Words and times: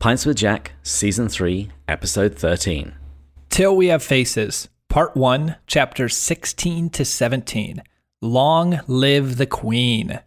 Pints 0.00 0.24
with 0.24 0.36
Jack, 0.36 0.74
Season 0.84 1.28
3, 1.28 1.70
Episode 1.88 2.36
13. 2.36 2.94
Till 3.50 3.74
We 3.74 3.88
Have 3.88 4.00
Faces, 4.00 4.68
Part 4.88 5.16
1, 5.16 5.56
Chapters 5.66 6.16
16 6.16 6.88
to 6.90 7.04
17. 7.04 7.82
Long 8.20 8.78
Live 8.86 9.38
the 9.38 9.46
Queen. 9.46 10.20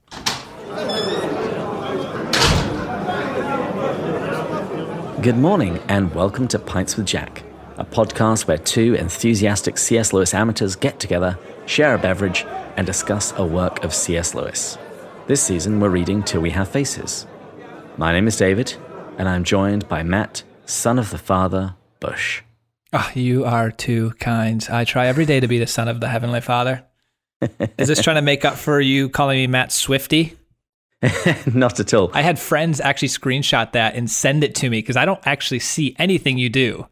Good 5.21 5.38
morning, 5.38 5.80
and 5.88 6.14
welcome 6.14 6.50
to 6.50 6.60
Pints 6.60 6.98
with 6.98 7.06
Jack, 7.06 7.44
a 7.78 7.86
podcast 7.86 8.48
where 8.48 8.58
two 8.58 8.96
enthusiastic 8.96 9.78
C.S. 9.78 10.12
Lewis 10.12 10.34
amateurs 10.34 10.76
get 10.76 11.00
together, 11.00 11.40
share 11.66 11.96
a 11.96 11.98
beverage, 11.98 12.46
and 12.76 12.86
discuss 12.86 13.32
a 13.38 13.46
work 13.46 13.86
of 13.86 13.94
C.S. 13.94 14.36
Lewis. 14.36 14.78
This 15.28 15.42
season, 15.42 15.80
we're 15.80 15.88
reading 15.88 16.24
Till 16.24 16.42
We 16.42 16.50
Have 16.50 16.68
Faces. 16.68 17.26
My 17.96 18.12
name 18.12 18.28
is 18.28 18.36
David, 18.36 18.76
and 19.18 19.30
I'm 19.30 19.43
joined 19.43 19.88
by 19.88 20.04
Matt, 20.04 20.43
son 20.66 21.00
of 21.00 21.11
the 21.11 21.18
father, 21.18 21.75
Bush. 22.00 22.42
Oh, 22.93 23.10
you 23.14 23.46
are 23.46 23.71
too 23.71 24.11
kind. 24.20 24.68
I 24.70 24.84
try 24.84 25.07
every 25.07 25.25
day 25.25 25.39
to 25.39 25.47
be 25.47 25.60
the 25.60 25.68
son 25.68 25.87
of 25.87 26.00
the 26.00 26.10
Heavenly 26.10 26.42
Father. 26.42 26.84
Is 27.78 27.87
this 27.87 28.01
trying 28.01 28.18
to 28.18 28.21
make 28.21 28.46
up 28.46 28.56
for 28.56 28.79
you 28.79 29.10
calling 29.10 29.37
me 29.37 29.47
Matt 29.47 29.71
Swifty? 29.71 30.37
Not 31.54 31.79
at 31.79 31.93
all. 31.93 32.11
I 32.14 32.22
had 32.22 32.38
friends 32.38 32.80
actually 32.80 33.08
screenshot 33.08 33.72
that 33.72 33.95
and 33.95 34.09
send 34.09 34.44
it 34.44 34.56
to 34.56 34.70
me 34.70 34.80
because 34.80 34.97
I 34.97 35.06
don't 35.06 35.25
actually 35.25 35.59
see 35.59 35.95
anything 35.98 36.38
you 36.38 36.50
do. 36.50 36.88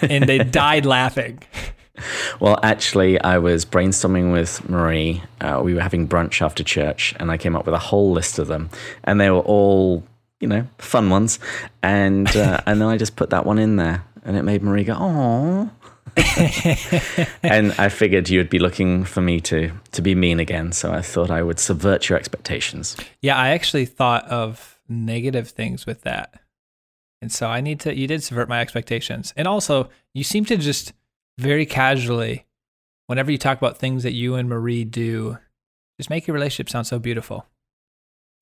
And 0.00 0.24
they 0.24 0.38
died 0.44 0.86
laughing. 0.86 1.42
Well, 2.38 2.58
actually, 2.62 3.20
I 3.20 3.38
was 3.38 3.66
brainstorming 3.66 4.32
with 4.32 4.66
Marie. 4.68 5.22
Uh, 5.40 5.60
we 5.62 5.74
were 5.74 5.82
having 5.82 6.08
brunch 6.08 6.40
after 6.40 6.64
church, 6.64 7.14
and 7.20 7.30
I 7.30 7.36
came 7.36 7.54
up 7.54 7.66
with 7.66 7.74
a 7.74 7.78
whole 7.78 8.12
list 8.12 8.38
of 8.38 8.46
them, 8.46 8.70
and 9.04 9.20
they 9.20 9.30
were 9.30 9.40
all, 9.40 10.02
you 10.40 10.48
know, 10.48 10.66
fun 10.78 11.10
ones. 11.10 11.38
And 11.82 12.34
uh, 12.36 12.60
and 12.66 12.80
then 12.80 12.88
I 12.88 12.96
just 12.96 13.16
put 13.16 13.30
that 13.30 13.46
one 13.46 13.58
in 13.58 13.76
there, 13.76 14.04
and 14.24 14.36
it 14.36 14.42
made 14.42 14.62
Marie 14.62 14.84
go, 14.84 14.96
"Oh." 14.98 15.70
and 17.44 17.72
I 17.78 17.88
figured 17.88 18.28
you'd 18.28 18.50
be 18.50 18.58
looking 18.58 19.04
for 19.04 19.20
me 19.20 19.40
to 19.42 19.70
to 19.92 20.02
be 20.02 20.14
mean 20.14 20.40
again, 20.40 20.72
so 20.72 20.92
I 20.92 21.02
thought 21.02 21.30
I 21.30 21.42
would 21.42 21.60
subvert 21.60 22.08
your 22.08 22.18
expectations. 22.18 22.96
Yeah, 23.22 23.36
I 23.36 23.50
actually 23.50 23.86
thought 23.86 24.26
of 24.26 24.80
negative 24.88 25.48
things 25.50 25.86
with 25.86 26.02
that. 26.02 26.40
And 27.22 27.30
so 27.30 27.46
I 27.46 27.60
need 27.60 27.80
to 27.80 27.94
you 27.94 28.06
did 28.06 28.22
subvert 28.22 28.48
my 28.48 28.60
expectations. 28.60 29.32
And 29.36 29.46
also, 29.46 29.88
you 30.12 30.24
seem 30.24 30.44
to 30.46 30.56
just 30.56 30.92
very 31.38 31.64
casually 31.64 32.46
whenever 33.06 33.32
you 33.32 33.38
talk 33.38 33.58
about 33.58 33.76
things 33.76 34.04
that 34.04 34.12
you 34.12 34.36
and 34.36 34.48
Marie 34.48 34.84
do, 34.84 35.36
just 35.98 36.10
make 36.10 36.28
your 36.28 36.34
relationship 36.34 36.70
sound 36.70 36.86
so 36.86 36.98
beautiful. 36.98 37.44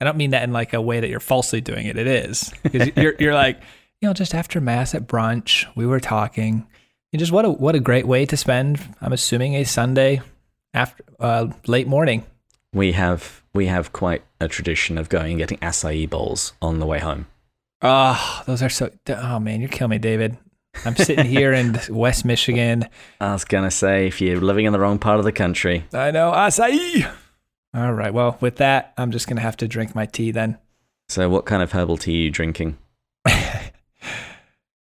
I 0.01 0.05
don't 0.05 0.17
mean 0.17 0.31
that 0.31 0.45
in 0.45 0.53
like 0.53 0.73
a 0.75 0.81
way 0.81 1.01
that 1.01 1.09
you're 1.09 1.21
falsely 1.21 1.61
doing 1.61 1.87
it. 1.87 1.97
It 1.97 2.07
is. 2.07 2.53
Because 2.63 2.91
you're 2.97 3.15
you're 3.19 3.35
like, 3.35 3.61
you 4.01 4.09
know, 4.09 4.15
just 4.15 4.35
after 4.35 4.61
mass 4.61 4.95
at 4.95 5.07
brunch, 5.07 5.67
we 5.75 5.87
were 5.87 6.01
talking. 6.01 6.67
And 7.13 7.21
just 7.21 7.33
what 7.33 7.45
a 7.45 7.51
what 7.51 7.75
a 7.75 7.81
great 7.81 8.07
way 8.07 8.27
to 8.27 8.37
spend. 8.37 8.81
I'm 9.01 9.13
assuming 9.13 9.55
a 9.55 9.65
Sunday 9.65 10.21
after 10.75 11.03
uh, 11.19 11.49
late 11.67 11.87
morning. 11.89 12.25
We 12.73 12.93
have 12.93 13.43
we 13.55 13.67
have 13.67 13.93
quite 13.93 14.23
a 14.41 14.49
tradition 14.49 14.99
of 14.99 15.09
going 15.09 15.33
and 15.33 15.39
getting 15.39 15.59
acai 15.59 16.09
bowls 16.09 16.53
on 16.63 16.79
the 16.79 16.87
way 16.87 16.99
home. 17.01 17.27
Oh, 17.83 18.43
those 18.47 18.63
are 18.63 18.69
so. 18.69 18.91
Oh 19.09 19.39
man, 19.41 19.61
you're 19.61 19.71
killing 19.71 19.91
me, 19.91 19.99
David. 19.99 20.37
I'm 20.85 20.95
sitting 20.95 21.25
here 21.25 21.53
in 21.53 21.81
West 21.89 22.25
Michigan. 22.25 22.85
I 23.21 23.33
was 23.33 23.45
gonna 23.45 23.71
say 23.71 24.07
if 24.07 24.21
you're 24.21 24.41
living 24.41 24.67
in 24.67 24.73
the 24.73 24.79
wrong 24.79 24.99
part 24.99 25.19
of 25.19 25.25
the 25.25 25.33
country, 25.33 25.85
I 25.93 26.11
know 26.11 26.31
acai. 26.31 27.11
All 27.75 27.93
right. 27.93 28.13
Well, 28.13 28.37
with 28.41 28.57
that, 28.57 28.93
I'm 28.97 29.11
just 29.11 29.29
gonna 29.29 29.41
have 29.41 29.57
to 29.59 29.69
drink 29.69 29.95
my 29.95 30.07
tea 30.07 30.31
then. 30.31 30.59
So, 31.09 31.29
what 31.29 31.45
kind 31.47 31.63
of 31.63 31.73
herbal 31.73 31.99
tea 31.99 32.13
are 32.15 32.23
you 32.25 32.31
drinking? 32.31 32.79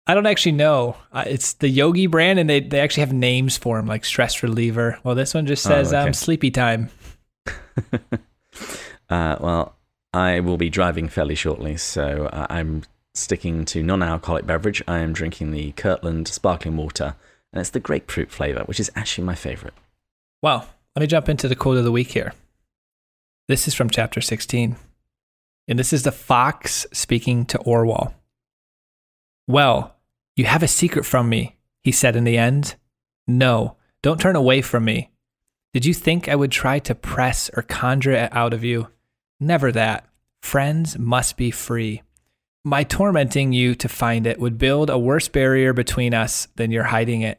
I 0.06 0.12
don't 0.12 0.26
actually 0.26 0.52
know. 0.52 0.96
It's 1.14 1.54
the 1.54 1.68
Yogi 1.68 2.06
brand, 2.08 2.38
and 2.38 2.48
they, 2.50 2.60
they 2.60 2.80
actually 2.80 3.00
have 3.02 3.12
names 3.12 3.56
for 3.56 3.76
them, 3.78 3.86
like 3.86 4.04
stress 4.04 4.42
reliever. 4.42 4.98
Well, 5.02 5.14
this 5.14 5.32
one 5.32 5.46
just 5.46 5.64
Oh, 5.66 5.70
says 5.70 5.92
okay. 5.94 6.02
um, 6.06 6.12
sleepy 6.12 6.50
time. 6.50 6.90
Uh, 9.10 9.36
well, 9.38 9.76
I 10.14 10.40
will 10.40 10.56
be 10.56 10.70
driving 10.70 11.08
fairly 11.08 11.34
shortly, 11.34 11.76
so 11.76 12.26
uh, 12.32 12.46
I'm 12.48 12.84
sticking 13.14 13.64
to 13.66 13.82
non-alcoholic 13.82 14.46
beverage. 14.46 14.82
I 14.88 15.00
am 15.00 15.12
drinking 15.12 15.50
the 15.50 15.72
Kirkland 15.72 16.26
sparkling 16.26 16.76
water, 16.78 17.14
and 17.52 17.60
it's 17.60 17.70
the 17.70 17.80
grapefruit 17.80 18.30
flavor, 18.30 18.62
which 18.64 18.80
is 18.80 18.90
actually 18.96 19.24
my 19.24 19.34
favorite. 19.34 19.74
Well, 20.42 20.66
let 20.96 21.00
me 21.02 21.06
jump 21.06 21.28
into 21.28 21.48
the 21.48 21.54
quote 21.54 21.76
of 21.76 21.84
the 21.84 21.92
week 21.92 22.08
here. 22.12 22.32
This 23.46 23.68
is 23.68 23.74
from 23.74 23.90
chapter 23.90 24.22
16. 24.22 24.76
And 25.68 25.78
this 25.78 25.92
is 25.92 26.02
the 26.02 26.12
fox 26.12 26.86
speaking 26.92 27.44
to 27.46 27.58
Orual. 27.58 28.14
Well, 29.46 29.96
you 30.34 30.46
have 30.46 30.62
a 30.62 30.68
secret 30.68 31.04
from 31.04 31.28
me, 31.28 31.58
he 31.82 31.92
said 31.92 32.16
in 32.16 32.24
the 32.24 32.38
end. 32.38 32.76
No, 33.26 33.76
don't 34.02 34.18
turn 34.18 34.34
away 34.34 34.62
from 34.62 34.86
me. 34.86 35.10
Did 35.74 35.84
you 35.84 35.92
think 35.92 36.26
I 36.26 36.36
would 36.36 36.52
try 36.52 36.78
to 36.80 36.94
press 36.94 37.50
or 37.54 37.62
conjure 37.62 38.12
it 38.12 38.34
out 38.34 38.54
of 38.54 38.64
you? 38.64 38.88
Never 39.38 39.70
that. 39.72 40.08
Friends 40.40 40.98
must 40.98 41.36
be 41.36 41.50
free. 41.50 42.02
My 42.64 42.82
tormenting 42.82 43.52
you 43.52 43.74
to 43.74 43.88
find 43.90 44.26
it 44.26 44.40
would 44.40 44.56
build 44.56 44.88
a 44.88 44.98
worse 44.98 45.28
barrier 45.28 45.74
between 45.74 46.14
us 46.14 46.48
than 46.56 46.70
your 46.70 46.84
hiding 46.84 47.20
it. 47.20 47.38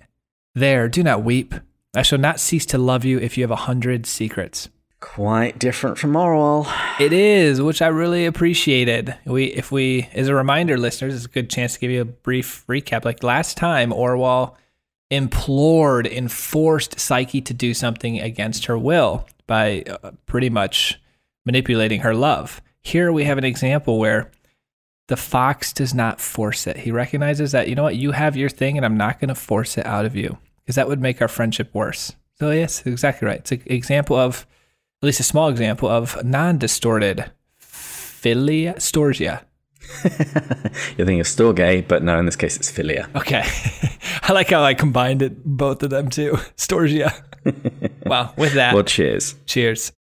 There, 0.54 0.88
do 0.88 1.02
not 1.02 1.24
weep. 1.24 1.56
I 1.96 2.04
shall 2.04 2.20
not 2.20 2.40
cease 2.40 2.68
to 2.68 2.78
love 2.78 3.06
you 3.06 3.18
if 3.18 3.38
you 3.38 3.44
have 3.44 3.52
a 3.52 3.56
hundred 3.56 4.06
secrets. 4.06 4.70
Quite 5.06 5.60
different 5.60 5.98
from 6.00 6.14
Orual. 6.14 6.68
It 7.00 7.14
is, 7.14 7.62
which 7.62 7.82
I 7.82 7.88
really 7.88 8.26
appreciated. 8.26 9.16
We, 9.24 9.46
if 9.46 9.72
we, 9.72 10.10
as 10.14 10.28
a 10.28 10.36
reminder, 10.36 10.78
listeners, 10.78 11.16
it's 11.16 11.26
a 11.26 11.30
good 11.30 11.50
chance 11.50 11.76
to 11.76 11.80
give 11.80 11.92
you 11.92 12.02
a 12.02 12.06
brief 12.06 12.66
recap. 12.68 13.06
Like 13.06 13.24
last 13.24 13.56
time, 13.56 13.92
Orual 13.92 14.56
implored, 15.12 16.08
enforced 16.08 17.00
Psyche 17.00 17.40
to 17.42 17.54
do 17.54 17.74
something 17.74 18.20
against 18.20 18.66
her 18.66 18.78
will 18.78 19.26
by 19.48 19.84
uh, 19.84 20.12
pretty 20.26 20.50
much 20.50 21.00
manipulating 21.46 22.02
her 22.02 22.16
love. 22.16 22.60
Here 22.82 23.12
we 23.12 23.26
have 23.26 23.38
an 23.38 23.46
example 23.46 24.00
where 24.00 24.32
the 25.08 25.16
fox 25.16 25.72
does 25.72 25.94
not 25.94 26.20
force 26.20 26.66
it. 26.66 26.78
He 26.78 26.92
recognizes 26.92 27.52
that, 27.52 27.70
you 27.70 27.76
know 27.76 27.84
what, 27.84 27.96
you 27.96 28.12
have 28.12 28.36
your 28.36 28.50
thing 28.50 28.76
and 28.76 28.86
I'm 28.86 28.98
not 28.98 29.20
going 29.20 29.30
to 29.30 29.36
force 29.36 29.78
it 29.78 29.86
out 29.86 30.06
of 30.06 30.16
you 30.16 30.40
because 30.62 30.76
that 30.76 30.88
would 30.88 31.00
make 31.00 31.22
our 31.22 31.28
friendship 31.28 31.70
worse. 31.74 32.14
So, 32.40 32.50
yes, 32.50 32.86
exactly 32.86 33.28
right. 33.28 33.40
It's 33.40 33.52
an 33.52 33.62
example 33.68 34.18
of, 34.18 34.48
at 35.02 35.06
least 35.06 35.20
a 35.20 35.24
small 35.24 35.50
example 35.50 35.90
of 35.90 36.24
non 36.26 36.58
distorted 36.58 37.32
philia 37.62 38.76
storgia. 38.78 39.44
You're 40.98 41.06
thinking 41.06 41.20
of 41.20 41.28
Storge, 41.28 41.88
but 41.88 42.02
no, 42.02 42.18
in 42.18 42.26
this 42.26 42.36
case 42.36 42.58
it's 42.58 42.72
Philia. 42.72 43.14
Okay. 43.16 43.44
I 44.24 44.34
like 44.34 44.50
how 44.50 44.64
I 44.64 44.74
combined 44.74 45.22
it, 45.22 45.46
both 45.46 45.84
of 45.84 45.92
them 45.92 46.10
too. 46.10 46.32
Storgia. 46.58 47.14
wow. 48.04 48.34
With 48.36 48.54
that, 48.54 48.74
Well, 48.74 48.84
cheers. 48.84 49.36
cheers. 49.46 49.92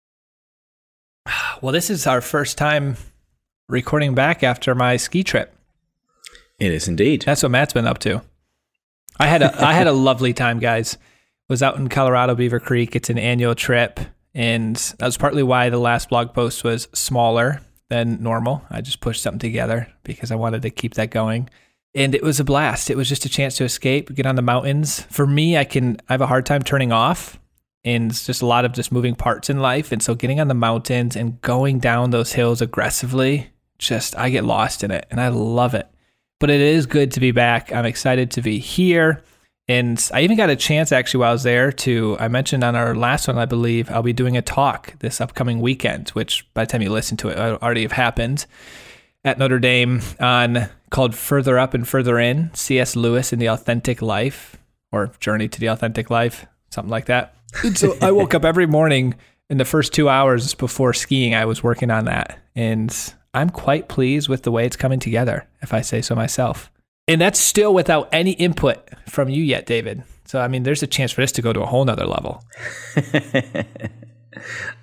Well, 1.62 1.72
this 1.72 1.90
is 1.90 2.06
our 2.06 2.20
first 2.20 2.56
time 2.58 2.96
recording 3.68 4.14
back 4.14 4.42
after 4.42 4.74
my 4.74 4.96
ski 4.96 5.22
trip. 5.22 5.54
It 6.58 6.72
is 6.72 6.88
indeed. 6.88 7.22
That's 7.22 7.42
what 7.42 7.52
Matt's 7.52 7.72
been 7.74 7.86
up 7.86 7.98
to. 8.00 8.22
I 9.18 9.26
had 9.26 9.42
a 9.42 9.64
I 9.66 9.72
had 9.74 9.86
a 9.86 9.92
lovely 9.92 10.32
time, 10.32 10.58
guys. 10.58 10.96
Was 11.48 11.62
out 11.62 11.76
in 11.76 11.88
Colorado 11.88 12.34
Beaver 12.34 12.60
Creek. 12.60 12.96
It's 12.96 13.10
an 13.10 13.18
annual 13.18 13.54
trip, 13.54 14.00
and 14.34 14.76
that 14.98 15.06
was 15.06 15.16
partly 15.16 15.42
why 15.42 15.70
the 15.70 15.78
last 15.78 16.08
blog 16.08 16.32
post 16.32 16.64
was 16.64 16.88
smaller 16.92 17.60
than 17.88 18.22
normal. 18.22 18.64
I 18.70 18.80
just 18.80 19.00
pushed 19.00 19.22
something 19.22 19.40
together 19.40 19.88
because 20.04 20.30
I 20.30 20.36
wanted 20.36 20.62
to 20.62 20.70
keep 20.70 20.94
that 20.94 21.10
going. 21.10 21.50
And 21.94 22.14
it 22.14 22.22
was 22.22 22.38
a 22.38 22.44
blast. 22.44 22.88
It 22.88 22.96
was 22.96 23.08
just 23.08 23.24
a 23.24 23.28
chance 23.28 23.56
to 23.56 23.64
escape, 23.64 24.14
get 24.14 24.26
on 24.26 24.36
the 24.36 24.42
mountains. 24.42 25.00
For 25.10 25.26
me, 25.26 25.58
I 25.58 25.64
can 25.64 25.96
I 26.08 26.12
have 26.12 26.20
a 26.20 26.26
hard 26.26 26.46
time 26.46 26.62
turning 26.62 26.92
off 26.92 27.40
and 27.84 28.10
it's 28.10 28.26
just 28.26 28.42
a 28.42 28.46
lot 28.46 28.64
of 28.64 28.72
just 28.72 28.92
moving 28.92 29.14
parts 29.14 29.50
in 29.50 29.58
life. 29.58 29.90
And 29.90 30.02
so 30.02 30.14
getting 30.14 30.40
on 30.40 30.48
the 30.48 30.54
mountains 30.54 31.16
and 31.16 31.40
going 31.40 31.78
down 31.78 32.10
those 32.10 32.32
hills 32.32 32.60
aggressively, 32.60 33.50
just 33.78 34.16
I 34.16 34.30
get 34.30 34.44
lost 34.44 34.84
in 34.84 34.90
it 34.90 35.06
and 35.10 35.20
I 35.20 35.28
love 35.28 35.74
it. 35.74 35.88
But 36.38 36.50
it 36.50 36.60
is 36.60 36.86
good 36.86 37.12
to 37.12 37.20
be 37.20 37.32
back. 37.32 37.72
I'm 37.72 37.86
excited 37.86 38.30
to 38.32 38.42
be 38.42 38.58
here. 38.58 39.22
And 39.70 40.10
I 40.12 40.22
even 40.22 40.36
got 40.36 40.50
a 40.50 40.56
chance 40.56 40.90
actually 40.90 41.20
while 41.20 41.30
I 41.30 41.32
was 41.34 41.44
there 41.44 41.70
to, 41.70 42.16
I 42.18 42.26
mentioned 42.26 42.64
on 42.64 42.74
our 42.74 42.92
last 42.92 43.28
one, 43.28 43.38
I 43.38 43.44
believe, 43.44 43.88
I'll 43.88 44.02
be 44.02 44.12
doing 44.12 44.36
a 44.36 44.42
talk 44.42 44.98
this 44.98 45.20
upcoming 45.20 45.60
weekend, 45.60 46.08
which 46.08 46.44
by 46.54 46.64
the 46.64 46.72
time 46.72 46.82
you 46.82 46.90
listen 46.90 47.16
to 47.18 47.28
it, 47.28 47.38
already 47.38 47.82
have 47.82 47.92
happened 47.92 48.46
at 49.24 49.38
Notre 49.38 49.60
Dame 49.60 50.00
on 50.18 50.68
called 50.90 51.14
Further 51.14 51.56
Up 51.56 51.72
and 51.72 51.86
Further 51.86 52.18
In 52.18 52.52
C.S. 52.52 52.96
Lewis 52.96 53.32
and 53.32 53.40
the 53.40 53.48
Authentic 53.48 54.02
Life 54.02 54.56
or 54.90 55.12
Journey 55.20 55.46
to 55.46 55.60
the 55.60 55.68
Authentic 55.68 56.10
Life, 56.10 56.46
something 56.70 56.90
like 56.90 57.06
that. 57.06 57.36
And 57.62 57.78
so 57.78 57.96
I 58.02 58.10
woke 58.10 58.34
up 58.34 58.44
every 58.44 58.66
morning 58.66 59.14
in 59.50 59.58
the 59.58 59.64
first 59.64 59.92
two 59.92 60.08
hours 60.08 60.52
before 60.52 60.92
skiing, 60.92 61.36
I 61.36 61.44
was 61.44 61.62
working 61.62 61.92
on 61.92 62.06
that. 62.06 62.40
And 62.56 62.92
I'm 63.34 63.50
quite 63.50 63.88
pleased 63.88 64.28
with 64.28 64.42
the 64.42 64.50
way 64.50 64.66
it's 64.66 64.74
coming 64.74 64.98
together, 64.98 65.46
if 65.62 65.72
I 65.72 65.82
say 65.82 66.02
so 66.02 66.16
myself. 66.16 66.72
And 67.10 67.20
that's 67.20 67.40
still 67.40 67.74
without 67.74 68.08
any 68.12 68.30
input 68.32 68.88
from 69.08 69.28
you 69.28 69.42
yet, 69.42 69.66
David. 69.66 70.04
So, 70.26 70.40
I 70.40 70.46
mean, 70.46 70.62
there's 70.62 70.84
a 70.84 70.86
chance 70.86 71.10
for 71.10 71.22
this 71.22 71.32
to 71.32 71.42
go 71.42 71.52
to 71.52 71.60
a 71.60 71.66
whole 71.66 71.84
nother 71.84 72.06
level. 72.06 72.44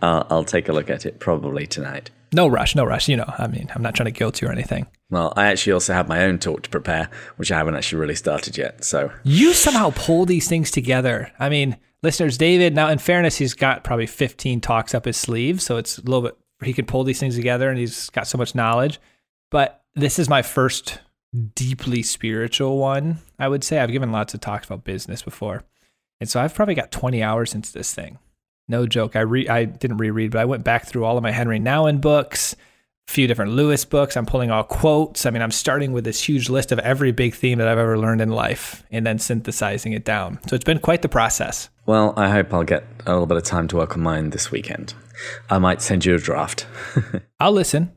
I'll, 0.02 0.28
I'll 0.30 0.44
take 0.44 0.68
a 0.68 0.74
look 0.74 0.90
at 0.90 1.06
it 1.06 1.22
probably 1.22 1.66
tonight. 1.66 2.12
No 2.34 2.50
rush, 2.50 2.76
no 2.76 2.84
rush. 2.84 3.08
You 3.08 3.16
know, 3.16 3.34
I 3.40 3.48
mean, 3.48 3.72
I'm 3.74 3.82
not 3.82 3.96
trying 3.96 4.08
to 4.08 4.12
guilt 4.12 4.42
you 4.42 4.50
or 4.50 4.52
anything. 4.52 4.88
Well, 5.10 5.32
I 5.38 5.46
actually 5.46 5.72
also 5.72 5.94
have 5.94 6.10
my 6.10 6.26
own 6.26 6.38
talk 6.38 6.64
to 6.64 6.70
prepare, 6.70 7.10
which 7.38 7.50
I 7.50 7.58
haven't 7.58 7.76
actually 7.76 8.00
really 8.00 8.16
started 8.16 8.58
yet. 8.58 8.84
So 8.84 9.10
you 9.24 9.54
somehow 9.54 9.94
pull 9.96 10.26
these 10.26 10.50
things 10.50 10.70
together. 10.70 11.32
I 11.40 11.48
mean, 11.48 11.78
listeners, 12.04 12.38
David. 12.38 12.76
Now, 12.76 12.90
in 12.90 12.98
fairness, 12.98 13.38
he's 13.38 13.54
got 13.54 13.86
probably 13.86 14.06
15 14.06 14.60
talks 14.60 14.94
up 14.94 15.06
his 15.06 15.16
sleeve, 15.16 15.62
so 15.62 15.78
it's 15.78 15.98
a 15.98 16.02
little 16.02 16.24
bit. 16.24 16.38
He 16.62 16.74
can 16.74 16.86
pull 16.86 17.06
these 17.06 17.22
things 17.22 17.38
together, 17.38 17.70
and 17.70 17.80
he's 17.80 18.10
got 18.10 18.28
so 18.28 18.38
much 18.38 18.54
knowledge. 18.54 19.00
But 19.50 19.82
this 19.96 20.20
is 20.20 20.28
my 20.28 20.42
first 20.42 21.00
deeply 21.56 22.04
spiritual 22.04 22.78
one. 22.78 23.20
I 23.40 23.48
would 23.48 23.64
say 23.64 23.80
I've 23.80 23.92
given 23.92 24.12
lots 24.12 24.34
of 24.34 24.42
talks 24.42 24.66
about 24.66 24.84
business 24.84 25.22
before, 25.22 25.64
and 26.20 26.30
so 26.30 26.40
I've 26.40 26.56
probably 26.56 26.76
got 26.76 26.92
20 26.92 27.22
hours 27.22 27.54
into 27.54 27.72
this 27.72 27.94
thing. 27.94 28.20
No 28.68 28.86
joke. 28.86 29.16
I 29.16 29.22
re 29.22 29.48
I 29.48 29.66
didn't 29.66 29.98
reread, 29.98 30.32
but 30.32 30.42
I 30.42 30.46
went 30.46 30.64
back 30.64 30.86
through 30.86 31.06
all 31.06 31.18
of 31.18 31.24
my 31.24 31.32
Henri 31.32 31.60
Nouwen 31.60 32.02
books, 32.02 32.54
a 33.08 33.12
few 33.12 33.28
different 33.28 33.54
Lewis 33.54 33.86
books. 33.86 34.18
I'm 34.18 34.26
pulling 34.26 34.52
all 34.52 34.64
quotes. 34.64 35.26
I 35.26 35.30
mean, 35.30 35.42
I'm 35.42 35.52
starting 35.52 35.94
with 35.94 36.04
this 36.04 36.22
huge 36.22 36.50
list 36.50 36.74
of 36.74 36.80
every 36.80 37.14
big 37.14 37.34
theme 37.34 37.60
that 37.60 37.68
I've 37.68 37.78
ever 37.78 37.98
learned 37.98 38.20
in 38.20 38.30
life 38.30 38.84
and 38.92 39.06
then 39.06 39.20
synthesizing 39.20 39.94
it 39.94 40.04
down. 40.04 40.40
So 40.48 40.56
it's 40.56 40.66
been 40.66 40.80
quite 40.80 41.02
the 41.02 41.10
process. 41.10 41.70
Well, 41.86 42.14
I 42.18 42.30
hope 42.30 42.54
I'll 42.54 42.64
get 42.64 42.84
a 43.06 43.12
little 43.12 43.26
bit 43.26 43.38
of 43.38 43.44
time 43.44 43.70
to 43.70 43.78
work 43.78 43.96
on 43.96 44.04
mine 44.04 44.32
this 44.32 44.52
weekend. 44.52 44.94
I 45.50 45.58
might 45.60 45.82
send 45.82 46.04
you 46.06 46.16
a 46.16 46.20
draft. 46.20 46.68
I'll 47.40 47.54
listen. 47.54 47.94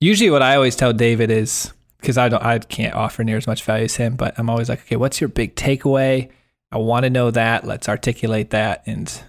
Usually 0.00 0.28
what 0.28 0.42
I 0.42 0.56
always 0.56 0.76
tell 0.76 0.92
David 0.92 1.30
is 1.30 1.72
because 2.04 2.18
I 2.18 2.28
don't 2.28 2.42
I 2.42 2.58
can't 2.58 2.94
offer 2.94 3.24
near 3.24 3.38
as 3.38 3.46
much 3.46 3.64
value 3.64 3.86
as 3.86 3.96
him, 3.96 4.14
but 4.14 4.38
I'm 4.38 4.50
always 4.50 4.68
like, 4.68 4.80
okay, 4.80 4.96
what's 4.96 5.22
your 5.22 5.28
big 5.28 5.56
takeaway? 5.56 6.30
I 6.70 6.76
want 6.76 7.04
to 7.04 7.10
know 7.10 7.30
that. 7.30 7.64
Let's 7.64 7.88
articulate 7.88 8.50
that 8.50 8.82
and 8.86 9.22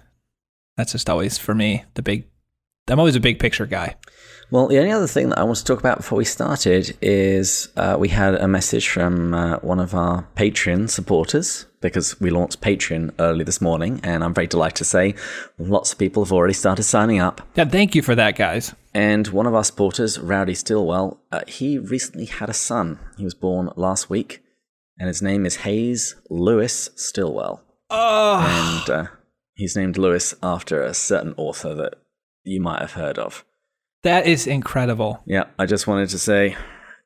that's 0.76 0.92
just 0.92 1.08
always 1.08 1.38
for 1.38 1.54
me 1.54 1.84
the 1.94 2.02
big. 2.02 2.28
I'm 2.88 2.98
always 2.98 3.16
a 3.16 3.20
big 3.20 3.38
picture 3.38 3.64
guy. 3.64 3.96
Well, 4.50 4.68
the 4.68 4.78
only 4.78 4.92
other 4.92 5.08
thing 5.08 5.30
that 5.30 5.38
I 5.38 5.42
want 5.42 5.56
to 5.56 5.64
talk 5.64 5.80
about 5.80 5.96
before 5.96 6.18
we 6.18 6.24
started 6.24 6.96
is 7.00 7.68
uh, 7.76 7.96
we 7.98 8.10
had 8.10 8.34
a 8.34 8.46
message 8.46 8.88
from 8.88 9.34
uh, 9.34 9.56
one 9.56 9.80
of 9.80 9.94
our 9.94 10.28
Patreon 10.36 10.88
supporters 10.88 11.66
because 11.88 12.20
we 12.20 12.30
launched 12.30 12.60
Patreon 12.60 13.12
early 13.18 13.44
this 13.44 13.60
morning, 13.60 14.00
and 14.02 14.22
I'm 14.22 14.34
very 14.34 14.46
delighted 14.46 14.76
to 14.76 14.84
say 14.84 15.14
lots 15.58 15.92
of 15.92 15.98
people 15.98 16.24
have 16.24 16.32
already 16.32 16.54
started 16.54 16.82
signing 16.82 17.20
up. 17.20 17.40
Yeah, 17.54 17.64
thank 17.64 17.94
you 17.94 18.02
for 18.02 18.14
that, 18.14 18.36
guys. 18.36 18.74
And 18.94 19.28
one 19.28 19.46
of 19.46 19.54
our 19.54 19.64
supporters, 19.64 20.18
Rowdy 20.18 20.54
Stillwell, 20.54 21.20
uh, 21.32 21.42
he 21.46 21.78
recently 21.78 22.26
had 22.26 22.48
a 22.48 22.54
son. 22.54 22.98
He 23.16 23.24
was 23.24 23.34
born 23.34 23.70
last 23.76 24.08
week, 24.08 24.42
and 24.98 25.08
his 25.08 25.22
name 25.22 25.44
is 25.46 25.56
Hayes 25.56 26.14
Lewis 26.30 26.90
Stillwell. 26.96 27.62
Oh. 27.90 28.84
And 28.86 28.90
uh, 28.90 29.06
He's 29.56 29.74
named 29.74 29.96
Lewis 29.96 30.34
after 30.42 30.82
a 30.82 30.92
certain 30.92 31.32
author 31.38 31.74
that 31.74 31.94
you 32.44 32.60
might 32.60 32.82
have 32.82 32.92
heard 32.92 33.18
of. 33.18 33.44
That 34.02 34.26
is 34.26 34.46
incredible. 34.46 35.22
Yeah, 35.26 35.44
I 35.58 35.64
just 35.64 35.86
wanted 35.86 36.10
to 36.10 36.18
say 36.18 36.56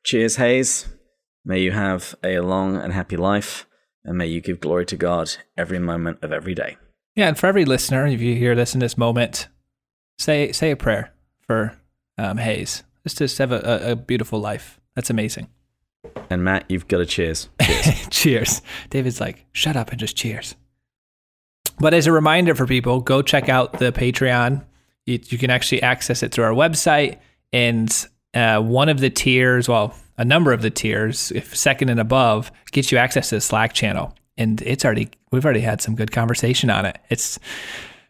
cheers, 0.03 0.35
Hayes. 0.35 0.89
May 1.45 1.61
you 1.61 1.71
have 1.71 2.13
a 2.23 2.39
long 2.41 2.75
and 2.75 2.91
happy 2.91 3.15
life, 3.15 3.65
and 4.03 4.17
may 4.17 4.27
you 4.27 4.41
give 4.41 4.59
glory 4.59 4.85
to 4.87 4.97
God 4.97 5.31
every 5.57 5.79
moment 5.79 6.19
of 6.21 6.31
every 6.31 6.55
day. 6.55 6.77
Yeah, 7.15 7.27
and 7.27 7.37
for 7.37 7.47
every 7.47 7.65
listener, 7.65 8.07
if 8.07 8.21
you 8.21 8.35
hear 8.35 8.55
this 8.55 8.73
in 8.73 8.79
this 8.79 8.97
moment, 8.97 9.47
say 10.17 10.51
say 10.51 10.71
a 10.71 10.75
prayer 10.75 11.13
for 11.41 11.77
um, 12.17 12.37
Hayes. 12.37 12.83
Just 13.07 13.17
to 13.37 13.43
have 13.43 13.51
a, 13.51 13.91
a, 13.91 13.95
beautiful 13.95 14.39
life. 14.39 14.79
That's 14.95 15.09
amazing. 15.09 15.49
And 16.29 16.43
Matt, 16.43 16.65
you've 16.69 16.87
got 16.87 17.01
a 17.01 17.05
cheers. 17.05 17.49
Cheers. 17.59 18.07
cheers. 18.11 18.61
David's 18.91 19.19
like, 19.19 19.45
shut 19.53 19.75
up 19.75 19.89
and 19.89 19.99
just 19.99 20.15
cheers. 20.15 20.55
But 21.79 21.95
as 21.95 22.05
a 22.05 22.11
reminder 22.11 22.53
for 22.53 22.67
people, 22.67 23.01
go 23.01 23.23
check 23.23 23.49
out 23.49 23.79
the 23.79 23.91
Patreon. 23.91 24.63
You, 25.07 25.19
you 25.29 25.39
can 25.39 25.49
actually 25.49 25.81
access 25.81 26.21
it 26.21 26.31
through 26.31 26.43
our 26.43 26.53
website. 26.53 27.17
And 27.51 27.91
uh, 28.33 28.61
one 28.61 28.89
of 28.89 28.99
the 28.99 29.09
tiers, 29.09 29.67
well, 29.67 29.95
a 30.17 30.25
number 30.25 30.53
of 30.53 30.61
the 30.61 30.69
tiers, 30.69 31.31
if 31.31 31.55
second 31.55 31.89
and 31.89 31.99
above, 31.99 32.51
gets 32.71 32.91
you 32.91 32.97
access 32.97 33.29
to 33.29 33.35
the 33.35 33.41
Slack 33.41 33.73
channel. 33.73 34.15
And 34.37 34.61
it's 34.61 34.85
already, 34.85 35.09
we've 35.31 35.43
already 35.43 35.61
had 35.61 35.81
some 35.81 35.95
good 35.95 36.11
conversation 36.11 36.69
on 36.69 36.85
it. 36.85 36.97
It's, 37.09 37.39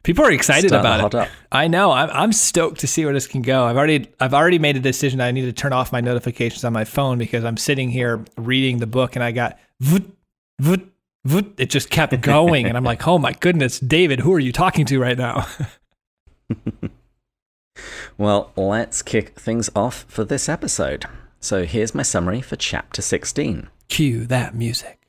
people 0.04 0.26
are 0.26 0.32
excited 0.32 0.72
about 0.72 1.14
it. 1.14 1.30
I 1.52 1.68
know. 1.68 1.92
I'm, 1.92 2.10
I'm 2.12 2.32
stoked 2.32 2.80
to 2.82 2.88
see 2.88 3.06
where 3.06 3.14
this 3.14 3.28
can 3.28 3.42
go. 3.42 3.66
I've 3.66 3.78
already, 3.78 4.08
I've 4.20 4.34
already 4.34 4.60
made 4.60 4.78
a 4.78 4.80
decision. 4.80 5.22
I 5.22 5.32
need 5.32 5.44
to 5.44 5.54
turn 5.54 5.74
off 5.74 5.92
my 5.92 6.02
notifications 6.02 6.64
on 6.64 6.74
my 6.74 6.86
phone 6.86 7.18
because 7.18 7.44
I'm 7.44 7.58
sitting 7.58 7.90
here 7.90 8.24
reading 8.38 8.78
the 8.78 8.88
book 8.88 9.16
and 9.16 9.24
I 9.24 9.32
got, 9.32 9.58
voot, 9.80 10.16
voot, 10.60 10.92
voot, 11.26 11.54
it 11.58 11.70
just 11.70 11.90
kept 11.90 12.20
going. 12.22 12.66
and 12.66 12.78
I'm 12.78 12.84
like, 12.84 13.08
oh 13.08 13.18
my 13.18 13.34
goodness, 13.34 13.80
David, 13.80 14.20
who 14.20 14.34
are 14.34 14.40
you 14.40 14.52
talking 14.52 14.86
to 14.86 15.00
right 15.00 15.18
now? 15.18 15.48
well, 18.18 18.52
let's 18.56 19.02
kick 19.02 19.40
things 19.40 19.70
off 19.76 20.06
for 20.08 20.24
this 20.24 20.48
episode. 20.50 21.06
So 21.40 21.66
here's 21.66 21.96
my 21.96 22.04
summary 22.04 22.42
for 22.42 22.56
chapter 22.56 23.02
16. 23.02 23.70
Cue 23.88 24.26
that 24.28 24.56
music. 24.56 25.00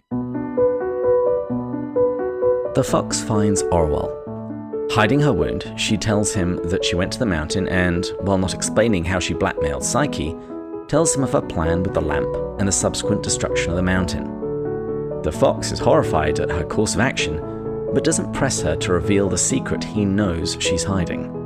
The 2.75 2.85
fox 2.85 3.23
finds 3.23 3.63
Orual. 3.65 4.19
Hiding 4.93 5.21
her 5.21 5.33
wound, 5.33 5.73
she 5.77 5.97
tells 5.97 6.33
him 6.35 6.57
that 6.65 6.85
she 6.85 6.97
went 6.97 7.13
to 7.13 7.19
the 7.19 7.27
mountain 7.27 7.69
and, 7.69 8.07
while 8.21 8.39
not 8.39 8.55
explaining 8.55 9.05
how 9.05 9.19
she 9.19 9.35
blackmailed 9.35 9.85
Psyche, 9.85 10.35
tells 10.89 11.15
him 11.15 11.23
of 11.25 11.33
her 11.33 11.43
plan 11.43 11.83
with 11.83 11.95
the 11.95 12.01
lamp 12.01 12.35
and 12.59 12.69
the 12.69 12.73
subsequent 12.73 13.23
destruction 13.23 13.71
of 13.71 13.77
the 13.77 13.83
mountain. 13.83 14.25
The 15.23 15.33
fox 15.33 15.71
is 15.71 15.79
horrified 15.79 16.41
at 16.41 16.51
her 16.51 16.65
course 16.65 16.95
of 16.95 17.01
action, 17.01 17.37
but 17.95 18.05
doesn't 18.05 18.33
press 18.33 18.61
her 18.63 18.77
to 18.77 18.93
reveal 18.93 19.29
the 19.29 19.39
secret 19.39 19.85
he 19.85 20.05
knows 20.05 20.57
she's 20.61 20.85
hiding. 20.85 21.42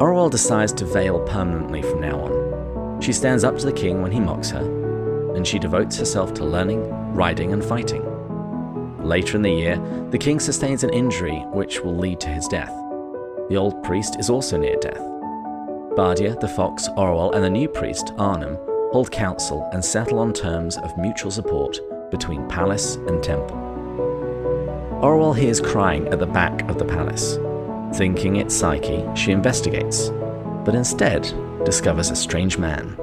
Orual 0.00 0.28
decides 0.28 0.72
to 0.72 0.84
veil 0.84 1.20
permanently 1.20 1.80
from 1.80 2.00
now 2.00 2.18
on. 2.18 3.00
She 3.00 3.12
stands 3.12 3.44
up 3.44 3.56
to 3.58 3.64
the 3.64 3.72
king 3.72 4.02
when 4.02 4.10
he 4.10 4.18
mocks 4.18 4.50
her, 4.50 4.64
and 5.36 5.46
she 5.46 5.60
devotes 5.60 5.96
herself 5.96 6.34
to 6.34 6.44
learning, 6.44 6.82
riding, 7.14 7.52
and 7.52 7.64
fighting. 7.64 8.02
Later 9.04 9.36
in 9.36 9.42
the 9.42 9.52
year, 9.52 9.76
the 10.10 10.18
king 10.18 10.40
sustains 10.40 10.82
an 10.82 10.90
injury 10.90 11.38
which 11.52 11.80
will 11.80 11.96
lead 11.96 12.18
to 12.20 12.28
his 12.28 12.48
death. 12.48 12.74
The 13.48 13.56
old 13.56 13.84
priest 13.84 14.16
is 14.18 14.30
also 14.30 14.56
near 14.56 14.76
death. 14.80 14.98
Bardia, 15.96 16.40
the 16.40 16.48
fox, 16.48 16.88
Orual, 16.96 17.32
and 17.32 17.44
the 17.44 17.50
new 17.50 17.68
priest, 17.68 18.06
Arnom, 18.16 18.58
hold 18.90 19.12
council 19.12 19.68
and 19.72 19.84
settle 19.84 20.18
on 20.18 20.32
terms 20.32 20.76
of 20.76 20.98
mutual 20.98 21.30
support 21.30 21.78
between 22.10 22.48
palace 22.48 22.96
and 22.96 23.22
temple. 23.22 23.58
Orual 25.02 25.36
hears 25.36 25.60
crying 25.60 26.08
at 26.08 26.18
the 26.18 26.26
back 26.26 26.68
of 26.68 26.78
the 26.78 26.84
palace. 26.84 27.38
Thinking 27.92 28.36
it's 28.36 28.54
Psyche, 28.54 29.04
she 29.14 29.32
investigates, 29.32 30.10
but 30.64 30.74
instead 30.74 31.22
discovers 31.64 32.10
a 32.10 32.16
strange 32.16 32.58
man. 32.58 32.96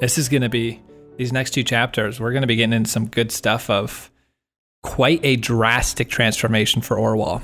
This 0.00 0.18
is 0.18 0.28
going 0.28 0.42
to 0.42 0.48
be, 0.48 0.80
these 1.16 1.32
next 1.32 1.50
two 1.50 1.64
chapters, 1.64 2.20
we're 2.20 2.32
going 2.32 2.42
to 2.42 2.46
be 2.46 2.56
getting 2.56 2.72
into 2.72 2.90
some 2.90 3.06
good 3.06 3.32
stuff 3.32 3.68
of 3.70 4.10
quite 4.82 5.20
a 5.24 5.36
drastic 5.36 6.08
transformation 6.08 6.82
for 6.82 6.96
Orual. 6.96 7.42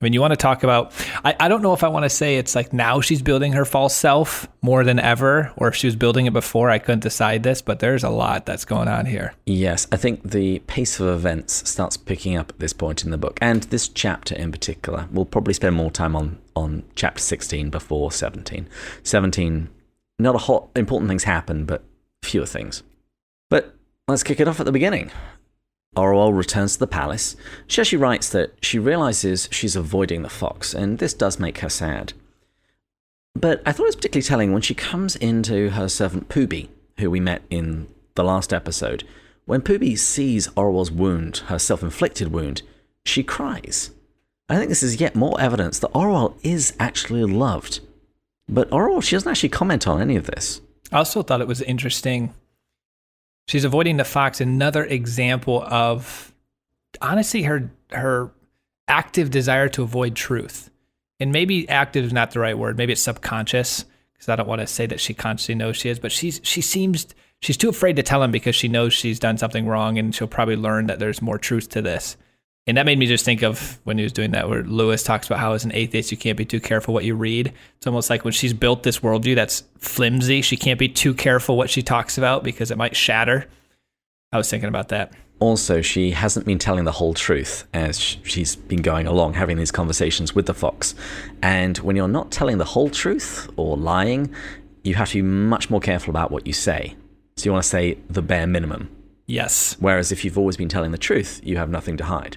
I 0.00 0.04
mean, 0.04 0.12
you 0.12 0.20
want 0.20 0.30
to 0.30 0.36
talk 0.36 0.62
about, 0.62 0.92
I, 1.24 1.34
I 1.40 1.48
don't 1.48 1.60
know 1.60 1.72
if 1.72 1.82
I 1.82 1.88
want 1.88 2.04
to 2.04 2.10
say 2.10 2.36
it's 2.36 2.54
like 2.54 2.72
now 2.72 3.00
she's 3.00 3.20
building 3.20 3.54
her 3.54 3.64
false 3.64 3.96
self 3.96 4.46
more 4.62 4.84
than 4.84 5.00
ever, 5.00 5.52
or 5.56 5.66
if 5.66 5.74
she 5.74 5.88
was 5.88 5.96
building 5.96 6.26
it 6.26 6.32
before. 6.32 6.70
I 6.70 6.78
couldn't 6.78 7.00
decide 7.00 7.42
this, 7.42 7.60
but 7.62 7.80
there's 7.80 8.04
a 8.04 8.08
lot 8.08 8.46
that's 8.46 8.64
going 8.64 8.86
on 8.86 9.06
here. 9.06 9.34
Yes, 9.44 9.88
I 9.90 9.96
think 9.96 10.30
the 10.30 10.60
pace 10.60 11.00
of 11.00 11.08
events 11.08 11.68
starts 11.68 11.96
picking 11.96 12.36
up 12.36 12.50
at 12.50 12.60
this 12.60 12.72
point 12.72 13.02
in 13.02 13.10
the 13.10 13.18
book, 13.18 13.38
and 13.40 13.64
this 13.64 13.88
chapter 13.88 14.36
in 14.36 14.52
particular. 14.52 15.08
We'll 15.10 15.24
probably 15.24 15.54
spend 15.54 15.74
more 15.74 15.90
time 15.90 16.14
on, 16.14 16.38
on 16.54 16.84
chapter 16.94 17.20
16 17.20 17.68
before 17.68 18.12
17. 18.12 18.68
17, 19.02 19.68
not 20.20 20.36
a 20.36 20.38
whole 20.38 20.70
important 20.76 21.08
things 21.08 21.24
happen, 21.24 21.64
but 21.64 21.82
fewer 22.22 22.46
things. 22.46 22.84
But 23.50 23.74
let's 24.06 24.22
kick 24.22 24.38
it 24.38 24.46
off 24.46 24.60
at 24.60 24.66
the 24.66 24.70
beginning. 24.70 25.10
Orual 25.96 26.36
returns 26.36 26.74
to 26.74 26.78
the 26.80 26.86
palace. 26.86 27.36
She 27.66 27.80
actually 27.80 27.98
writes 27.98 28.28
that 28.30 28.52
she 28.62 28.78
realizes 28.78 29.48
she's 29.50 29.76
avoiding 29.76 30.22
the 30.22 30.28
fox, 30.28 30.74
and 30.74 30.98
this 30.98 31.14
does 31.14 31.38
make 31.38 31.58
her 31.58 31.68
sad. 31.68 32.12
But 33.34 33.62
I 33.66 33.72
thought 33.72 33.84
it 33.84 33.86
was 33.86 33.96
particularly 33.96 34.26
telling 34.26 34.52
when 34.52 34.62
she 34.62 34.74
comes 34.74 35.16
into 35.16 35.70
her 35.70 35.88
servant 35.88 36.28
Poobi, 36.28 36.68
who 36.98 37.10
we 37.10 37.20
met 37.20 37.42
in 37.50 37.88
the 38.14 38.24
last 38.24 38.52
episode. 38.52 39.04
When 39.44 39.62
Poobi 39.62 39.98
sees 39.98 40.48
Orual's 40.48 40.90
wound, 40.90 41.38
her 41.46 41.58
self 41.58 41.82
inflicted 41.82 42.32
wound, 42.32 42.62
she 43.04 43.22
cries. 43.22 43.90
I 44.48 44.56
think 44.56 44.68
this 44.68 44.82
is 44.82 45.00
yet 45.00 45.14
more 45.14 45.40
evidence 45.40 45.78
that 45.78 45.92
Orual 45.92 46.34
is 46.42 46.74
actually 46.80 47.24
loved. 47.24 47.80
But 48.48 48.70
Orual, 48.70 49.02
she 49.02 49.14
doesn't 49.16 49.30
actually 49.30 49.50
comment 49.50 49.86
on 49.86 50.00
any 50.00 50.16
of 50.16 50.26
this. 50.26 50.60
I 50.90 50.98
also 50.98 51.22
thought 51.22 51.40
it 51.40 51.48
was 51.48 51.62
interesting 51.62 52.34
She's 53.48 53.64
avoiding 53.64 53.96
the 53.96 54.04
fox. 54.04 54.40
Another 54.40 54.84
example 54.84 55.62
of 55.64 56.34
honestly 57.00 57.42
her 57.42 57.70
her 57.90 58.30
active 58.86 59.30
desire 59.30 59.68
to 59.70 59.82
avoid 59.82 60.14
truth. 60.14 60.70
And 61.18 61.32
maybe 61.32 61.68
active 61.68 62.04
is 62.04 62.12
not 62.12 62.30
the 62.30 62.40
right 62.40 62.56
word. 62.56 62.76
Maybe 62.76 62.92
it's 62.92 63.02
subconscious 63.02 63.86
because 64.12 64.28
I 64.28 64.36
don't 64.36 64.46
want 64.48 64.60
to 64.60 64.66
say 64.66 64.84
that 64.86 65.00
she 65.00 65.14
consciously 65.14 65.54
knows 65.54 65.78
she 65.78 65.88
is, 65.88 65.98
but 65.98 66.12
she's 66.12 66.40
she 66.44 66.60
seems 66.60 67.06
she's 67.40 67.56
too 67.56 67.70
afraid 67.70 67.96
to 67.96 68.02
tell 68.02 68.22
him 68.22 68.30
because 68.30 68.54
she 68.54 68.68
knows 68.68 68.92
she's 68.92 69.18
done 69.18 69.38
something 69.38 69.66
wrong 69.66 69.98
and 69.98 70.14
she'll 70.14 70.28
probably 70.28 70.56
learn 70.56 70.86
that 70.86 70.98
there's 70.98 71.22
more 71.22 71.38
truth 71.38 71.70
to 71.70 71.80
this. 71.80 72.18
And 72.68 72.76
that 72.76 72.84
made 72.84 72.98
me 72.98 73.06
just 73.06 73.24
think 73.24 73.42
of 73.42 73.80
when 73.84 73.96
he 73.96 74.04
was 74.04 74.12
doing 74.12 74.32
that, 74.32 74.50
where 74.50 74.62
Lewis 74.62 75.02
talks 75.02 75.26
about 75.26 75.38
how 75.38 75.54
as 75.54 75.64
an 75.64 75.72
atheist, 75.72 76.12
you 76.12 76.18
can't 76.18 76.36
be 76.36 76.44
too 76.44 76.60
careful 76.60 76.92
what 76.92 77.02
you 77.02 77.14
read. 77.14 77.54
It's 77.78 77.86
almost 77.86 78.10
like 78.10 78.24
when 78.24 78.32
she's 78.32 78.52
built 78.52 78.82
this 78.82 78.98
worldview 78.98 79.36
that's 79.36 79.64
flimsy, 79.78 80.42
she 80.42 80.58
can't 80.58 80.78
be 80.78 80.86
too 80.86 81.14
careful 81.14 81.56
what 81.56 81.70
she 81.70 81.82
talks 81.82 82.18
about 82.18 82.44
because 82.44 82.70
it 82.70 82.76
might 82.76 82.94
shatter. 82.94 83.46
I 84.32 84.36
was 84.36 84.50
thinking 84.50 84.68
about 84.68 84.90
that. 84.90 85.14
Also, 85.40 85.80
she 85.80 86.10
hasn't 86.10 86.44
been 86.44 86.58
telling 86.58 86.84
the 86.84 86.92
whole 86.92 87.14
truth 87.14 87.66
as 87.72 87.98
she's 87.98 88.54
been 88.56 88.82
going 88.82 89.06
along, 89.06 89.32
having 89.32 89.56
these 89.56 89.72
conversations 89.72 90.34
with 90.34 90.44
the 90.44 90.52
fox. 90.52 90.94
And 91.42 91.78
when 91.78 91.96
you're 91.96 92.06
not 92.06 92.30
telling 92.30 92.58
the 92.58 92.66
whole 92.66 92.90
truth 92.90 93.48
or 93.56 93.78
lying, 93.78 94.34
you 94.84 94.94
have 94.96 95.08
to 95.10 95.14
be 95.14 95.22
much 95.22 95.70
more 95.70 95.80
careful 95.80 96.10
about 96.10 96.30
what 96.30 96.46
you 96.46 96.52
say. 96.52 96.96
So 97.38 97.46
you 97.46 97.52
want 97.52 97.62
to 97.62 97.68
say 97.70 97.96
the 98.10 98.20
bare 98.20 98.46
minimum. 98.46 98.90
Yes. 99.26 99.76
Whereas 99.80 100.12
if 100.12 100.22
you've 100.22 100.36
always 100.36 100.58
been 100.58 100.68
telling 100.68 100.90
the 100.90 100.98
truth, 100.98 101.40
you 101.42 101.56
have 101.56 101.70
nothing 101.70 101.96
to 101.96 102.04
hide. 102.04 102.36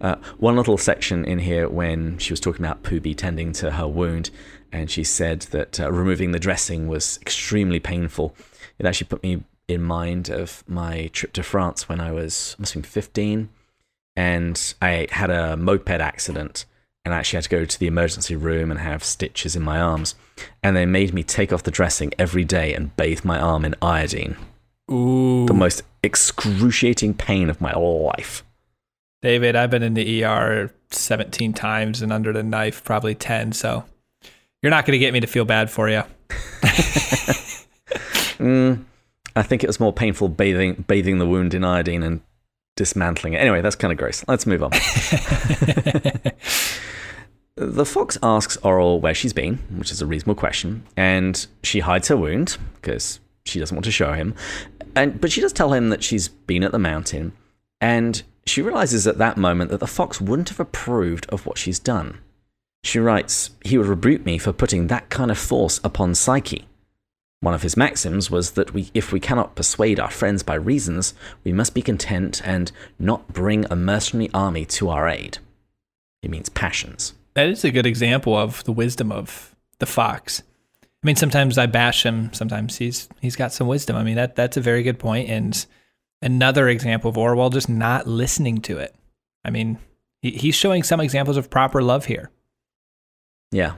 Uh, 0.00 0.16
one 0.36 0.56
little 0.56 0.78
section 0.78 1.24
in 1.24 1.40
here 1.40 1.68
when 1.68 2.18
she 2.18 2.32
was 2.32 2.38
talking 2.38 2.64
about 2.64 2.84
Poobi 2.84 3.16
tending 3.16 3.52
to 3.54 3.72
her 3.72 3.88
wound, 3.88 4.30
and 4.70 4.90
she 4.90 5.02
said 5.02 5.42
that 5.50 5.80
uh, 5.80 5.90
removing 5.90 6.30
the 6.30 6.38
dressing 6.38 6.86
was 6.86 7.18
extremely 7.20 7.80
painful. 7.80 8.34
It 8.78 8.86
actually 8.86 9.08
put 9.08 9.22
me 9.22 9.42
in 9.66 9.82
mind 9.82 10.28
of 10.28 10.62
my 10.68 11.08
trip 11.12 11.32
to 11.34 11.42
France 11.42 11.88
when 11.88 12.00
I 12.00 12.12
was 12.12 12.54
must 12.58 12.74
have 12.74 12.82
been 12.82 12.90
15, 12.90 13.48
and 14.14 14.74
I 14.80 15.08
had 15.10 15.30
a 15.30 15.56
moped 15.56 15.90
accident, 15.90 16.64
and 17.04 17.12
I 17.12 17.18
actually 17.18 17.38
had 17.38 17.44
to 17.44 17.50
go 17.50 17.64
to 17.64 17.78
the 17.78 17.88
emergency 17.88 18.36
room 18.36 18.70
and 18.70 18.78
have 18.78 19.02
stitches 19.02 19.56
in 19.56 19.62
my 19.62 19.80
arms, 19.80 20.14
and 20.62 20.76
they 20.76 20.86
made 20.86 21.12
me 21.12 21.24
take 21.24 21.52
off 21.52 21.64
the 21.64 21.72
dressing 21.72 22.12
every 22.20 22.44
day 22.44 22.72
and 22.72 22.96
bathe 22.96 23.24
my 23.24 23.40
arm 23.40 23.64
in 23.64 23.74
iodine. 23.82 24.36
Ooh. 24.90 25.44
The 25.46 25.54
most 25.54 25.82
excruciating 26.04 27.14
pain 27.14 27.50
of 27.50 27.60
my 27.60 27.72
life. 27.72 28.44
David, 29.20 29.56
I've 29.56 29.70
been 29.70 29.82
in 29.82 29.94
the 29.94 30.24
ER 30.24 30.72
17 30.90 31.52
times 31.52 32.02
and 32.02 32.12
under 32.12 32.32
the 32.32 32.42
knife 32.42 32.84
probably 32.84 33.14
10, 33.14 33.52
so 33.52 33.84
you're 34.62 34.70
not 34.70 34.86
going 34.86 34.98
to 34.98 34.98
get 34.98 35.12
me 35.12 35.20
to 35.20 35.26
feel 35.26 35.44
bad 35.44 35.70
for 35.70 35.88
you. 35.88 36.02
mm, 38.38 38.84
I 39.34 39.42
think 39.42 39.64
it 39.64 39.66
was 39.66 39.80
more 39.80 39.92
painful 39.92 40.28
bathing 40.28 40.84
bathing 40.86 41.18
the 41.18 41.26
wound 41.26 41.54
in 41.54 41.64
iodine 41.64 42.04
and 42.04 42.20
dismantling 42.76 43.32
it. 43.32 43.38
Anyway, 43.38 43.60
that's 43.60 43.76
kind 43.76 43.92
of 43.92 43.98
gross. 43.98 44.24
Let's 44.28 44.46
move 44.46 44.62
on. 44.62 44.70
the 47.56 47.84
fox 47.84 48.16
asks 48.22 48.56
Orual 48.58 49.00
where 49.00 49.14
she's 49.14 49.32
been, 49.32 49.56
which 49.76 49.90
is 49.90 50.00
a 50.00 50.06
reasonable 50.06 50.36
question, 50.36 50.84
and 50.96 51.46
she 51.64 51.80
hides 51.80 52.06
her 52.08 52.16
wound 52.16 52.56
because 52.76 53.18
she 53.44 53.58
doesn't 53.58 53.74
want 53.74 53.84
to 53.84 53.90
show 53.90 54.12
him. 54.12 54.34
And 54.94 55.20
but 55.20 55.32
she 55.32 55.40
does 55.40 55.52
tell 55.52 55.72
him 55.72 55.88
that 55.88 56.04
she's 56.04 56.28
been 56.28 56.62
at 56.62 56.70
the 56.70 56.78
mountain, 56.78 57.32
and 57.80 58.22
she 58.48 58.62
realizes 58.62 59.06
at 59.06 59.18
that 59.18 59.36
moment 59.36 59.70
that 59.70 59.80
the 59.80 59.86
fox 59.86 60.20
wouldn't 60.20 60.48
have 60.50 60.60
approved 60.60 61.26
of 61.30 61.46
what 61.46 61.58
she's 61.58 61.78
done. 61.78 62.18
She 62.84 62.98
writes, 62.98 63.50
He 63.64 63.76
would 63.76 63.86
rebuke 63.86 64.24
me 64.24 64.38
for 64.38 64.52
putting 64.52 64.86
that 64.86 65.08
kind 65.08 65.30
of 65.30 65.38
force 65.38 65.80
upon 65.82 66.14
Psyche. 66.14 66.66
One 67.40 67.54
of 67.54 67.62
his 67.62 67.76
maxims 67.76 68.30
was 68.30 68.52
that 68.52 68.74
we, 68.74 68.90
if 68.94 69.12
we 69.12 69.20
cannot 69.20 69.54
persuade 69.54 70.00
our 70.00 70.10
friends 70.10 70.42
by 70.42 70.54
reasons, 70.54 71.14
we 71.44 71.52
must 71.52 71.74
be 71.74 71.82
content 71.82 72.42
and 72.44 72.72
not 72.98 73.28
bring 73.28 73.64
a 73.70 73.76
mercenary 73.76 74.30
army 74.34 74.64
to 74.66 74.88
our 74.88 75.08
aid. 75.08 75.38
He 76.22 76.28
means 76.28 76.48
passions. 76.48 77.14
That 77.34 77.48
is 77.48 77.64
a 77.64 77.70
good 77.70 77.86
example 77.86 78.36
of 78.36 78.64
the 78.64 78.72
wisdom 78.72 79.12
of 79.12 79.54
the 79.78 79.86
fox. 79.86 80.42
I 80.82 81.06
mean, 81.06 81.14
sometimes 81.14 81.58
I 81.58 81.66
bash 81.66 82.04
him. 82.04 82.32
Sometimes 82.32 82.76
he's 82.78 83.08
he's 83.20 83.36
got 83.36 83.52
some 83.52 83.68
wisdom. 83.68 83.94
I 83.94 84.02
mean, 84.02 84.16
that 84.16 84.34
that's 84.34 84.56
a 84.56 84.60
very 84.60 84.82
good 84.82 84.98
point, 84.98 85.28
and 85.28 85.64
another 86.22 86.68
example 86.68 87.10
of 87.10 87.16
Orual 87.16 87.52
just 87.52 87.68
not 87.68 88.06
listening 88.06 88.60
to 88.62 88.78
it. 88.78 88.94
I 89.44 89.50
mean, 89.50 89.78
he, 90.20 90.30
he's 90.30 90.54
showing 90.54 90.82
some 90.82 91.00
examples 91.00 91.36
of 91.36 91.50
proper 91.50 91.82
love 91.82 92.06
here. 92.06 92.30
Yeah. 93.50 93.74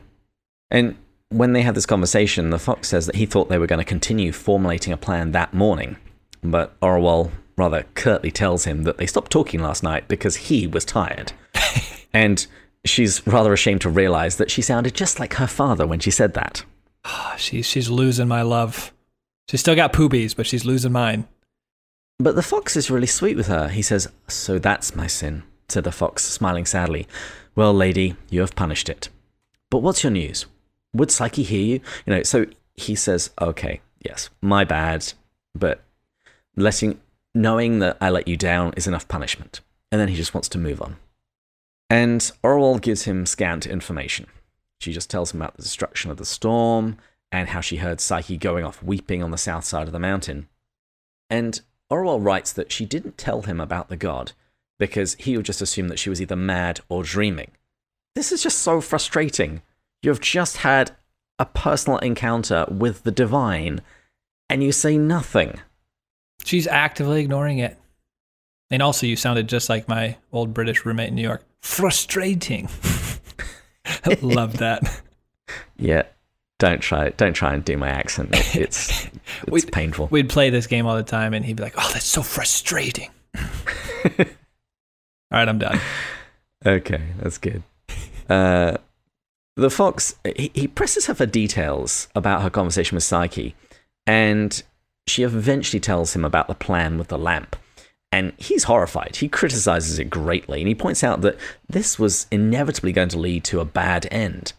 And 0.70 0.97
when 1.28 1.52
they 1.52 1.62
had 1.62 1.75
this 1.75 1.87
conversation, 1.87 2.50
the 2.50 2.59
fox 2.59 2.88
says 2.88 3.06
that 3.06 3.16
he 3.16 3.26
thought 3.26 3.49
they 3.49 3.59
were 3.59 3.66
going 3.66 3.78
to 3.78 3.85
continue 3.85 4.32
formulating 4.32 4.92
a 4.92 4.97
plan 4.97 5.32
that 5.32 5.54
morning. 5.54 5.97
But 6.42 6.78
Orual 6.80 7.30
rather 7.56 7.85
curtly 7.94 8.30
tells 8.30 8.64
him 8.64 8.85
that 8.85 8.99
they 8.99 9.06
stopped 9.06 9.30
talking 9.30 9.61
last 9.61 9.82
night 9.82 10.09
because 10.09 10.37
he 10.37 10.66
was 10.66 10.85
tired. 10.85 11.32
and 12.12 12.47
she's 12.85 13.25
rather 13.26 13.52
ashamed 13.52 13.82
to 13.82 13.90
realize 13.90 14.37
that 14.37 14.50
she 14.50 14.62
sounded 14.62 14.94
just 14.94 15.20
like 15.20 15.35
her 15.35 15.47
father 15.47 15.87
when 15.87 16.00
she 16.00 16.11
said 16.11 16.35
that. 16.35 16.64
Ah, 17.04 17.35
she's, 17.38 17.66
she's 17.66 17.90
losing 17.90 18.28
my 18.28 18.42
love. 18.42 18.92
She's 19.49 19.61
still 19.61 19.75
got 19.75 19.92
Poobi's, 19.92 20.35
but 20.35 20.47
she's 20.47 20.64
losing 20.64 20.92
mine. 20.92 21.26
But 22.21 22.35
the 22.35 22.43
fox 22.43 22.77
is 22.77 22.91
really 22.91 23.07
sweet 23.07 23.35
with 23.35 23.47
her. 23.47 23.69
He 23.69 23.81
says, 23.81 24.07
So 24.29 24.59
that's 24.59 24.95
my 24.95 25.07
sin, 25.07 25.43
said 25.71 25.85
the 25.85 25.91
fox, 25.91 26.23
smiling 26.23 26.67
sadly. 26.67 27.09
Well, 27.57 27.73
lady, 27.73 28.15
you 28.29 28.41
have 28.41 28.55
punished 28.55 28.91
it. 28.91 29.09
But 29.71 29.79
what's 29.79 30.05
your 30.05 30.11
news? 30.11 30.45
Would 30.93 31.11
Psyche 31.11 31.43
hear 31.43 31.65
you? 31.65 31.81
You 32.05 32.15
know, 32.15 32.23
so 32.23 32.45
he 32.75 32.95
says, 32.95 33.31
Okay, 33.41 33.81
yes, 34.05 34.29
my 34.43 34.65
bad, 34.65 35.15
but 35.55 35.83
letting 36.57 37.00
knowing 37.35 37.79
that 37.79 37.97
I 38.03 38.11
let 38.11 38.29
you 38.29 38.37
down 38.37 38.75
is 38.77 38.87
enough 38.87 39.09
punishment. 39.09 39.62
And 39.91 39.99
then 39.99 40.09
he 40.09 40.17
just 40.17 40.35
wants 40.35 40.50
to 40.50 40.59
move 40.59 40.83
on. 40.83 40.97
And 41.89 42.21
Orual 42.45 42.83
gives 42.83 43.05
him 43.05 43.25
scant 43.25 43.67
information. 43.67 44.27
She 44.79 44.93
just 44.93 45.09
tells 45.09 45.33
him 45.33 45.41
about 45.41 45.57
the 45.57 45.62
destruction 45.62 46.11
of 46.11 46.19
the 46.19 46.27
storm 46.27 46.99
and 47.33 47.49
how 47.49 47.62
she 47.62 47.77
heard 47.77 47.99
Psyche 47.99 48.37
going 48.37 48.67
off 48.67 48.83
weeping 48.83 49.23
on 49.23 49.31
the 49.31 49.39
south 49.39 49.65
side 49.65 49.87
of 49.87 49.93
the 49.95 49.99
mountain. 49.99 50.49
And 51.31 51.62
Orual 51.90 52.23
writes 52.23 52.52
that 52.52 52.73
she 52.73 52.85
didn't 52.85 53.18
tell 53.18 53.42
him 53.42 53.61
about 53.61 53.88
the 53.88 53.97
god 53.97 54.32
because 54.78 55.14
he 55.14 55.37
would 55.37 55.47
just 55.47 55.61
assume 55.61 55.88
that 55.88 55.99
she 55.99 56.09
was 56.11 56.23
either 56.23 56.37
mad 56.37 56.80
or 56.88 57.02
dreaming. 57.02 57.50
This 58.14 58.32
is 58.32 58.42
just 58.42 58.59
so 58.59 58.80
frustrating. 58.80 59.62
You've 60.02 60.20
just 60.20 60.59
had 60.59 60.92
a 61.38 61.44
personal 61.44 61.99
encounter 61.99 62.66
with 62.68 63.02
the 63.02 63.11
divine 63.11 63.80
and 64.49 64.62
you 64.62 64.73
say 64.73 64.99
nothing. 64.99 65.61
She's 66.44 66.66
actively 66.66 67.20
ignoring 67.20 67.59
it. 67.59 67.76
And 68.70 68.82
also, 68.82 69.06
you 69.06 69.16
sounded 69.16 69.49
just 69.49 69.68
like 69.68 69.88
my 69.88 70.16
old 70.32 70.54
British 70.54 70.85
roommate 70.85 71.09
in 71.09 71.16
New 71.16 71.23
York. 71.23 71.44
Frustrating. 71.61 72.68
Love 74.23 74.59
that. 74.59 75.02
Yeah, 75.76 76.02
don't 76.61 76.80
try 76.80 77.09
don't 77.09 77.32
try 77.32 77.54
and 77.54 77.64
do 77.64 77.76
my 77.76 77.88
accent. 77.88 78.28
It's 78.54 79.06
it's 79.43 79.51
we'd, 79.51 79.73
painful. 79.73 80.09
We'd 80.11 80.29
play 80.29 80.51
this 80.51 80.67
game 80.67 80.87
all 80.87 80.97
the 80.97 81.03
time, 81.03 81.35
and 81.35 81.45
he'd 81.45 81.57
be 81.57 81.63
like, 81.63 81.75
"Oh, 81.77 81.91
that's 81.93 82.07
so 82.07 82.23
frustrating." 82.23 83.11
all 83.39 84.25
right, 85.31 85.49
I'm 85.49 85.59
done. 85.59 85.81
Okay, 86.65 87.03
that's 87.21 87.39
good. 87.39 87.63
Uh, 88.29 88.77
the 89.57 89.71
fox 89.71 90.15
he, 90.37 90.51
he 90.55 90.67
presses 90.69 91.07
her 91.07 91.15
for 91.15 91.27
details 91.27 92.09
about 92.15 92.43
her 92.43 92.51
conversation 92.51 92.97
with 92.97 93.05
Psyche, 93.05 93.55
and 94.07 94.63
she 95.07 95.23
eventually 95.23 95.81
tells 95.81 96.15
him 96.15 96.25
about 96.25 96.49
the 96.49 96.55
plan 96.55 96.99
with 96.99 97.09
the 97.09 97.19
lamp. 97.19 97.57
And 98.13 98.33
he's 98.39 98.65
horrified. 98.65 99.17
He 99.17 99.29
criticizes 99.29 100.01
it 100.01 100.11
greatly, 100.11 100.61
and 100.61 100.67
he 100.67 100.75
points 100.75 101.05
out 101.05 101.21
that 101.21 101.37
this 101.69 101.97
was 101.97 102.27
inevitably 102.33 102.93
going 102.93 103.09
to 103.11 103.19
lead 103.19 103.45
to 103.45 103.61
a 103.61 103.65
bad 103.65 104.09
end 104.11 104.53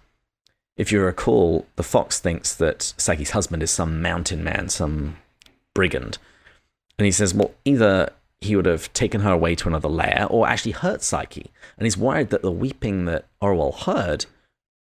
if 0.82 0.92
you 0.92 1.00
recall, 1.00 1.68
the 1.76 1.84
fox 1.84 2.20
thinks 2.20 2.56
that 2.56 2.96
Psyche's 2.98 3.30
husband 3.30 3.62
is 3.62 3.70
some 3.70 4.02
mountain 4.02 4.44
man, 4.44 4.68
some 4.68 5.18
brigand. 5.76 6.18
And 6.98 7.06
he 7.06 7.12
says, 7.12 7.36
well, 7.36 7.52
either 7.64 8.12
he 8.40 8.56
would 8.56 8.66
have 8.66 8.92
taken 8.92 9.22
her 9.22 9.32
away 9.32 9.54
to 9.54 9.68
another 9.68 9.88
lair 9.88 10.26
or 10.28 10.48
actually 10.48 10.72
hurt 10.72 11.04
Psyche. 11.04 11.52
And 11.78 11.86
he's 11.86 12.00
worried 12.00 12.32
that 12.32 12.42
the 12.42 12.52
weeping 12.52 13.06
that 13.06 13.26
Orual 13.44 13.84
heard 13.86 14.26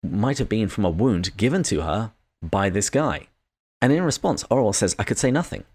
might 0.01 0.37
have 0.37 0.47
been 0.47 0.69
from 0.69 0.85
a 0.85 0.89
wound 0.89 1.35
given 1.35 1.61
to 1.63 1.81
her 1.81 2.13
by 2.41 2.69
this 2.69 2.89
guy. 2.89 3.27
And 3.81 3.91
in 3.91 4.03
response, 4.03 4.45
Orual 4.45 4.73
says, 4.73 4.95
I 4.97 5.03
could 5.03 5.17
say 5.17 5.29
nothing. 5.29 5.65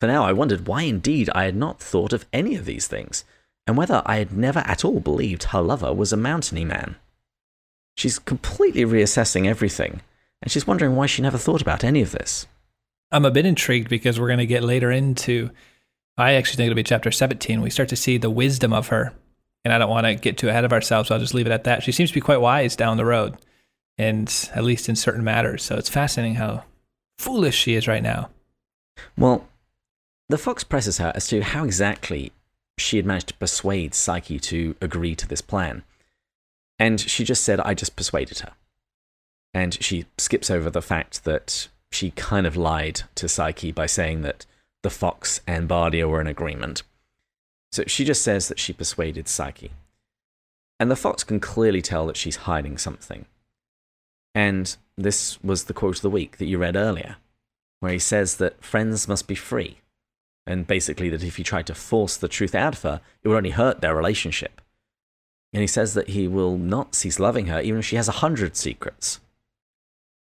For 0.00 0.06
now, 0.06 0.24
I 0.24 0.32
wondered 0.32 0.68
why 0.68 0.84
indeed 0.84 1.28
I 1.34 1.44
had 1.44 1.54
not 1.54 1.80
thought 1.80 2.14
of 2.14 2.24
any 2.32 2.56
of 2.56 2.64
these 2.64 2.86
things, 2.86 3.24
and 3.66 3.76
whether 3.76 4.00
I 4.06 4.16
had 4.16 4.32
never 4.32 4.60
at 4.60 4.86
all 4.86 5.00
believed 5.00 5.44
her 5.44 5.60
lover 5.60 5.92
was 5.92 6.14
a 6.14 6.16
mountainy 6.16 6.64
man. 6.64 6.96
She's 7.96 8.18
completely 8.18 8.84
reassessing 8.84 9.46
everything, 9.46 10.00
and 10.42 10.50
she's 10.50 10.66
wondering 10.66 10.96
why 10.96 11.06
she 11.06 11.22
never 11.22 11.38
thought 11.38 11.62
about 11.62 11.84
any 11.84 12.02
of 12.02 12.12
this. 12.12 12.46
I'm 13.12 13.24
a 13.24 13.30
bit 13.30 13.46
intrigued 13.46 13.88
because 13.88 14.18
we're 14.18 14.28
going 14.28 14.38
to 14.38 14.46
get 14.46 14.62
later 14.62 14.90
into, 14.90 15.50
I 16.16 16.32
actually 16.32 16.56
think 16.56 16.66
it'll 16.70 16.76
be 16.76 16.82
chapter 16.82 17.10
17. 17.10 17.60
We 17.60 17.70
start 17.70 17.88
to 17.90 17.96
see 17.96 18.18
the 18.18 18.30
wisdom 18.30 18.72
of 18.72 18.88
her. 18.88 19.14
And 19.62 19.74
I 19.74 19.78
don't 19.78 19.90
want 19.90 20.06
to 20.06 20.14
get 20.14 20.38
too 20.38 20.48
ahead 20.48 20.64
of 20.64 20.72
ourselves. 20.72 21.08
So 21.08 21.14
I'll 21.14 21.20
just 21.20 21.34
leave 21.34 21.46
it 21.46 21.52
at 21.52 21.64
that. 21.64 21.82
She 21.82 21.92
seems 21.92 22.10
to 22.10 22.14
be 22.14 22.20
quite 22.22 22.40
wise 22.40 22.76
down 22.76 22.96
the 22.96 23.04
road, 23.04 23.36
and 23.98 24.50
at 24.54 24.64
least 24.64 24.88
in 24.88 24.96
certain 24.96 25.22
matters. 25.22 25.62
So 25.62 25.76
it's 25.76 25.90
fascinating 25.90 26.36
how 26.36 26.64
foolish 27.18 27.56
she 27.56 27.74
is 27.74 27.86
right 27.86 28.02
now. 28.02 28.30
Well, 29.18 29.46
the 30.30 30.38
fox 30.38 30.64
presses 30.64 30.96
her 30.96 31.12
as 31.14 31.26
to 31.28 31.42
how 31.42 31.64
exactly 31.64 32.32
she 32.78 32.96
had 32.96 33.04
managed 33.04 33.28
to 33.28 33.34
persuade 33.34 33.94
Psyche 33.94 34.38
to 34.40 34.76
agree 34.80 35.14
to 35.16 35.28
this 35.28 35.42
plan. 35.42 35.82
And 36.80 36.98
she 36.98 37.24
just 37.24 37.44
said, 37.44 37.60
I 37.60 37.74
just 37.74 37.94
persuaded 37.94 38.38
her. 38.38 38.52
And 39.52 39.74
she 39.82 40.06
skips 40.16 40.50
over 40.50 40.70
the 40.70 40.80
fact 40.80 41.24
that 41.24 41.68
she 41.92 42.10
kind 42.12 42.46
of 42.46 42.56
lied 42.56 43.02
to 43.16 43.28
Psyche 43.28 43.70
by 43.70 43.84
saying 43.84 44.22
that 44.22 44.46
the 44.82 44.88
fox 44.90 45.42
and 45.46 45.68
Bardia 45.68 46.08
were 46.08 46.22
in 46.22 46.26
agreement. 46.26 46.82
So 47.70 47.84
she 47.86 48.04
just 48.04 48.22
says 48.22 48.48
that 48.48 48.58
she 48.58 48.72
persuaded 48.72 49.28
Psyche. 49.28 49.72
And 50.78 50.90
the 50.90 50.96
fox 50.96 51.22
can 51.22 51.38
clearly 51.38 51.82
tell 51.82 52.06
that 52.06 52.16
she's 52.16 52.36
hiding 52.36 52.78
something. 52.78 53.26
And 54.34 54.74
this 54.96 55.42
was 55.42 55.64
the 55.64 55.74
quote 55.74 55.96
of 55.96 56.02
the 56.02 56.08
week 56.08 56.38
that 56.38 56.46
you 56.46 56.56
read 56.56 56.76
earlier, 56.76 57.16
where 57.80 57.92
he 57.92 57.98
says 57.98 58.38
that 58.38 58.64
friends 58.64 59.06
must 59.06 59.26
be 59.26 59.34
free. 59.34 59.80
And 60.46 60.66
basically, 60.66 61.10
that 61.10 61.22
if 61.22 61.36
he 61.36 61.42
tried 61.42 61.66
to 61.66 61.74
force 61.74 62.16
the 62.16 62.26
truth 62.26 62.54
out 62.54 62.74
of 62.76 62.82
her, 62.82 63.00
it 63.22 63.28
would 63.28 63.36
only 63.36 63.50
hurt 63.50 63.82
their 63.82 63.94
relationship. 63.94 64.62
And 65.52 65.60
he 65.60 65.66
says 65.66 65.94
that 65.94 66.10
he 66.10 66.28
will 66.28 66.56
not 66.56 66.94
cease 66.94 67.18
loving 67.18 67.46
her 67.46 67.60
even 67.60 67.80
if 67.80 67.86
she 67.86 67.96
has 67.96 68.08
a 68.08 68.12
hundred 68.12 68.56
secrets. 68.56 69.20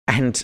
And 0.06 0.42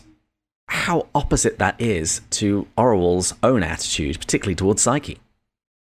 how 0.69 1.07
opposite 1.14 1.59
that 1.59 1.81
is 1.81 2.21
to 2.31 2.67
Orual's 2.76 3.35
own 3.43 3.62
attitude, 3.62 4.19
particularly 4.19 4.55
towards 4.55 4.83
Psyche. 4.83 5.19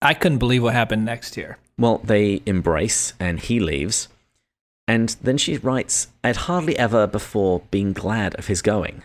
I 0.01 0.15
couldn't 0.15 0.39
believe 0.39 0.63
what 0.63 0.75
happened 0.75 1.05
next 1.05 1.35
here. 1.35 1.59
Well, 1.79 1.99
they 1.99 2.43
embrace 2.47 3.13
and 3.21 3.41
he 3.41 3.61
leaves. 3.61 4.09
And 4.89 5.17
then 5.23 5.37
she 5.37 5.59
writes, 5.59 6.09
I'd 6.23 6.37
hardly 6.37 6.79
ever 6.79 7.07
before 7.07 7.61
been 7.71 7.93
glad 7.93 8.35
of 8.37 8.47
his 8.47 8.63
going. 8.63 9.03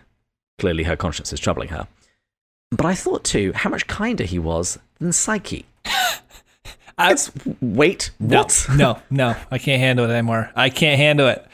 Clearly, 0.59 0.83
her 0.83 0.95
conscience 0.95 1.33
is 1.33 1.39
troubling 1.39 1.69
her. 1.69 1.87
But 2.69 2.85
I 2.85 2.93
thought 2.93 3.23
too 3.23 3.51
how 3.53 3.69
much 3.69 3.87
kinder 3.87 4.23
he 4.23 4.39
was 4.39 4.77
than 4.99 5.11
Psyche. 5.11 5.65
I, 6.97 7.11
it's, 7.11 7.31
wait, 7.61 8.11
what? 8.19 8.67
No, 8.69 8.75
no, 8.75 9.01
no, 9.09 9.35
I 9.49 9.57
can't 9.57 9.81
handle 9.81 10.09
it 10.09 10.13
anymore. 10.13 10.51
I 10.55 10.69
can't 10.69 10.99
handle 10.99 11.27
it. 11.27 11.45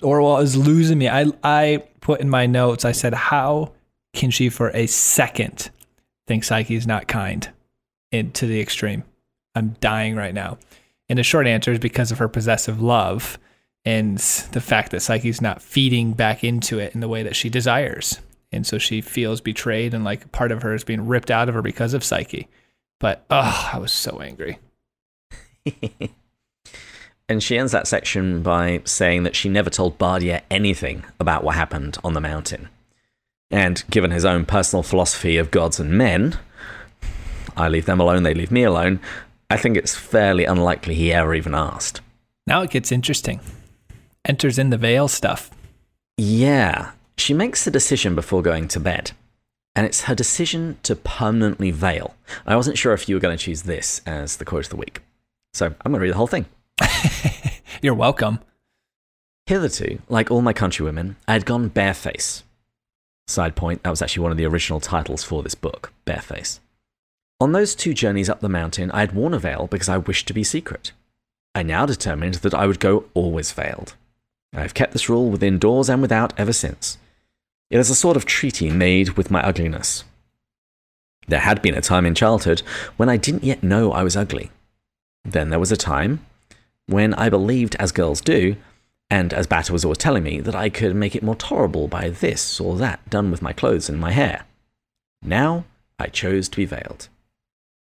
Orual 0.00 0.42
is 0.42 0.56
losing 0.56 0.98
me. 0.98 1.08
I, 1.08 1.26
I 1.42 1.84
put 2.00 2.20
in 2.20 2.30
my 2.30 2.46
notes, 2.46 2.84
I 2.84 2.92
said, 2.92 3.14
how 3.14 3.72
can 4.12 4.30
she 4.30 4.48
for 4.48 4.70
a 4.70 4.86
second 4.86 5.70
think 6.26 6.44
Psyche 6.44 6.74
is 6.74 6.86
not 6.86 7.08
kind 7.08 7.48
in, 8.12 8.32
to 8.32 8.46
the 8.46 8.60
extreme? 8.60 9.04
I'm 9.54 9.76
dying 9.80 10.16
right 10.16 10.34
now. 10.34 10.58
And 11.08 11.18
the 11.18 11.24
short 11.24 11.46
answer 11.46 11.72
is 11.72 11.78
because 11.78 12.12
of 12.12 12.18
her 12.18 12.28
possessive 12.28 12.80
love 12.80 13.38
and 13.84 14.18
the 14.18 14.60
fact 14.60 14.92
that 14.92 15.00
Psyche's 15.00 15.40
not 15.40 15.62
feeding 15.62 16.12
back 16.12 16.44
into 16.44 16.78
it 16.78 16.94
in 16.94 17.00
the 17.00 17.08
way 17.08 17.22
that 17.22 17.36
she 17.36 17.48
desires. 17.48 18.20
And 18.52 18.66
so 18.66 18.78
she 18.78 19.00
feels 19.00 19.40
betrayed 19.40 19.94
and 19.94 20.04
like 20.04 20.30
part 20.32 20.52
of 20.52 20.62
her 20.62 20.74
is 20.74 20.84
being 20.84 21.06
ripped 21.06 21.30
out 21.30 21.48
of 21.48 21.54
her 21.54 21.62
because 21.62 21.94
of 21.94 22.04
Psyche. 22.04 22.48
But 22.98 23.24
oh, 23.30 23.70
I 23.72 23.78
was 23.78 23.92
so 23.92 24.20
angry. 24.20 24.58
and 27.28 27.42
she 27.42 27.58
ends 27.58 27.72
that 27.72 27.86
section 27.86 28.42
by 28.42 28.82
saying 28.84 29.22
that 29.24 29.36
she 29.36 29.48
never 29.48 29.70
told 29.70 29.98
Bardia 29.98 30.42
anything 30.50 31.04
about 31.18 31.44
what 31.44 31.54
happened 31.54 31.98
on 32.02 32.14
the 32.14 32.20
mountain. 32.20 32.68
And 33.50 33.82
given 33.90 34.10
his 34.10 34.24
own 34.24 34.46
personal 34.46 34.82
philosophy 34.82 35.36
of 35.36 35.50
gods 35.50 35.80
and 35.80 35.92
men, 35.92 36.38
I 37.56 37.68
leave 37.68 37.86
them 37.86 38.00
alone, 38.00 38.22
they 38.22 38.34
leave 38.34 38.52
me 38.52 38.62
alone, 38.62 39.00
I 39.50 39.56
think 39.56 39.76
it's 39.76 39.96
fairly 39.96 40.44
unlikely 40.44 40.94
he 40.94 41.12
ever 41.12 41.34
even 41.34 41.54
asked. 41.54 42.00
Now 42.46 42.62
it 42.62 42.70
gets 42.70 42.92
interesting. 42.92 43.40
Enters 44.24 44.58
in 44.58 44.70
the 44.70 44.78
veil 44.78 45.08
stuff. 45.08 45.50
Yeah. 46.16 46.92
She 47.16 47.34
makes 47.34 47.64
the 47.64 47.70
decision 47.70 48.14
before 48.14 48.42
going 48.42 48.68
to 48.68 48.80
bed. 48.80 49.12
And 49.74 49.86
it's 49.86 50.02
her 50.02 50.14
decision 50.14 50.78
to 50.84 50.96
permanently 50.96 51.70
veil. 51.70 52.14
I 52.46 52.56
wasn't 52.56 52.78
sure 52.78 52.92
if 52.92 53.08
you 53.08 53.16
were 53.16 53.20
going 53.20 53.36
to 53.36 53.44
choose 53.44 53.62
this 53.62 54.02
as 54.06 54.36
the 54.36 54.44
quote 54.44 54.64
of 54.64 54.70
the 54.70 54.76
week. 54.76 55.00
So 55.52 55.66
I'm 55.66 55.92
going 55.92 55.94
to 55.94 56.00
read 56.00 56.12
the 56.12 56.16
whole 56.16 56.26
thing. 56.26 56.46
You're 57.82 57.94
welcome. 57.94 58.40
Hitherto, 59.46 60.00
like 60.08 60.30
all 60.30 60.42
my 60.42 60.52
countrywomen, 60.52 61.16
I 61.26 61.32
had 61.32 61.44
gone 61.44 61.70
bareface. 61.70 62.42
Side 63.26 63.56
point, 63.56 63.82
that 63.82 63.90
was 63.90 64.02
actually 64.02 64.22
one 64.22 64.32
of 64.32 64.38
the 64.38 64.44
original 64.46 64.80
titles 64.80 65.22
for 65.22 65.42
this 65.42 65.54
book, 65.54 65.92
Bareface. 66.04 66.58
On 67.40 67.52
those 67.52 67.74
two 67.74 67.94
journeys 67.94 68.28
up 68.28 68.40
the 68.40 68.48
mountain, 68.48 68.90
I 68.90 69.00
had 69.00 69.14
worn 69.14 69.34
a 69.34 69.38
veil 69.38 69.68
because 69.68 69.88
I 69.88 69.98
wished 69.98 70.26
to 70.28 70.34
be 70.34 70.44
secret. 70.44 70.92
I 71.54 71.62
now 71.62 71.86
determined 71.86 72.34
that 72.36 72.54
I 72.54 72.66
would 72.66 72.80
go 72.80 73.04
always 73.14 73.52
veiled. 73.52 73.94
I 74.52 74.60
have 74.60 74.74
kept 74.74 74.92
this 74.92 75.08
rule 75.08 75.30
within 75.30 75.58
doors 75.58 75.88
and 75.88 76.02
without 76.02 76.32
ever 76.38 76.52
since. 76.52 76.98
It 77.70 77.78
is 77.78 77.88
a 77.88 77.94
sort 77.94 78.16
of 78.16 78.26
treaty 78.26 78.68
made 78.68 79.10
with 79.10 79.30
my 79.30 79.40
ugliness. 79.42 80.04
There 81.28 81.40
had 81.40 81.62
been 81.62 81.74
a 81.74 81.80
time 81.80 82.04
in 82.04 82.16
childhood 82.16 82.62
when 82.96 83.08
I 83.08 83.16
didn't 83.16 83.44
yet 83.44 83.62
know 83.62 83.92
I 83.92 84.02
was 84.02 84.16
ugly. 84.16 84.50
Then 85.24 85.50
there 85.50 85.58
was 85.58 85.72
a 85.72 85.76
time 85.76 86.24
when 86.86 87.14
I 87.14 87.28
believed, 87.28 87.76
as 87.76 87.92
girls 87.92 88.20
do, 88.20 88.56
and 89.10 89.32
as 89.32 89.46
Batta 89.46 89.72
was 89.72 89.84
always 89.84 89.98
telling 89.98 90.22
me, 90.22 90.40
that 90.40 90.54
I 90.54 90.68
could 90.68 90.94
make 90.94 91.14
it 91.14 91.22
more 91.22 91.34
tolerable 91.34 91.88
by 91.88 92.08
this 92.08 92.60
or 92.60 92.76
that 92.76 93.08
done 93.10 93.30
with 93.30 93.42
my 93.42 93.52
clothes 93.52 93.88
and 93.88 93.98
my 94.00 94.12
hair. 94.12 94.44
Now 95.22 95.64
I 95.98 96.06
chose 96.06 96.48
to 96.48 96.56
be 96.56 96.64
veiled. 96.64 97.08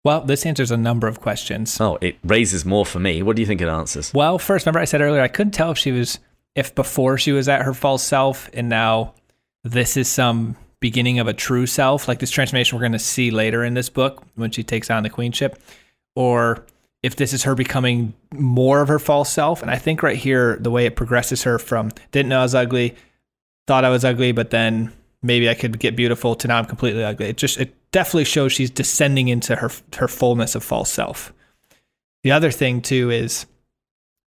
Well, 0.04 0.22
this 0.22 0.46
answers 0.46 0.72
a 0.72 0.78
number 0.78 1.08
of 1.08 1.20
questions. 1.20 1.80
Oh, 1.82 1.98
it 2.02 2.18
raises 2.24 2.66
more 2.66 2.86
for 2.86 3.00
me. 3.00 3.22
What 3.22 3.36
do 3.36 3.42
you 3.42 3.46
think 3.46 3.62
it 3.62 3.68
answers? 3.68 4.14
Well, 4.14 4.40
first, 4.40 4.66
remember 4.66 4.80
I 4.80 4.86
said 4.86 5.02
earlier 5.02 5.22
I 5.22 5.28
couldn't 5.28 5.52
tell 5.52 5.72
if 5.72 5.78
she 5.78 5.92
was, 5.92 6.20
if 6.56 6.74
before 6.74 7.18
she 7.18 7.32
was 7.32 7.50
at 7.50 7.64
her 7.64 7.74
false 7.74 8.04
self 8.04 8.50
and 8.54 8.70
now 8.70 9.14
this 9.64 9.98
is 9.98 10.08
some 10.08 10.56
beginning 10.80 11.20
of 11.20 11.28
a 11.28 11.34
true 11.34 11.66
self, 11.66 12.08
like 12.08 12.20
this 12.20 12.32
transformation 12.32 12.78
we're 12.78 12.84
going 12.84 12.92
to 12.94 13.00
see 13.00 13.32
later 13.32 13.64
in 13.64 13.74
this 13.74 13.90
book 13.90 14.24
when 14.36 14.52
she 14.52 14.64
takes 14.64 14.90
on 14.90 15.04
the 15.04 15.10
queenship, 15.10 15.62
or 16.16 16.64
if 17.04 17.16
this 17.16 17.34
is 17.34 17.44
her 17.44 17.56
becoming 17.56 18.14
more 18.34 18.82
of 18.82 18.88
her 18.88 19.00
false 19.00 19.32
self. 19.32 19.62
And 19.62 19.72
I 19.72 19.78
think 19.78 20.04
right 20.04 20.18
here, 20.18 20.58
the 20.58 20.72
way 20.72 20.86
it 20.86 20.96
progresses 20.96 21.44
her 21.44 21.60
from 21.60 21.92
didn't 22.12 22.30
know 22.30 22.40
I 22.40 22.44
was 22.44 22.56
ugly, 22.56 22.96
thought 23.68 23.86
I 23.86 23.90
was 23.90 24.04
ugly, 24.04 24.32
but 24.32 24.50
then 24.50 24.92
maybe 25.22 25.50
I 25.50 25.54
could 25.54 25.80
get 25.80 25.96
beautiful 25.96 26.36
to 26.36 26.48
now 26.48 26.58
I'm 26.58 26.66
completely 26.66 27.04
ugly. 27.04 27.28
It 27.28 27.38
just, 27.38 27.60
it 27.60 27.76
definitely 27.92 28.26
shows 28.26 28.52
she's 28.52 28.70
descending 28.70 29.28
into 29.28 29.56
her, 29.56 29.72
her 29.98 30.08
fullness 30.08 30.56
of 30.56 30.64
false 30.64 30.92
self. 30.92 31.34
The 32.24 32.32
other 32.32 32.52
thing 32.52 32.82
too 32.82 33.12
is 33.12 33.46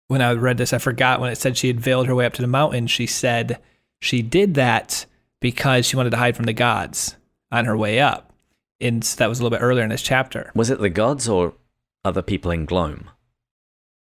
when 0.09 0.23
I 0.23 0.33
read 0.33 0.59
this, 0.59 0.73
I 0.73 0.79
forgot 0.79 1.21
when 1.21 1.31
it 1.31 1.37
said 1.37 1.57
she 1.57 1.69
had 1.69 1.81
veiled 1.81 2.07
her 2.07 2.15
way 2.15 2.27
up 2.27 2.35
to 2.35 2.43
the 2.43 2.49
mountain, 2.49 2.87
she 2.87 3.07
said 3.07 3.59
she 4.01 4.23
did 4.23 4.55
that 4.55 5.07
because 5.41 5.87
she 5.87 5.97
wanted 5.97 6.11
to 6.11 6.17
hide 6.17 6.37
from 6.37 6.47
the 6.47 6.53
gods 6.53 7.17
on 7.53 7.67
her 7.67 7.77
way 7.77 8.01
up. 8.01 8.33
And 8.81 9.05
so 9.05 9.17
that 9.19 9.29
was 9.29 9.39
a 9.39 9.43
little 9.43 9.57
bit 9.57 9.63
earlier 9.63 9.85
in 9.85 9.91
this 9.91 10.03
chapter. 10.03 10.51
Was 10.55 10.71
it 10.71 10.81
the 10.81 10.91
gods 10.91 11.29
or 11.29 11.55
other 12.05 12.23
people 12.23 12.51
in 12.51 12.65
Glome. 12.65 13.11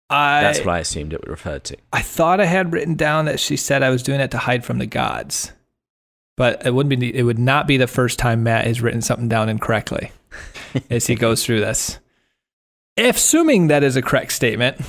I, 0.10 0.42
That's 0.42 0.60
what 0.60 0.70
I 0.70 0.80
assumed 0.80 1.14
it 1.14 1.26
referred 1.28 1.64
to. 1.66 1.78
I 1.94 2.02
thought 2.02 2.42
I 2.42 2.46
had 2.46 2.74
written 2.74 2.96
down 2.96 3.26
that 3.26 3.40
she 3.40 3.56
said 3.56 3.82
I 3.82 3.90
was 3.90 4.04
doing 4.04 4.20
it 4.20 4.32
to 4.32 4.38
hide 4.38 4.66
from 4.66 4.78
the 4.78 4.86
gods, 4.86 5.54
but 6.36 6.66
it 6.66 6.74
wouldn't 6.74 7.00
be. 7.00 7.16
It 7.16 7.24
would 7.24 7.40
not 7.40 7.66
be 7.66 7.78
the 7.78 7.88
first 7.88 8.20
time 8.20 8.44
Matt 8.44 8.66
has 8.66 8.82
written 8.82 9.02
something 9.02 9.30
down 9.30 9.48
incorrectly 9.48 10.12
as 10.90 11.08
he 11.08 11.16
goes 11.16 11.46
through 11.46 11.62
this. 11.62 12.00
If 12.98 13.16
assuming 13.16 13.68
that 13.68 13.84
is 13.84 13.96
a 13.96 14.02
correct 14.02 14.34
statement, 14.34 14.82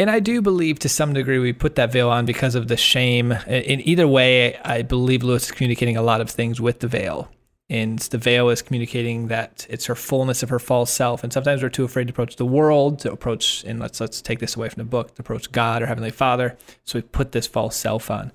and 0.00 0.10
I 0.10 0.18
do 0.18 0.42
believe 0.42 0.80
to 0.80 0.88
some 0.88 1.14
degree 1.14 1.38
we 1.38 1.52
put 1.52 1.76
that 1.76 1.92
veil 1.92 2.10
on 2.10 2.26
because 2.26 2.56
of 2.56 2.66
the 2.66 2.76
shame. 2.76 3.32
In 3.46 3.86
either 3.86 4.08
way, 4.08 4.56
I 4.58 4.82
believe 4.82 5.22
Lewis 5.22 5.44
is 5.44 5.52
communicating 5.52 5.96
a 5.96 6.02
lot 6.02 6.20
of 6.20 6.28
things 6.28 6.60
with 6.60 6.80
the 6.80 6.88
veil 6.88 7.30
and 7.68 7.98
the 7.98 8.18
veil 8.18 8.48
is 8.48 8.62
communicating 8.62 9.26
that 9.26 9.66
it's 9.68 9.86
her 9.86 9.96
fullness 9.96 10.42
of 10.42 10.50
her 10.50 10.58
false 10.58 10.90
self. 10.90 11.24
And 11.24 11.32
sometimes 11.32 11.62
we're 11.62 11.68
too 11.68 11.84
afraid 11.84 12.06
to 12.06 12.12
approach 12.12 12.36
the 12.36 12.46
world 12.46 13.00
to 13.00 13.10
approach 13.10 13.64
and 13.64 13.80
let's 13.80 14.00
let's 14.00 14.22
take 14.22 14.38
this 14.38 14.54
away 14.54 14.68
from 14.68 14.80
the 14.80 14.88
book 14.88 15.14
to 15.14 15.22
approach 15.22 15.50
god 15.50 15.82
or 15.82 15.86
heavenly 15.86 16.10
father. 16.10 16.56
So 16.84 16.98
we 16.98 17.02
put 17.02 17.32
this 17.32 17.46
false 17.46 17.76
self 17.76 18.10
on. 18.10 18.32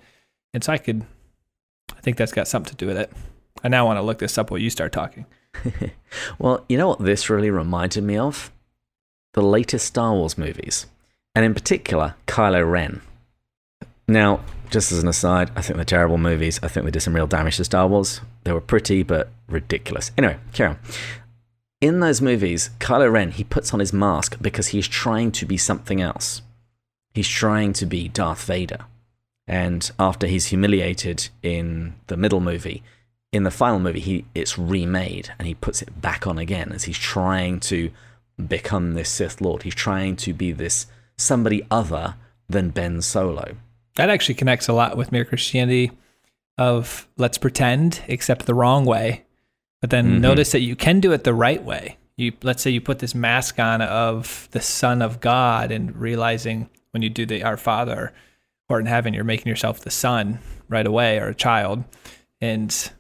And 0.54 0.64
so 0.64 0.74
i 0.74 0.78
could 0.78 1.06
i 1.96 2.02
think 2.02 2.18
that's 2.18 2.34
got 2.34 2.48
something 2.48 2.72
to 2.72 2.76
do 2.76 2.88
with 2.88 2.98
it. 2.98 3.12
I 3.64 3.70
now 3.70 3.86
want 3.86 3.98
to 3.98 4.04
look 4.04 4.20
this 4.20 4.38
up 4.38 4.52
while 4.52 4.60
you 4.60 4.70
start 4.70 4.92
talking. 4.92 5.26
Well 6.40 6.66
you 6.68 6.78
know 6.78 6.90
what 6.90 7.00
this 7.00 7.30
really 7.30 7.50
reminded 7.50 8.04
me 8.04 8.18
of? 8.18 8.52
The 9.34 9.42
latest 9.42 9.86
star 9.86 10.14
wars 10.14 10.38
movies 10.38 10.88
and 11.34 11.46
in 11.46 11.54
particular 11.54 12.16
kylo 12.28 12.70
ren. 12.70 13.02
Now 14.10 14.42
just 14.72 14.92
as 14.92 15.04
an 15.04 15.08
aside, 15.10 15.52
I 15.56 15.62
think 15.62 15.76
they're 15.76 15.86
terrible 15.86 16.18
movies. 16.18 16.60
I 16.64 16.70
think 16.70 16.86
they 16.86 16.92
did 16.92 17.02
some 17.02 17.14
real 17.14 17.28
damage 17.28 17.58
to 17.58 17.66
Star 17.66 17.88
Wars. 17.88 18.22
They 18.44 18.52
were 18.52 18.62
pretty, 18.62 19.04
but 19.04 19.30
ridiculous. 19.48 20.12
Anyway, 20.18 20.38
carry 20.54 20.72
on. 20.72 20.80
In 21.80 22.00
those 22.00 22.22
movies, 22.22 22.70
Kylo 22.80 23.12
Ren, 23.12 23.32
he 23.32 23.44
puts 23.44 23.74
on 23.74 23.80
his 23.80 23.94
mask 23.94 24.38
because 24.42 24.68
he's 24.68 24.88
trying 24.88 25.32
to 25.34 25.46
be 25.46 25.58
something 25.58 26.02
else. 26.02 26.42
He's 27.14 27.28
trying 27.28 27.74
to 27.74 27.86
be 27.86 28.08
Darth 28.08 28.46
Vader. 28.46 28.86
And 29.48 29.90
after 30.00 30.28
he's 30.28 30.48
humiliated 30.48 31.30
in 31.42 31.96
the 32.08 32.18
middle 32.18 32.40
movie, 32.40 32.84
in 33.32 33.44
the 33.44 33.52
final 33.52 33.80
movie, 33.80 34.00
he 34.00 34.26
it's 34.36 34.58
remade 34.58 35.34
and 35.40 35.48
he 35.48 35.56
puts 35.56 35.82
it 35.82 36.02
back 36.02 36.28
on 36.28 36.38
again 36.38 36.72
as 36.72 36.84
he's 36.84 36.98
trying 36.98 37.60
to 37.62 37.90
become 38.48 38.94
this 38.94 39.10
Sith 39.10 39.42
Lord. 39.42 39.64
He's 39.64 39.76
trying 39.76 40.16
to 40.18 40.34
be 40.34 40.52
this 40.52 40.86
somebody 41.18 41.66
other 41.72 42.16
than 42.48 42.70
Ben 42.70 43.02
Solo 43.02 43.56
that 43.96 44.10
actually 44.10 44.36
connects 44.36 44.68
a 44.68 44.74
lot 44.74 44.98
with 44.98 45.12
mere 45.12 45.26
Christianity 45.26 45.92
of 46.62 47.08
let's 47.18 47.38
pretend, 47.38 48.02
except 48.08 48.46
the 48.46 48.54
wrong 48.54 48.86
way. 48.86 49.26
But 49.82 49.90
then 49.90 50.06
mm-hmm. 50.06 50.22
notice 50.22 50.52
that 50.52 50.62
you 50.62 50.76
can 50.76 51.00
do 51.00 51.12
it 51.12 51.24
the 51.24 51.34
right 51.34 51.64
way. 51.64 51.98
You 52.18 52.34
let's 52.44 52.62
say 52.62 52.70
you 52.70 52.82
put 52.82 53.00
this 53.00 53.16
mask 53.16 53.60
on 53.60 53.82
of 53.82 54.48
the 54.52 54.62
Son 54.62 55.02
of 55.02 55.20
God 55.20 55.72
and 55.72 55.96
realizing 55.96 56.70
when 56.92 57.02
you 57.02 57.10
do 57.10 57.26
the 57.26 57.44
Our 57.44 57.58
Father 57.58 58.14
or 58.70 58.80
in 58.80 58.86
heaven, 58.86 59.14
you're 59.14 59.24
making 59.24 59.50
yourself 59.50 59.80
the 59.80 59.92
son 59.92 60.40
right 60.70 60.86
away 60.86 61.18
or 61.18 61.28
a 61.28 61.36
child. 61.36 61.84
And 62.40 62.92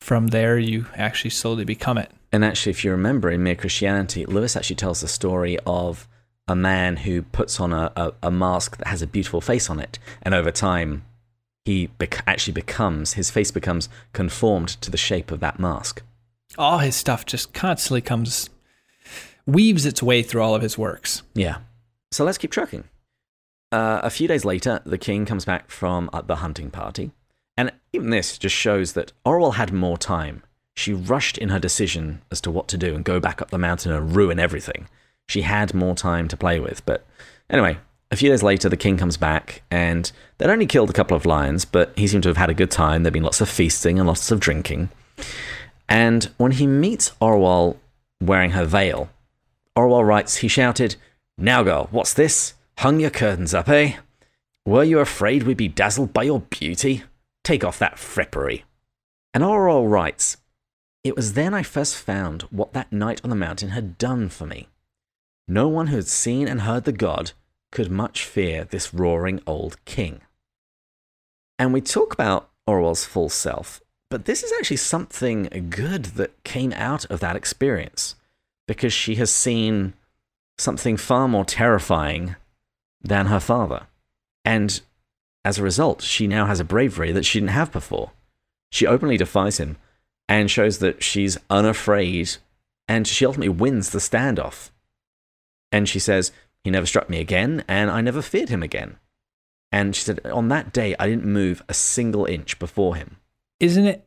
from 0.00 0.28
there 0.28 0.58
you 0.58 0.86
actually 0.96 1.30
slowly 1.30 1.64
become 1.64 1.98
it. 1.98 2.10
And 2.32 2.44
actually, 2.44 2.70
if 2.70 2.84
you 2.84 2.90
remember 2.90 3.30
in 3.30 3.42
Mere 3.42 3.54
Christianity, 3.54 4.26
Lewis 4.26 4.56
actually 4.56 4.76
tells 4.76 5.00
the 5.00 5.08
story 5.08 5.58
of 5.66 6.08
a 6.46 6.56
man 6.56 6.96
who 6.96 7.22
puts 7.22 7.60
on 7.60 7.72
a, 7.72 7.92
a, 7.96 8.12
a 8.24 8.30
mask 8.30 8.78
that 8.78 8.88
has 8.88 9.02
a 9.02 9.06
beautiful 9.06 9.40
face 9.40 9.70
on 9.70 9.78
it. 9.78 9.98
And 10.22 10.34
over 10.34 10.50
time, 10.50 11.04
he 11.68 11.88
bec- 11.98 12.24
actually 12.26 12.54
becomes, 12.54 13.12
his 13.12 13.30
face 13.30 13.50
becomes 13.50 13.90
conformed 14.14 14.68
to 14.80 14.90
the 14.90 14.96
shape 14.96 15.30
of 15.30 15.40
that 15.40 15.60
mask. 15.60 16.02
All 16.56 16.78
his 16.78 16.96
stuff 16.96 17.26
just 17.26 17.52
constantly 17.52 18.00
comes, 18.00 18.48
weaves 19.46 19.84
its 19.84 20.02
way 20.02 20.22
through 20.22 20.40
all 20.40 20.54
of 20.54 20.62
his 20.62 20.78
works. 20.78 21.22
Yeah. 21.34 21.58
So 22.10 22.24
let's 22.24 22.38
keep 22.38 22.50
trucking. 22.50 22.84
Uh, 23.70 24.00
a 24.02 24.08
few 24.08 24.26
days 24.26 24.46
later, 24.46 24.80
the 24.86 24.96
king 24.96 25.26
comes 25.26 25.44
back 25.44 25.70
from 25.70 26.08
uh, 26.10 26.22
the 26.22 26.36
hunting 26.36 26.70
party. 26.70 27.10
And 27.54 27.70
even 27.92 28.08
this 28.08 28.38
just 28.38 28.56
shows 28.56 28.94
that 28.94 29.12
Orwell 29.26 29.52
had 29.52 29.70
more 29.70 29.98
time. 29.98 30.42
She 30.74 30.94
rushed 30.94 31.36
in 31.36 31.50
her 31.50 31.58
decision 31.58 32.22
as 32.30 32.40
to 32.40 32.50
what 32.50 32.68
to 32.68 32.78
do 32.78 32.94
and 32.94 33.04
go 33.04 33.20
back 33.20 33.42
up 33.42 33.50
the 33.50 33.58
mountain 33.58 33.92
and 33.92 34.16
ruin 34.16 34.38
everything. 34.38 34.88
She 35.28 35.42
had 35.42 35.74
more 35.74 35.94
time 35.94 36.28
to 36.28 36.36
play 36.36 36.60
with. 36.60 36.86
But 36.86 37.06
anyway, 37.50 37.76
a 38.10 38.16
few 38.16 38.30
days 38.30 38.42
later, 38.42 38.68
the 38.68 38.76
king 38.76 38.96
comes 38.96 39.16
back, 39.16 39.62
and 39.70 40.10
they'd 40.38 40.50
only 40.50 40.66
killed 40.66 40.90
a 40.90 40.94
couple 40.94 41.16
of 41.16 41.26
lions, 41.26 41.64
but 41.64 41.92
he 41.96 42.06
seemed 42.06 42.22
to 42.22 42.30
have 42.30 42.38
had 42.38 42.50
a 42.50 42.54
good 42.54 42.70
time. 42.70 43.02
There'd 43.02 43.12
been 43.12 43.22
lots 43.22 43.40
of 43.40 43.48
feasting 43.48 43.98
and 43.98 44.08
lots 44.08 44.30
of 44.30 44.40
drinking. 44.40 44.88
And 45.88 46.24
when 46.38 46.52
he 46.52 46.66
meets 46.66 47.10
Orual 47.20 47.76
wearing 48.20 48.52
her 48.52 48.64
veil, 48.64 49.10
Orual 49.76 50.06
writes, 50.06 50.36
he 50.36 50.48
shouted, 50.48 50.96
Now, 51.36 51.62
girl, 51.62 51.88
what's 51.90 52.14
this? 52.14 52.54
Hung 52.78 52.98
your 53.00 53.10
curtains 53.10 53.52
up, 53.52 53.68
eh? 53.68 53.96
Were 54.64 54.84
you 54.84 55.00
afraid 55.00 55.42
we'd 55.42 55.56
be 55.56 55.68
dazzled 55.68 56.12
by 56.12 56.24
your 56.24 56.40
beauty? 56.40 57.02
Take 57.44 57.64
off 57.64 57.78
that 57.78 57.96
frippery. 57.96 58.62
And 59.34 59.44
Orual 59.44 59.90
writes, 59.90 60.38
It 61.04 61.14
was 61.14 61.34
then 61.34 61.52
I 61.52 61.62
first 61.62 61.96
found 61.96 62.42
what 62.42 62.72
that 62.72 62.90
night 62.90 63.20
on 63.22 63.30
the 63.30 63.36
mountain 63.36 63.70
had 63.70 63.98
done 63.98 64.30
for 64.30 64.46
me. 64.46 64.68
No 65.46 65.68
one 65.68 65.88
who 65.88 65.96
had 65.96 66.06
seen 66.06 66.48
and 66.48 66.62
heard 66.62 66.84
the 66.84 66.92
god 66.92 67.32
could 67.70 67.90
much 67.90 68.24
fear 68.24 68.64
this 68.64 68.94
roaring 68.94 69.40
old 69.46 69.82
king. 69.84 70.20
And 71.58 71.72
we 71.72 71.80
talk 71.80 72.12
about 72.12 72.50
Orual's 72.68 73.04
full 73.04 73.28
self, 73.28 73.80
but 74.10 74.24
this 74.24 74.42
is 74.42 74.52
actually 74.58 74.76
something 74.76 75.68
good 75.70 76.04
that 76.16 76.42
came 76.44 76.72
out 76.72 77.04
of 77.06 77.20
that 77.20 77.36
experience 77.36 78.14
because 78.66 78.92
she 78.92 79.16
has 79.16 79.30
seen 79.30 79.94
something 80.58 80.96
far 80.96 81.28
more 81.28 81.44
terrifying 81.44 82.36
than 83.02 83.26
her 83.26 83.40
father. 83.40 83.86
And 84.44 84.80
as 85.44 85.58
a 85.58 85.62
result, 85.62 86.02
she 86.02 86.26
now 86.26 86.46
has 86.46 86.60
a 86.60 86.64
bravery 86.64 87.12
that 87.12 87.24
she 87.24 87.40
didn't 87.40 87.50
have 87.50 87.72
before. 87.72 88.12
She 88.70 88.86
openly 88.86 89.16
defies 89.16 89.58
him 89.58 89.76
and 90.28 90.50
shows 90.50 90.78
that 90.78 91.02
she's 91.02 91.38
unafraid, 91.48 92.36
and 92.86 93.06
she 93.06 93.24
ultimately 93.24 93.48
wins 93.48 93.90
the 93.90 93.98
standoff. 93.98 94.70
And 95.72 95.88
she 95.88 95.98
says, 95.98 96.32
He 96.64 96.70
never 96.70 96.86
struck 96.86 97.08
me 97.08 97.18
again, 97.18 97.64
and 97.68 97.90
I 97.90 98.00
never 98.00 98.22
feared 98.22 98.48
him 98.48 98.62
again. 98.62 98.98
And 99.70 99.94
she 99.94 100.02
said, 100.02 100.20
On 100.26 100.48
that 100.48 100.72
day, 100.72 100.94
I 100.98 101.08
didn't 101.08 101.24
move 101.24 101.62
a 101.68 101.74
single 101.74 102.24
inch 102.24 102.58
before 102.58 102.96
him. 102.96 103.16
Isn't 103.60 103.86
it? 103.86 104.06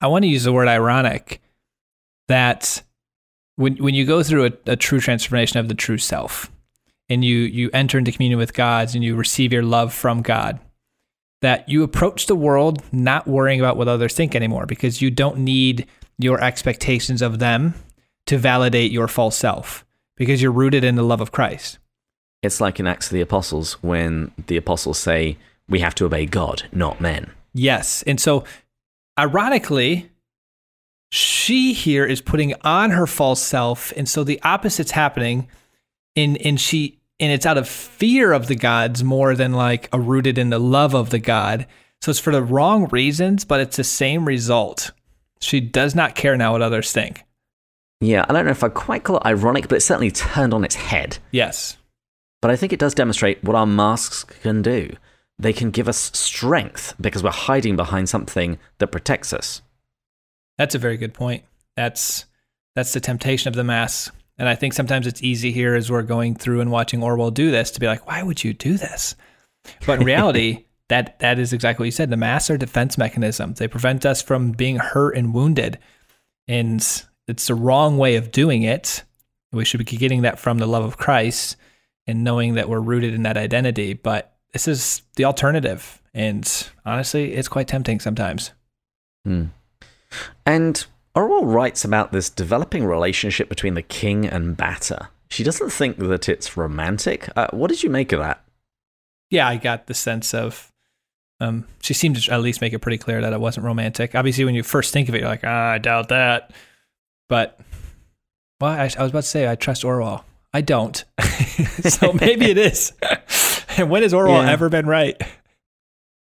I 0.00 0.08
want 0.08 0.24
to 0.24 0.28
use 0.28 0.44
the 0.44 0.52
word 0.52 0.68
ironic 0.68 1.40
that 2.28 2.82
when, 3.56 3.76
when 3.76 3.94
you 3.94 4.04
go 4.04 4.22
through 4.22 4.46
a, 4.46 4.52
a 4.72 4.76
true 4.76 5.00
transformation 5.00 5.60
of 5.60 5.68
the 5.68 5.74
true 5.74 5.98
self, 5.98 6.50
and 7.08 7.24
you 7.24 7.38
you 7.38 7.70
enter 7.72 7.98
into 7.98 8.12
communion 8.12 8.38
with 8.38 8.54
God 8.54 8.94
and 8.94 9.04
you 9.04 9.16
receive 9.16 9.52
your 9.52 9.62
love 9.62 9.92
from 9.92 10.22
God 10.22 10.58
that 11.42 11.68
you 11.68 11.82
approach 11.82 12.26
the 12.26 12.36
world 12.36 12.82
not 12.92 13.26
worrying 13.26 13.60
about 13.60 13.76
what 13.76 13.88
others 13.88 14.14
think 14.14 14.34
anymore 14.34 14.64
because 14.64 15.02
you 15.02 15.10
don't 15.10 15.38
need 15.38 15.86
your 16.18 16.42
expectations 16.42 17.20
of 17.20 17.40
them 17.40 17.74
to 18.26 18.38
validate 18.38 18.92
your 18.92 19.08
false 19.08 19.36
self 19.36 19.84
because 20.16 20.40
you're 20.40 20.52
rooted 20.52 20.84
in 20.84 20.94
the 20.94 21.02
love 21.02 21.20
of 21.20 21.32
Christ. 21.32 21.78
It's 22.42 22.60
like 22.60 22.80
in 22.80 22.86
Acts 22.86 23.06
of 23.06 23.12
the 23.12 23.20
Apostles 23.20 23.74
when 23.82 24.32
the 24.46 24.56
apostles 24.56 24.98
say, 24.98 25.38
We 25.68 25.80
have 25.80 25.94
to 25.96 26.06
obey 26.06 26.26
God, 26.26 26.64
not 26.72 27.00
men. 27.00 27.30
Yes. 27.54 28.02
And 28.02 28.20
so, 28.20 28.44
ironically, 29.18 30.10
she 31.10 31.72
here 31.72 32.04
is 32.04 32.20
putting 32.20 32.54
on 32.62 32.90
her 32.90 33.06
false 33.06 33.42
self. 33.42 33.92
And 33.96 34.08
so 34.08 34.24
the 34.24 34.40
opposite's 34.42 34.92
happening. 34.92 35.48
And, 36.16 36.36
and 36.38 36.60
she 36.60 36.98
and 37.20 37.30
it's 37.30 37.46
out 37.46 37.58
of 37.58 37.68
fear 37.68 38.32
of 38.32 38.48
the 38.48 38.56
gods 38.56 39.04
more 39.04 39.36
than 39.36 39.52
like 39.52 39.88
a 39.92 40.00
rooted 40.00 40.38
in 40.38 40.50
the 40.50 40.58
love 40.58 40.94
of 40.94 41.10
the 41.10 41.20
god. 41.20 41.66
So 42.00 42.10
it's 42.10 42.18
for 42.18 42.32
the 42.32 42.42
wrong 42.42 42.88
reasons, 42.88 43.44
but 43.44 43.60
it's 43.60 43.76
the 43.76 43.84
same 43.84 44.26
result. 44.26 44.90
She 45.40 45.60
does 45.60 45.94
not 45.94 46.16
care 46.16 46.36
now 46.36 46.52
what 46.52 46.62
others 46.62 46.90
think. 46.90 47.22
Yeah, 48.00 48.26
I 48.28 48.32
don't 48.32 48.44
know 48.44 48.50
if 48.50 48.64
I 48.64 48.70
quite 48.70 49.04
call 49.04 49.18
it 49.18 49.26
ironic, 49.26 49.68
but 49.68 49.76
it's 49.76 49.84
certainly 49.84 50.10
turned 50.10 50.52
on 50.52 50.64
its 50.64 50.74
head. 50.74 51.18
Yes. 51.30 51.76
But 52.42 52.50
I 52.50 52.56
think 52.56 52.72
it 52.72 52.80
does 52.80 52.94
demonstrate 52.94 53.42
what 53.42 53.56
our 53.56 53.66
masks 53.66 54.24
can 54.24 54.60
do. 54.60 54.94
They 55.38 55.52
can 55.52 55.70
give 55.70 55.88
us 55.88 56.10
strength 56.12 56.94
because 57.00 57.22
we're 57.22 57.30
hiding 57.30 57.76
behind 57.76 58.08
something 58.08 58.58
that 58.78 58.88
protects 58.88 59.32
us. 59.32 59.62
That's 60.58 60.74
a 60.74 60.78
very 60.78 60.96
good 60.98 61.14
point. 61.14 61.44
That's 61.76 62.26
that's 62.74 62.92
the 62.92 63.00
temptation 63.00 63.48
of 63.48 63.54
the 63.54 63.64
mask. 63.64 64.14
And 64.38 64.48
I 64.48 64.54
think 64.54 64.72
sometimes 64.72 65.06
it's 65.06 65.22
easy 65.22 65.52
here 65.52 65.74
as 65.74 65.90
we're 65.90 66.02
going 66.02 66.34
through 66.34 66.60
and 66.60 66.70
watching 66.70 67.00
Orual 67.00 67.32
do 67.32 67.50
this 67.50 67.70
to 67.72 67.80
be 67.80 67.86
like, 67.86 68.06
why 68.06 68.22
would 68.22 68.42
you 68.42 68.52
do 68.52 68.76
this? 68.76 69.14
But 69.86 70.00
in 70.00 70.06
reality, 70.06 70.64
that 70.88 71.18
that 71.20 71.38
is 71.38 71.52
exactly 71.52 71.84
what 71.84 71.86
you 71.86 71.92
said. 71.92 72.10
The 72.10 72.16
masks 72.16 72.50
are 72.50 72.58
defense 72.58 72.98
mechanisms. 72.98 73.58
They 73.58 73.68
prevent 73.68 74.04
us 74.04 74.20
from 74.20 74.52
being 74.52 74.76
hurt 74.76 75.16
and 75.16 75.32
wounded. 75.32 75.78
And 76.48 76.80
it's 77.28 77.46
the 77.46 77.54
wrong 77.54 77.98
way 77.98 78.16
of 78.16 78.32
doing 78.32 78.62
it. 78.62 79.04
We 79.52 79.64
should 79.64 79.84
be 79.84 79.96
getting 79.96 80.22
that 80.22 80.40
from 80.40 80.58
the 80.58 80.66
love 80.66 80.84
of 80.84 80.96
Christ 80.96 81.56
and 82.06 82.24
knowing 82.24 82.54
that 82.54 82.68
we're 82.68 82.80
rooted 82.80 83.14
in 83.14 83.22
that 83.22 83.36
identity. 83.36 83.94
But 83.94 84.34
this 84.52 84.68
is 84.68 85.02
the 85.16 85.24
alternative. 85.24 86.02
And 86.14 86.68
honestly, 86.84 87.34
it's 87.34 87.48
quite 87.48 87.68
tempting 87.68 88.00
sometimes. 88.00 88.52
Hmm. 89.24 89.46
And 90.44 90.84
Orual 91.16 91.52
writes 91.52 91.84
about 91.84 92.12
this 92.12 92.28
developing 92.28 92.84
relationship 92.84 93.48
between 93.48 93.74
the 93.74 93.82
king 93.82 94.26
and 94.26 94.56
Batta. 94.56 95.08
She 95.30 95.44
doesn't 95.44 95.70
think 95.70 95.96
that 95.98 96.28
it's 96.28 96.56
romantic. 96.56 97.28
Uh, 97.36 97.48
what 97.52 97.68
did 97.68 97.82
you 97.82 97.88
make 97.90 98.12
of 98.12 98.20
that? 98.20 98.44
Yeah, 99.30 99.48
I 99.48 99.56
got 99.56 99.86
the 99.86 99.94
sense 99.94 100.34
of. 100.34 100.70
Um, 101.40 101.66
she 101.80 101.94
seemed 101.94 102.22
to 102.22 102.32
at 102.32 102.42
least 102.42 102.60
make 102.60 102.72
it 102.72 102.80
pretty 102.80 102.98
clear 102.98 103.20
that 103.20 103.32
it 103.32 103.40
wasn't 103.40 103.64
romantic. 103.64 104.14
Obviously, 104.14 104.44
when 104.44 104.54
you 104.54 104.62
first 104.62 104.92
think 104.92 105.08
of 105.08 105.14
it, 105.14 105.22
you're 105.22 105.28
like, 105.28 105.44
ah, 105.44 105.70
I 105.72 105.78
doubt 105.78 106.10
that. 106.10 106.52
But, 107.28 107.58
well, 108.60 108.70
I, 108.70 108.82
I 108.82 109.02
was 109.02 109.10
about 109.10 109.22
to 109.22 109.22
say, 109.22 109.50
I 109.50 109.54
trust 109.54 109.82
Orual. 109.82 110.22
I 110.52 110.60
don't. 110.60 111.04
so 111.88 112.12
maybe 112.12 112.50
it 112.50 112.58
is. 112.58 112.92
and 113.76 113.90
when 113.90 114.02
has 114.02 114.12
Orual 114.12 114.44
yeah. 114.44 114.50
ever 114.50 114.68
been 114.68 114.86
right? 114.86 115.20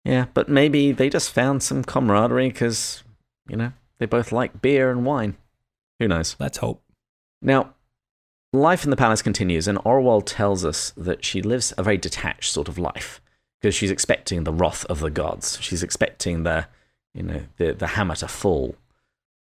Yeah, 0.05 0.25
but 0.33 0.49
maybe 0.49 0.91
they 0.91 1.09
just 1.09 1.31
found 1.31 1.63
some 1.63 1.83
camaraderie 1.83 2.49
because, 2.49 3.03
you 3.47 3.55
know, 3.55 3.71
they 3.99 4.05
both 4.05 4.31
like 4.31 4.61
beer 4.61 4.91
and 4.91 5.05
wine. 5.05 5.37
Who 5.99 6.07
knows? 6.07 6.35
Let's 6.39 6.57
hope. 6.57 6.83
Now, 7.41 7.73
life 8.53 8.83
in 8.83 8.89
the 8.89 8.95
palace 8.95 9.21
continues, 9.21 9.67
and 9.67 9.77
Orual 9.79 10.23
tells 10.25 10.65
us 10.65 10.91
that 10.97 11.23
she 11.23 11.41
lives 11.41 11.73
a 11.77 11.83
very 11.83 11.97
detached 11.97 12.51
sort 12.51 12.67
of 12.67 12.77
life 12.77 13.21
because 13.59 13.75
she's 13.75 13.91
expecting 13.91 14.43
the 14.43 14.53
wrath 14.53 14.85
of 14.85 14.99
the 14.99 15.11
gods. 15.11 15.59
She's 15.61 15.83
expecting 15.83 16.43
the, 16.43 16.67
you 17.13 17.23
know, 17.23 17.41
the, 17.57 17.73
the 17.73 17.87
hammer 17.87 18.15
to 18.15 18.27
fall. 18.27 18.75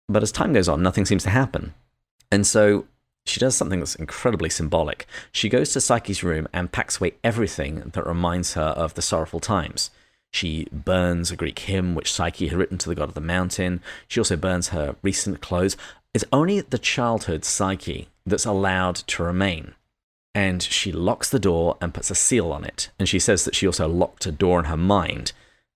But 0.07 0.23
as 0.23 0.31
time 0.31 0.53
goes 0.53 0.67
on, 0.67 0.81
nothing 0.81 1.05
seems 1.05 1.23
to 1.23 1.29
happen. 1.29 1.75
And 2.31 2.45
so 2.45 2.85
she 3.29 3.39
does 3.39 3.55
something 3.55 3.79
that's 3.79 3.95
incredibly 3.95 4.49
symbolic. 4.49 5.05
She 5.31 5.49
goes 5.49 5.71
to 5.73 5.81
Psyche's 5.81 6.23
room 6.23 6.47
and 6.51 6.71
packs 6.71 6.99
away 6.99 7.13
everything 7.23 7.91
that 7.93 8.05
reminds 8.05 8.53
her 8.53 8.61
of 8.61 8.95
the 8.95 9.01
sorrowful 9.01 9.39
times. 9.39 9.91
She 10.31 10.67
burns 10.71 11.31
a 11.31 11.35
Greek 11.35 11.59
hymn 11.59 11.95
which 11.95 12.11
Psyche 12.11 12.47
had 12.47 12.57
written 12.57 12.77
to 12.79 12.89
the 12.89 12.95
god 12.95 13.09
of 13.09 13.15
the 13.15 13.21
mountain. 13.21 13.81
She 14.07 14.19
also 14.19 14.35
burns 14.35 14.69
her 14.69 14.95
recent 15.01 15.41
clothes. 15.41 15.75
It's 16.13 16.25
only 16.31 16.61
the 16.61 16.77
childhood 16.77 17.45
Psyche 17.45 18.09
that's 18.25 18.45
allowed 18.45 18.95
to 18.95 19.23
remain. 19.23 19.73
And 20.35 20.61
she 20.61 20.91
locks 20.91 21.29
the 21.29 21.39
door 21.39 21.77
and 21.81 21.93
puts 21.93 22.11
a 22.11 22.15
seal 22.15 22.51
on 22.51 22.63
it. 22.63 22.89
And 22.99 23.09
she 23.09 23.19
says 23.19 23.45
that 23.45 23.55
she 23.55 23.65
also 23.65 23.87
locked 23.87 24.25
a 24.25 24.31
door 24.31 24.59
in 24.59 24.65
her 24.65 24.77
mind. 24.77 25.31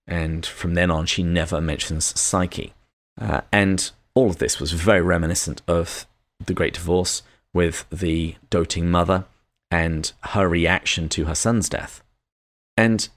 And 0.06 0.46
from 0.46 0.74
then 0.74 0.90
on, 0.90 1.06
she 1.06 1.22
never 1.22 1.60
mentions 1.60 2.18
Psyche. 2.18 2.72
Uh, 3.20 3.40
and 3.52 3.90
all 4.14 4.30
of 4.30 4.38
this 4.38 4.60
was 4.60 4.72
very 4.72 5.00
reminiscent 5.00 5.62
of 5.66 6.06
the 6.44 6.54
Great 6.54 6.74
Divorce 6.74 7.22
with 7.54 7.86
the 7.90 8.34
doting 8.50 8.90
mother 8.90 9.24
and 9.70 10.12
her 10.20 10.46
reaction 10.46 11.08
to 11.08 11.24
her 11.24 11.34
son's 11.34 11.68
death. 11.68 12.02
And 12.76 13.08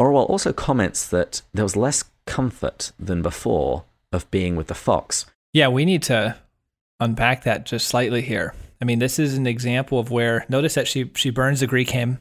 Orual 0.00 0.28
also 0.28 0.52
comments 0.52 1.06
that 1.06 1.42
there 1.52 1.64
was 1.64 1.76
less 1.76 2.04
comfort 2.26 2.92
than 2.98 3.22
before 3.22 3.84
of 4.12 4.30
being 4.30 4.56
with 4.56 4.66
the 4.66 4.74
fox. 4.74 5.26
Yeah, 5.52 5.68
we 5.68 5.84
need 5.84 6.02
to 6.04 6.36
unpack 6.98 7.44
that 7.44 7.66
just 7.66 7.86
slightly 7.86 8.22
here. 8.22 8.54
I 8.80 8.84
mean, 8.84 8.98
this 8.98 9.18
is 9.18 9.36
an 9.36 9.46
example 9.46 9.98
of 9.98 10.10
where 10.10 10.44
notice 10.48 10.74
that 10.74 10.88
she 10.88 11.10
she 11.14 11.30
burns 11.30 11.60
the 11.60 11.66
Greek 11.66 11.90
hymn, 11.90 12.18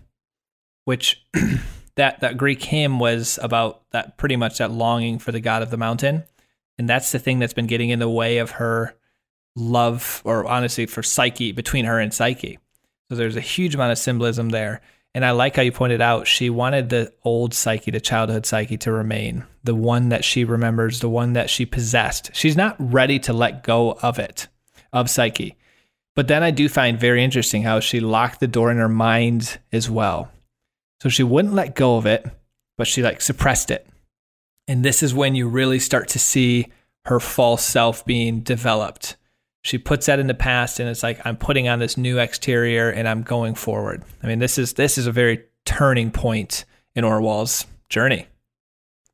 which 0.85 1.25
that 1.95 2.19
that 2.19 2.37
Greek 2.37 2.63
hymn 2.63 2.99
was 2.99 3.39
about 3.41 3.81
that 3.91 4.17
pretty 4.17 4.35
much 4.35 4.59
that 4.59 4.71
longing 4.71 5.19
for 5.19 5.31
the 5.31 5.39
god 5.39 5.61
of 5.61 5.71
the 5.71 5.77
mountain. 5.77 6.23
And 6.77 6.89
that's 6.89 7.11
the 7.11 7.19
thing 7.19 7.39
that's 7.39 7.53
been 7.53 7.67
getting 7.67 7.89
in 7.89 7.99
the 7.99 8.09
way 8.09 8.39
of 8.39 8.51
her 8.51 8.95
love, 9.55 10.21
or 10.25 10.45
honestly, 10.45 10.85
for 10.85 11.03
Psyche, 11.03 11.51
between 11.51 11.85
her 11.85 11.99
and 11.99 12.13
Psyche. 12.13 12.59
So 13.09 13.15
there's 13.15 13.35
a 13.35 13.41
huge 13.41 13.75
amount 13.75 13.91
of 13.91 13.97
symbolism 13.97 14.49
there. 14.49 14.81
And 15.15 15.23
I 15.23 15.31
like 15.31 15.55
how 15.55 15.61
you 15.61 15.71
pointed 15.71 16.01
out, 16.01 16.25
she 16.25 16.49
wanted 16.49 16.89
the 16.89 17.13
old 17.23 17.53
Psyche, 17.53 17.91
the 17.91 17.99
childhood 17.99 18.45
Psyche, 18.45 18.77
to 18.77 18.91
remain 18.91 19.45
the 19.63 19.75
one 19.75 20.09
that 20.09 20.25
she 20.25 20.43
remembers, 20.43 20.99
the 20.99 21.09
one 21.09 21.33
that 21.33 21.49
she 21.49 21.65
possessed. 21.65 22.31
She's 22.33 22.57
not 22.57 22.75
ready 22.79 23.19
to 23.19 23.33
let 23.33 23.63
go 23.63 23.91
of 24.01 24.17
it, 24.17 24.47
of 24.91 25.09
Psyche. 25.09 25.55
But 26.15 26.27
then 26.27 26.43
I 26.43 26.51
do 26.51 26.67
find 26.67 26.99
very 26.99 27.23
interesting 27.23 27.63
how 27.63 27.79
she 27.79 27.99
locked 27.99 28.39
the 28.39 28.47
door 28.47 28.71
in 28.71 28.77
her 28.77 28.89
mind 28.89 29.59
as 29.71 29.89
well. 29.89 30.31
So 31.01 31.09
she 31.09 31.23
wouldn't 31.23 31.53
let 31.53 31.75
go 31.75 31.97
of 31.97 32.05
it, 32.05 32.25
but 32.77 32.87
she 32.87 33.03
like 33.03 33.21
suppressed 33.21 33.69
it. 33.69 33.87
And 34.67 34.83
this 34.83 35.03
is 35.03 35.13
when 35.13 35.35
you 35.35 35.47
really 35.47 35.79
start 35.79 36.07
to 36.09 36.19
see 36.19 36.71
her 37.05 37.19
false 37.19 37.65
self 37.65 38.05
being 38.05 38.41
developed. 38.41 39.17
She 39.63 39.77
puts 39.77 40.05
that 40.05 40.19
in 40.19 40.27
the 40.27 40.33
past 40.33 40.79
and 40.79 40.89
it's 40.89 41.03
like 41.03 41.25
I'm 41.25 41.37
putting 41.37 41.67
on 41.67 41.79
this 41.79 41.97
new 41.97 42.19
exterior 42.19 42.89
and 42.89 43.07
I'm 43.07 43.23
going 43.23 43.55
forward. 43.55 44.03
I 44.21 44.27
mean, 44.27 44.39
this 44.39 44.57
is 44.57 44.73
this 44.73 44.97
is 44.97 45.07
a 45.07 45.11
very 45.11 45.43
turning 45.65 46.11
point 46.11 46.65
in 46.95 47.03
Orual's 47.03 47.65
journey. 47.89 48.27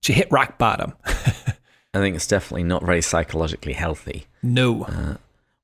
She 0.01 0.13
hit 0.13 0.31
rock 0.31 0.57
bottom. 0.57 0.93
I 1.05 1.99
think 1.99 2.15
it's 2.15 2.27
definitely 2.27 2.63
not 2.63 2.83
very 2.83 3.01
psychologically 3.01 3.73
healthy. 3.73 4.25
No. 4.41 4.83
Uh, 4.83 5.15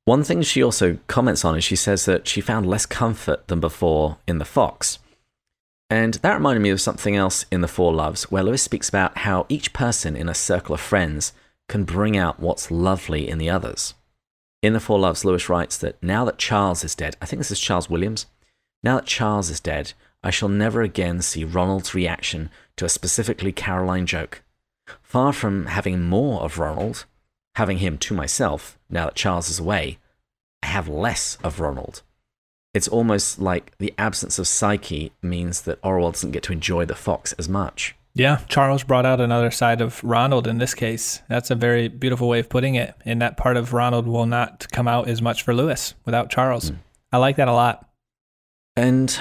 one 0.06 0.24
thing 0.24 0.42
she 0.44 0.62
also 0.62 1.00
comments 1.08 1.44
on 1.44 1.58
is 1.58 1.64
she 1.64 1.76
says 1.76 2.06
that 2.06 2.28
she 2.28 2.42
found 2.42 2.68
less 2.68 2.86
comfort 2.86 3.48
than 3.48 3.60
before 3.60 4.18
in 4.28 4.38
the 4.38 4.46
fox. 4.46 5.00
And 5.90 6.16
that 6.16 6.34
reminded 6.34 6.62
me 6.62 6.72
of 6.72 6.82
something 6.82 7.16
else 7.16 7.46
in 7.52 7.62
The 7.62 7.68
Four 7.68 7.94
Loves, 7.94 8.32
where 8.32 8.44
Lewis 8.44 8.64
speaks 8.64 8.90
about 8.90 9.20
how 9.20 9.46
each 9.50 9.72
person 9.72 10.16
in 10.16 10.28
a 10.28 10.34
circle 10.34 10.76
of 10.76 10.82
friends 10.82 11.32
can 11.68 11.84
bring 11.84 12.18
out 12.18 12.40
what's 12.40 12.72
lovely 12.72 13.30
in 13.30 13.38
the 13.38 13.50
others. 13.50 13.94
In 14.62 14.74
The 14.74 14.80
Four 14.80 15.00
Loves, 15.00 15.24
Lewis 15.24 15.50
writes 15.50 15.78
that 15.78 16.02
now 16.02 16.26
that 16.26 16.38
Charles 16.38 16.84
is 16.84 16.96
dead, 16.96 17.16
I 17.22 17.26
think 17.26 17.40
this 17.40 17.52
is 17.52 17.60
Charles 17.60 17.90
Williams, 17.90 18.26
now 18.84 18.96
that 18.96 19.06
Charles 19.06 19.50
is 19.50 19.60
dead, 19.60 19.94
I 20.24 20.32
shall 20.32 20.50
never 20.50 20.82
again 20.82 21.22
see 21.22 21.44
Ronald's 21.44 21.94
reaction 21.94 22.50
to 22.78 22.86
a 22.86 22.90
specifically 22.90 23.52
Caroline 23.52 24.06
joke. 24.06 24.44
Far 25.02 25.34
from 25.34 25.68
having 25.68 26.04
more 26.04 26.42
of 26.42 26.58
Ronald, 26.58 27.06
having 27.56 27.78
him 27.78 27.98
to 28.00 28.14
myself, 28.14 28.78
now 28.90 29.06
that 29.06 29.16
Charles 29.16 29.50
is 29.50 29.60
away, 29.60 30.00
I 30.64 30.68
have 30.68 30.88
less 30.88 31.38
of 31.44 31.60
Ronald 31.60 32.02
it's 32.76 32.90
almost 32.90 33.40
like 33.40 33.72
the 33.78 33.94
absence 33.98 34.38
of 34.38 34.50
Psyche 34.50 35.14
means 35.22 35.62
that 35.62 35.82
Orual 35.82 36.12
doesn't 36.12 36.32
get 36.32 36.44
to 36.44 36.52
enjoy 36.52 36.84
the 36.84 36.94
fox 36.94 37.32
as 37.40 37.48
much. 37.48 37.96
Yeah, 38.18 38.40
Charles 38.48 38.84
brought 38.84 39.06
out 39.06 39.20
another 39.20 39.52
side 39.52 39.82
of 39.82 40.02
Ronald 40.02 40.48
in 40.48 40.58
this 40.58 40.74
case. 40.74 41.22
That's 41.28 41.52
a 41.52 41.56
very 41.56 41.90
beautiful 41.90 42.30
way 42.30 42.40
of 42.40 42.48
putting 42.48 42.76
it. 42.76 42.96
And 43.04 43.22
that 43.22 43.36
part 43.36 43.58
of 43.58 43.74
Ronald 43.74 44.08
will 44.08 44.26
not 44.26 44.68
come 44.72 44.88
out 44.88 45.10
as 45.10 45.22
much 45.22 45.44
for 45.44 45.54
Lewis 45.54 45.96
without 46.06 46.30
Charles. 46.30 46.72
Mm. 46.72 46.78
I 47.12 47.18
like 47.18 47.36
that 47.36 47.50
a 47.50 47.54
lot. 47.54 47.90
And 48.78 49.18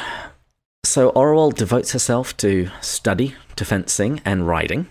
so 0.85 1.11
Orual 1.11 1.53
devotes 1.53 1.91
herself 1.91 2.37
to 2.39 2.71
study, 2.81 3.35
to 3.57 3.65
fencing, 3.65 4.21
and 4.25 4.47
riding. 4.47 4.87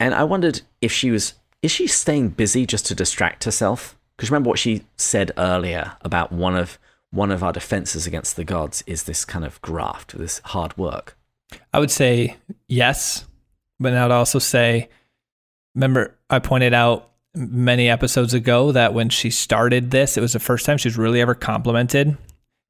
And 0.00 0.12
I 0.12 0.24
wondered 0.24 0.62
if 0.80 0.90
she 0.90 1.12
was, 1.12 1.34
is 1.62 1.70
she 1.70 1.86
staying 1.86 2.30
busy 2.30 2.66
just 2.66 2.86
to 2.86 2.96
distract 2.96 3.44
herself? 3.44 3.96
Because 4.16 4.28
remember 4.28 4.48
what 4.48 4.58
she 4.58 4.86
said 4.96 5.30
earlier 5.38 5.92
about 6.00 6.32
one 6.32 6.56
of 6.56 6.80
one 7.12 7.30
of 7.30 7.44
our 7.44 7.52
defenses 7.52 8.08
against 8.08 8.34
the 8.34 8.44
gods 8.44 8.82
is 8.88 9.04
this 9.04 9.24
kind 9.24 9.44
of 9.44 9.62
graft, 9.62 10.18
this 10.18 10.40
hard 10.46 10.76
work? 10.76 11.16
I 11.72 11.78
would 11.78 11.92
say 11.92 12.36
yes, 12.66 13.24
but 13.78 13.94
I 13.94 14.02
would 14.02 14.12
also 14.12 14.38
say, 14.38 14.88
remember, 15.74 16.16
I 16.30 16.38
pointed 16.38 16.74
out 16.74 17.10
many 17.34 17.88
episodes 17.88 18.34
ago 18.34 18.72
that 18.72 18.94
when 18.94 19.08
she 19.08 19.30
started 19.30 19.90
this, 19.90 20.16
it 20.16 20.20
was 20.20 20.32
the 20.32 20.38
first 20.38 20.64
time 20.64 20.78
she 20.78 20.88
was 20.88 20.96
really 20.96 21.20
ever 21.20 21.34
complimented 21.34 22.16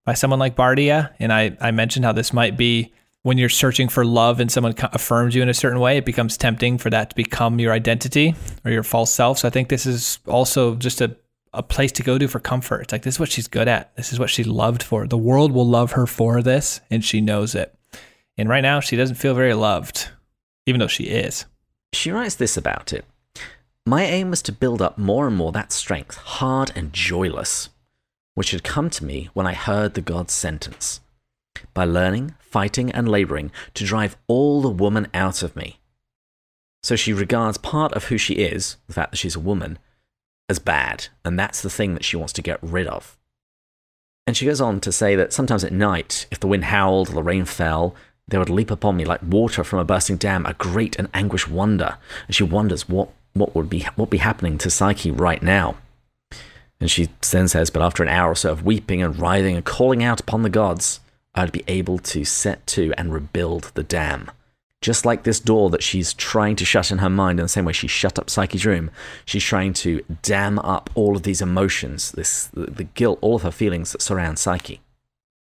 by 0.04 0.14
someone 0.14 0.38
like 0.38 0.56
Bardia. 0.56 1.12
And 1.18 1.32
I, 1.32 1.56
I 1.60 1.70
mentioned 1.70 2.04
how 2.04 2.12
this 2.12 2.32
might 2.32 2.56
be 2.56 2.92
when 3.22 3.38
you're 3.38 3.48
searching 3.48 3.88
for 3.88 4.04
love 4.04 4.38
and 4.38 4.50
someone 4.50 4.74
affirms 4.92 5.34
you 5.34 5.42
in 5.42 5.48
a 5.48 5.54
certain 5.54 5.80
way, 5.80 5.96
it 5.96 6.04
becomes 6.04 6.36
tempting 6.36 6.78
for 6.78 6.90
that 6.90 7.10
to 7.10 7.16
become 7.16 7.58
your 7.58 7.72
identity 7.72 8.34
or 8.64 8.70
your 8.70 8.84
false 8.84 9.12
self. 9.12 9.38
So 9.38 9.48
I 9.48 9.50
think 9.50 9.68
this 9.68 9.86
is 9.86 10.20
also 10.26 10.76
just 10.76 11.00
a 11.00 11.16
a 11.56 11.62
place 11.62 11.90
to 11.92 12.02
go 12.02 12.18
to 12.18 12.28
for 12.28 12.38
comfort. 12.38 12.82
It's 12.82 12.92
like 12.92 13.02
this 13.02 13.14
is 13.14 13.20
what 13.20 13.32
she's 13.32 13.48
good 13.48 13.66
at. 13.66 13.96
This 13.96 14.12
is 14.12 14.18
what 14.18 14.30
she 14.30 14.44
loved 14.44 14.82
for. 14.82 15.06
The 15.06 15.16
world 15.18 15.52
will 15.52 15.66
love 15.66 15.92
her 15.92 16.06
for 16.06 16.42
this, 16.42 16.80
and 16.90 17.04
she 17.04 17.20
knows 17.20 17.54
it. 17.54 17.74
And 18.36 18.48
right 18.48 18.60
now, 18.60 18.80
she 18.80 18.96
doesn't 18.96 19.16
feel 19.16 19.34
very 19.34 19.54
loved, 19.54 20.10
even 20.66 20.81
though 20.81 20.87
she 20.87 21.05
is. 21.05 21.46
She 21.92 22.11
writes 22.11 22.35
this 22.35 22.57
about 22.57 22.92
it. 22.92 23.05
My 23.87 24.02
aim 24.02 24.31
was 24.31 24.42
to 24.42 24.52
build 24.52 24.83
up 24.83 24.98
more 24.98 25.29
and 25.29 25.37
more 25.37 25.52
that 25.52 25.72
strength, 25.72 26.16
hard 26.16 26.72
and 26.74 26.92
joyless, 26.92 27.68
which 28.35 28.50
had 28.50 28.64
come 28.64 28.90
to 28.90 29.05
me 29.05 29.31
when 29.33 29.46
I 29.46 29.55
heard 29.55 29.94
the 29.94 30.00
God's 30.00 30.35
sentence. 30.35 31.00
By 31.72 31.85
learning, 31.85 32.35
fighting, 32.40 32.90
and 32.90 33.09
laboring 33.09 33.52
to 33.74 33.85
drive 33.85 34.16
all 34.26 34.61
the 34.61 34.68
woman 34.68 35.07
out 35.14 35.42
of 35.42 35.55
me. 35.57 35.79
So 36.83 36.96
she 36.96 37.12
regards 37.12 37.59
part 37.59 37.92
of 37.94 38.05
who 38.05 38.18
she 38.18 38.35
is, 38.35 38.76
the 38.88 38.92
fact 38.92 39.12
that 39.12 39.16
she's 39.16 39.37
a 39.37 39.40
woman, 39.40 39.79
as 40.48 40.59
bad, 40.59 41.09
and 41.24 41.38
that's 41.38 41.62
the 41.62 41.70
thing 41.70 41.94
that 41.94 42.05
she 42.05 42.16
wants 42.16 42.33
to 42.35 42.42
get 42.42 42.59
rid 42.62 42.87
of. 42.87 43.16
And 44.26 44.37
she 44.37 44.46
goes 44.46 44.61
on 44.61 44.81
to 44.81 44.92
say 44.92 45.14
that 45.16 45.33
sometimes 45.33 45.64
at 45.64 45.72
night, 45.72 46.26
if 46.31 46.40
the 46.40 46.46
wind 46.46 46.64
howled 46.64 47.11
or 47.11 47.12
the 47.12 47.22
rain 47.22 47.44
fell, 47.44 47.94
they 48.28 48.38
would 48.38 48.50
leap 48.50 48.70
upon 48.70 48.96
me 48.96 49.04
like 49.04 49.22
water 49.22 49.62
from 49.62 49.78
a 49.78 49.84
bursting 49.84 50.16
dam, 50.16 50.46
a 50.46 50.54
great 50.54 50.96
and 50.96 51.08
anguished 51.14 51.48
wonder. 51.48 51.96
And 52.26 52.34
she 52.34 52.42
wonders 52.42 52.88
what, 52.88 53.10
what 53.34 53.54
would 53.54 53.70
be 53.70 53.86
what 53.94 54.10
be 54.10 54.18
happening 54.18 54.58
to 54.58 54.70
Psyche 54.70 55.10
right 55.10 55.42
now. 55.42 55.76
And 56.80 56.90
she 56.90 57.08
then 57.30 57.48
says, 57.48 57.70
But 57.70 57.82
after 57.82 58.02
an 58.02 58.08
hour 58.08 58.32
or 58.32 58.34
so 58.34 58.52
of 58.52 58.64
weeping 58.64 59.02
and 59.02 59.18
writhing 59.18 59.56
and 59.56 59.64
calling 59.64 60.02
out 60.02 60.20
upon 60.20 60.42
the 60.42 60.50
gods, 60.50 61.00
I'd 61.34 61.52
be 61.52 61.64
able 61.68 61.98
to 61.98 62.24
set 62.24 62.66
to 62.68 62.92
and 62.96 63.12
rebuild 63.12 63.70
the 63.74 63.82
dam. 63.82 64.30
Just 64.82 65.06
like 65.06 65.22
this 65.22 65.40
door 65.40 65.70
that 65.70 65.82
she's 65.82 66.12
trying 66.12 66.56
to 66.56 66.64
shut 66.64 66.90
in 66.90 66.98
her 66.98 67.10
mind 67.10 67.38
in 67.38 67.44
the 67.44 67.48
same 67.48 67.64
way 67.64 67.72
she 67.72 67.88
shut 67.88 68.18
up 68.18 68.28
Psyche's 68.28 68.66
room, 68.66 68.90
she's 69.24 69.44
trying 69.44 69.72
to 69.74 70.02
dam 70.22 70.58
up 70.58 70.90
all 70.94 71.16
of 71.16 71.22
these 71.22 71.40
emotions, 71.40 72.12
this 72.12 72.46
the, 72.48 72.66
the 72.66 72.84
guilt, 72.84 73.18
all 73.22 73.36
of 73.36 73.42
her 73.42 73.50
feelings 73.50 73.92
that 73.92 74.02
surround 74.02 74.38
Psyche. 74.38 74.80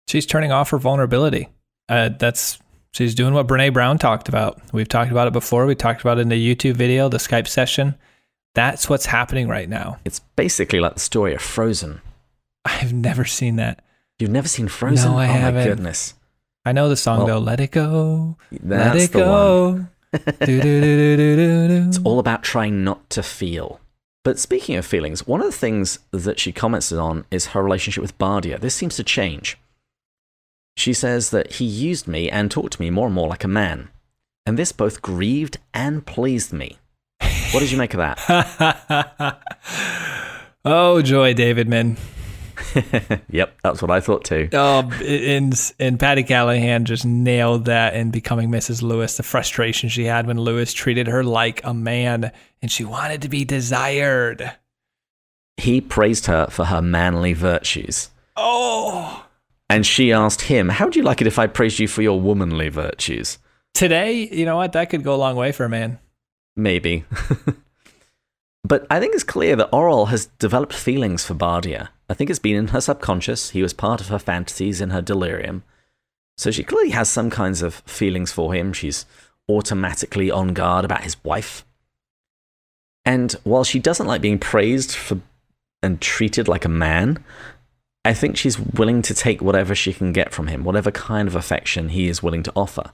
She's 0.07 0.25
turning 0.25 0.51
off 0.51 0.71
her 0.71 0.77
vulnerability. 0.77 1.47
Uh, 1.87 2.09
that's 2.09 2.59
she's 2.91 3.15
doing 3.15 3.33
what 3.33 3.47
Brene 3.47 3.73
Brown 3.73 3.97
talked 3.97 4.29
about. 4.29 4.61
We've 4.71 4.87
talked 4.87 5.11
about 5.11 5.27
it 5.27 5.33
before. 5.33 5.65
We 5.65 5.75
talked 5.75 6.01
about 6.01 6.17
it 6.17 6.21
in 6.21 6.29
the 6.29 6.55
YouTube 6.55 6.75
video, 6.75 7.09
the 7.09 7.17
Skype 7.17 7.47
session. 7.47 7.95
That's 8.53 8.89
what's 8.89 9.05
happening 9.05 9.47
right 9.47 9.69
now. 9.69 9.99
It's 10.05 10.19
basically 10.35 10.79
like 10.79 10.95
the 10.95 10.99
story 10.99 11.33
of 11.33 11.41
Frozen. 11.41 12.01
I've 12.65 12.93
never 12.93 13.25
seen 13.25 13.55
that. 13.55 13.83
You've 14.19 14.29
never 14.31 14.47
seen 14.47 14.67
Frozen? 14.67 15.11
No, 15.11 15.17
I 15.17 15.25
oh 15.25 15.31
haven't. 15.31 15.61
my 15.61 15.67
goodness. 15.67 16.13
I 16.65 16.73
know 16.73 16.89
the 16.89 16.95
song 16.95 17.19
well, 17.19 17.27
though. 17.27 17.39
Let 17.39 17.59
it 17.59 17.71
go. 17.71 18.37
Let 18.63 18.95
it 18.95 19.11
go. 19.11 19.87
it's 20.13 21.99
all 22.03 22.19
about 22.19 22.43
trying 22.43 22.83
not 22.83 23.09
to 23.11 23.23
feel. 23.23 23.79
But 24.23 24.37
speaking 24.37 24.75
of 24.75 24.85
feelings, 24.85 25.25
one 25.25 25.39
of 25.39 25.47
the 25.47 25.57
things 25.57 25.99
that 26.11 26.39
she 26.39 26.51
commented 26.51 26.99
on 26.99 27.25
is 27.31 27.47
her 27.47 27.63
relationship 27.63 28.01
with 28.03 28.17
Bardia. 28.19 28.59
This 28.59 28.75
seems 28.75 28.95
to 28.97 29.03
change. 29.03 29.57
She 30.75 30.93
says 30.93 31.29
that 31.31 31.53
he 31.53 31.65
used 31.65 32.07
me 32.07 32.29
and 32.29 32.49
talked 32.49 32.73
to 32.73 32.81
me 32.81 32.89
more 32.89 33.07
and 33.07 33.15
more 33.15 33.27
like 33.27 33.43
a 33.43 33.49
man. 33.49 33.89
And 34.45 34.57
this 34.57 34.71
both 34.71 35.01
grieved 35.01 35.57
and 35.73 36.05
pleased 36.05 36.53
me. 36.53 36.79
What 37.51 37.59
did 37.59 37.71
you 37.71 37.77
make 37.77 37.93
of 37.93 37.99
that? 37.99 39.39
oh, 40.65 41.01
joy, 41.01 41.33
Davidman. 41.33 41.97
yep, 43.29 43.57
that's 43.63 43.81
what 43.81 43.91
I 43.91 43.99
thought 43.99 44.23
too. 44.23 44.49
Oh, 44.53 44.89
and 45.05 45.53
and 45.79 45.99
Patti 45.99 46.23
Callahan 46.23 46.85
just 46.85 47.05
nailed 47.05 47.65
that 47.65 47.95
in 47.95 48.11
becoming 48.11 48.49
Mrs. 48.49 48.81
Lewis. 48.81 49.17
The 49.17 49.23
frustration 49.23 49.89
she 49.89 50.05
had 50.05 50.27
when 50.27 50.39
Lewis 50.39 50.73
treated 50.73 51.07
her 51.07 51.23
like 51.23 51.61
a 51.63 51.73
man, 51.73 52.31
and 52.61 52.71
she 52.71 52.83
wanted 52.83 53.21
to 53.23 53.29
be 53.29 53.43
desired. 53.43 54.51
He 55.57 55.81
praised 55.81 56.27
her 56.27 56.47
for 56.47 56.65
her 56.65 56.81
manly 56.81 57.33
virtues. 57.33 58.09
Oh. 58.35 59.25
And 59.71 59.85
she 59.85 60.11
asked 60.11 60.41
him, 60.41 60.69
"How 60.69 60.85
would 60.85 60.95
you 60.95 61.03
like 61.03 61.21
it 61.21 61.27
if 61.27 61.39
I 61.39 61.47
praised 61.47 61.79
you 61.79 61.87
for 61.87 62.01
your 62.01 62.19
womanly 62.19 62.69
virtues?" 62.69 63.37
Today, 63.73 64.27
you 64.31 64.45
know 64.45 64.57
what? 64.57 64.73
That 64.73 64.89
could 64.89 65.03
go 65.03 65.15
a 65.15 65.23
long 65.23 65.35
way 65.35 65.51
for 65.51 65.63
a 65.63 65.69
man. 65.69 65.99
Maybe. 66.55 67.05
but 68.63 68.85
I 68.89 68.99
think 68.99 69.15
it's 69.15 69.23
clear 69.23 69.55
that 69.55 69.71
Orual 69.71 70.09
has 70.09 70.25
developed 70.39 70.73
feelings 70.73 71.23
for 71.25 71.33
Bardia 71.33 71.87
I 72.11 72.13
think 72.13 72.29
it's 72.29 72.39
been 72.39 72.57
in 72.57 72.67
her 72.67 72.81
subconscious. 72.81 73.51
He 73.51 73.61
was 73.61 73.71
part 73.71 74.01
of 74.01 74.09
her 74.09 74.19
fantasies 74.19 74.81
in 74.81 74.89
her 74.89 75.01
delirium. 75.01 75.63
So 76.37 76.51
she 76.51 76.61
clearly 76.61 76.89
has 76.89 77.07
some 77.07 77.29
kinds 77.29 77.61
of 77.61 77.75
feelings 77.85 78.33
for 78.33 78.53
him. 78.53 78.73
She's 78.73 79.05
automatically 79.47 80.29
on 80.29 80.49
guard 80.49 80.83
about 80.83 81.05
his 81.05 81.15
wife. 81.23 81.65
And 83.05 83.31
while 83.45 83.63
she 83.63 83.79
doesn't 83.79 84.07
like 84.07 84.19
being 84.21 84.39
praised 84.39 84.91
for 84.91 85.21
and 85.81 86.01
treated 86.01 86.49
like 86.49 86.65
a 86.65 86.69
man, 86.69 87.23
I 88.03 88.13
think 88.13 88.35
she's 88.35 88.59
willing 88.59 89.01
to 89.03 89.13
take 89.13 89.41
whatever 89.41 89.75
she 89.75 89.93
can 89.93 90.11
get 90.11 90.33
from 90.33 90.47
him, 90.47 90.63
whatever 90.63 90.91
kind 90.91 91.27
of 91.27 91.35
affection 91.35 91.89
he 91.89 92.07
is 92.07 92.23
willing 92.23 92.43
to 92.43 92.53
offer. 92.55 92.91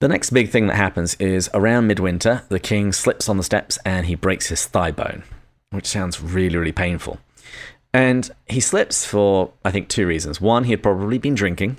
The 0.00 0.08
next 0.08 0.30
big 0.30 0.50
thing 0.50 0.66
that 0.68 0.76
happens 0.76 1.14
is 1.14 1.50
around 1.54 1.86
midwinter, 1.86 2.42
the 2.50 2.60
king 2.60 2.92
slips 2.92 3.28
on 3.28 3.36
the 3.36 3.42
steps 3.42 3.78
and 3.84 4.06
he 4.06 4.14
breaks 4.14 4.48
his 4.48 4.64
thigh 4.66 4.92
bone, 4.92 5.24
which 5.70 5.86
sounds 5.86 6.20
really, 6.20 6.56
really 6.56 6.72
painful. 6.72 7.18
And 7.92 8.30
he 8.46 8.60
slips 8.60 9.04
for, 9.04 9.52
I 9.64 9.70
think, 9.70 9.88
two 9.88 10.06
reasons. 10.06 10.40
One, 10.40 10.64
he 10.64 10.70
had 10.70 10.82
probably 10.82 11.18
been 11.18 11.34
drinking. 11.34 11.78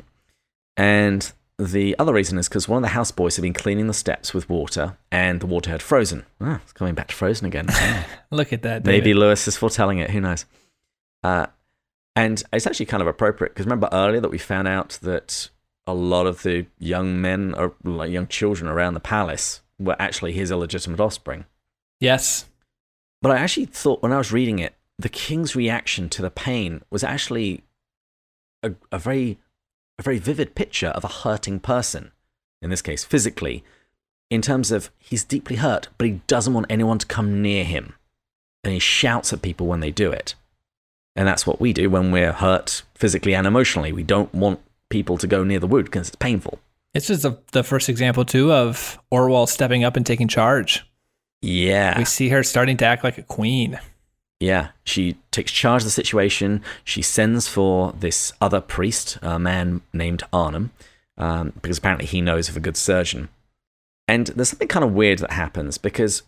And 0.75 1.31
the 1.57 1.95
other 1.99 2.13
reason 2.13 2.37
is 2.37 2.49
because 2.49 2.67
one 2.67 2.83
of 2.83 2.89
the 2.89 2.95
houseboys 2.95 3.35
had 3.35 3.43
been 3.43 3.53
cleaning 3.53 3.87
the 3.87 3.93
steps 3.93 4.33
with 4.33 4.49
water 4.49 4.97
and 5.11 5.39
the 5.39 5.45
water 5.45 5.69
had 5.69 5.81
frozen. 5.81 6.25
Ah, 6.41 6.59
it's 6.63 6.73
coming 6.73 6.95
back 6.95 7.09
to 7.09 7.15
frozen 7.15 7.45
again. 7.45 7.67
Look 8.31 8.51
at 8.51 8.63
that. 8.63 8.85
Maybe 8.85 9.13
Lewis 9.13 9.47
is 9.47 9.55
foretelling 9.55 9.99
it. 9.99 10.09
Who 10.09 10.21
knows? 10.21 10.45
Uh, 11.23 11.47
and 12.19 12.43
it's 12.51 12.67
actually 12.67 12.85
kind 12.85 13.01
of 13.01 13.07
appropriate 13.07 13.51
because 13.51 13.65
remember 13.65 13.87
earlier 13.93 14.19
that 14.19 14.29
we 14.29 14.37
found 14.37 14.67
out 14.67 14.99
that 15.01 15.49
a 15.87 15.93
lot 15.93 16.27
of 16.27 16.43
the 16.43 16.65
young 16.77 17.21
men 17.21 17.53
or 17.57 17.73
like 17.83 18.11
young 18.11 18.27
children 18.27 18.69
around 18.69 18.93
the 18.93 18.99
palace 18.99 19.61
were 19.79 19.95
actually 19.99 20.33
his 20.33 20.51
illegitimate 20.51 20.99
offspring. 20.99 21.45
Yes. 22.01 22.45
But 23.21 23.31
I 23.31 23.37
actually 23.37 23.67
thought 23.67 24.01
when 24.01 24.11
I 24.11 24.17
was 24.17 24.33
reading 24.33 24.59
it, 24.59 24.75
the 24.97 25.07
king's 25.07 25.55
reaction 25.55 26.09
to 26.09 26.21
the 26.21 26.29
pain 26.29 26.81
was 26.89 27.05
actually 27.05 27.63
a, 28.63 28.73
a 28.91 28.99
very 28.99 29.37
a 29.97 30.01
very 30.01 30.19
vivid 30.19 30.55
picture 30.55 30.87
of 30.87 31.05
a 31.05 31.09
hurting 31.23 31.61
person, 31.61 32.11
in 32.61 32.69
this 32.69 32.81
case 32.81 33.05
physically, 33.05 33.63
in 34.29 34.41
terms 34.41 34.71
of 34.71 34.91
he's 34.97 35.23
deeply 35.23 35.55
hurt, 35.55 35.87
but 35.97 36.05
he 36.05 36.21
doesn't 36.27 36.53
want 36.53 36.67
anyone 36.69 36.97
to 36.97 37.05
come 37.05 37.41
near 37.41 37.63
him. 37.63 37.93
And 38.63 38.73
he 38.73 38.79
shouts 38.79 39.31
at 39.31 39.41
people 39.41 39.67
when 39.67 39.79
they 39.79 39.91
do 39.91 40.11
it. 40.11 40.35
And 41.19 41.27
that's 41.27 41.45
what 41.45 41.59
we 41.59 41.73
do 41.73 41.89
when 41.89 42.13
we're 42.13 42.31
hurt 42.31 42.81
physically 42.95 43.35
and 43.35 43.45
emotionally. 43.45 43.91
We 43.91 44.03
don't 44.03 44.33
want 44.33 44.61
people 44.87 45.17
to 45.17 45.27
go 45.27 45.43
near 45.43 45.59
the 45.59 45.67
wound 45.67 45.83
because 45.83 46.07
it's 46.07 46.15
painful. 46.15 46.59
This 46.93 47.09
is 47.09 47.23
the, 47.23 47.37
the 47.51 47.61
first 47.61 47.89
example, 47.89 48.23
too, 48.23 48.53
of 48.53 48.97
Orual 49.11 49.45
stepping 49.45 49.83
up 49.83 49.97
and 49.97 50.05
taking 50.05 50.29
charge. 50.29 50.85
Yeah. 51.41 51.97
We 51.97 52.05
see 52.05 52.29
her 52.29 52.41
starting 52.41 52.77
to 52.77 52.85
act 52.85 53.03
like 53.03 53.17
a 53.17 53.23
queen. 53.23 53.81
Yeah, 54.39 54.69
she 54.85 55.17
takes 55.31 55.51
charge 55.51 55.81
of 55.81 55.87
the 55.87 55.91
situation. 55.91 56.63
She 56.85 57.01
sends 57.01 57.49
for 57.49 57.91
this 57.99 58.31
other 58.39 58.61
priest, 58.61 59.19
a 59.21 59.37
man 59.37 59.81
named 59.91 60.23
Arnom, 60.31 60.69
um, 61.17 61.51
because 61.61 61.79
apparently 61.79 62.05
he 62.05 62.21
knows 62.21 62.47
of 62.47 62.55
a 62.55 62.61
good 62.61 62.77
surgeon. 62.77 63.27
And 64.07 64.27
there's 64.27 64.51
something 64.51 64.69
kind 64.69 64.85
of 64.85 64.93
weird 64.93 65.19
that 65.19 65.31
happens 65.31 65.77
because 65.77 66.23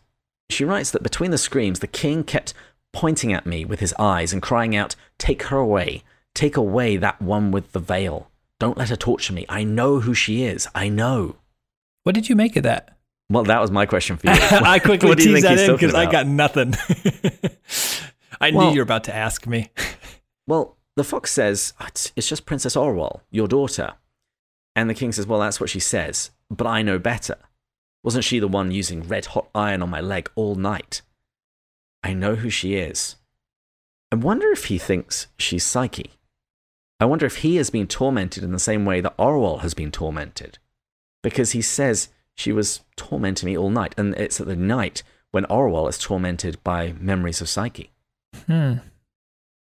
she 0.50 0.66
writes 0.66 0.92
that 0.92 1.02
between 1.02 1.32
the 1.32 1.38
screams, 1.38 1.80
the 1.80 1.88
king 1.88 2.26
kept 2.26 2.54
pointing 2.94 3.34
at 3.34 3.46
me 3.46 3.66
with 3.66 3.80
his 3.80 3.94
eyes 4.00 4.34
and 4.34 4.42
crying 4.42 4.76
out, 4.76 4.96
Take 5.18 5.44
her 5.44 5.58
away. 5.58 6.04
Take 6.34 6.58
away 6.58 6.98
that 6.98 7.22
one 7.22 7.52
with 7.52 7.72
the 7.72 7.80
veil. 7.80 8.30
Don't 8.60 8.78
let 8.78 8.90
her 8.90 8.96
torture 8.96 9.34
me. 9.34 9.46
I 9.50 9.64
know 9.64 10.00
who 10.02 10.14
she 10.14 10.44
is. 10.44 10.68
I 10.76 10.88
know. 10.90 11.36
What 12.04 12.16
did 12.16 12.30
you 12.30 12.36
make 12.36 12.56
of 12.56 12.64
that? 12.64 12.98
Well, 13.30 13.44
that 13.44 13.62
was 13.62 13.72
my 13.72 13.86
question 13.86 14.18
for 14.18 14.28
you. 14.28 14.34
I 14.38 14.80
quickly 14.80 15.10
What 15.10 15.18
teased 15.20 15.44
that 15.46 15.58
in 15.60 15.72
because 15.74 15.94
I 15.94 16.10
got 16.12 16.28
nothing. 16.28 16.76
I 18.42 18.52
Well- 18.52 18.68
knew 18.68 18.74
you 18.74 18.80
were 18.80 18.84
about 18.84 19.04
to 19.06 19.16
ask 19.16 19.46
me. 19.48 19.70
Well, 20.48 20.78
the 20.96 21.04
fox 21.04 21.32
says, 21.32 21.74
"Oh, 21.80 21.86
it's, 21.88 22.12
it's 22.16 22.28
just 22.28 22.46
Princess 22.46 22.76
Orual, 22.76 23.22
your 23.30 23.48
daughter. 23.48 23.94
And 24.76 24.90
the 24.90 24.94
king 24.94 25.12
says, 25.12 25.28
Well, 25.28 25.40
that's 25.40 25.60
what 25.60 25.70
she 25.70 25.80
says, 25.80 26.32
but 26.50 26.68
I 26.68 26.82
know 26.82 27.00
better. 27.00 27.38
Wasn't 28.04 28.24
she 28.24 28.40
the 28.40 28.48
one 28.48 28.72
using 28.72 29.04
red 29.08 29.28
hot 29.28 29.48
iron 29.54 29.82
on 29.82 29.90
my 29.90 30.02
leg 30.02 30.30
all 30.36 30.56
night? 30.56 31.02
I 32.04 32.14
know 32.14 32.36
who 32.36 32.50
she 32.50 32.76
is. 32.76 33.16
I 34.12 34.16
wonder 34.16 34.52
if 34.52 34.66
he 34.66 34.78
thinks 34.78 35.28
she's 35.38 35.64
Psyche. 35.64 36.12
I 37.00 37.06
wonder 37.06 37.26
if 37.26 37.38
he 37.38 37.56
has 37.56 37.70
been 37.70 37.88
tormented 37.88 38.44
in 38.44 38.52
the 38.52 38.60
same 38.60 38.86
way 38.86 39.02
that 39.02 39.18
Orual 39.18 39.62
has 39.62 39.74
been 39.74 39.92
tormented. 39.92 40.60
Because 41.24 41.52
he 41.52 41.62
says 41.62 42.10
she 42.36 42.52
was 42.52 42.82
tormenting 42.96 43.48
me 43.48 43.58
all 43.58 43.70
night, 43.70 43.96
and 43.98 44.14
it's 44.16 44.40
at 44.42 44.48
the 44.48 44.56
night 44.56 45.04
when 45.32 45.46
Orual 45.46 45.90
is 45.90 45.98
tormented 45.98 46.64
by 46.64 46.94
memories 47.00 47.42
of 47.42 47.50
Psyche. 47.50 47.92
Hmm. 48.48 48.76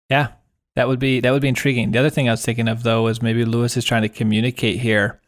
Yeah, 0.08 0.32
that 0.76 0.88
would 0.88 0.98
be 0.98 1.20
that 1.20 1.32
would 1.32 1.42
be 1.42 1.48
intriguing. 1.48 1.90
The 1.90 1.98
other 1.98 2.10
thing 2.10 2.28
I 2.28 2.32
was 2.32 2.44
thinking 2.44 2.68
of 2.68 2.82
though 2.82 3.08
is 3.08 3.22
maybe 3.22 3.44
Lewis 3.44 3.76
is 3.76 3.84
trying 3.84 4.02
to 4.02 4.08
communicate 4.08 4.80
here. 4.80 5.20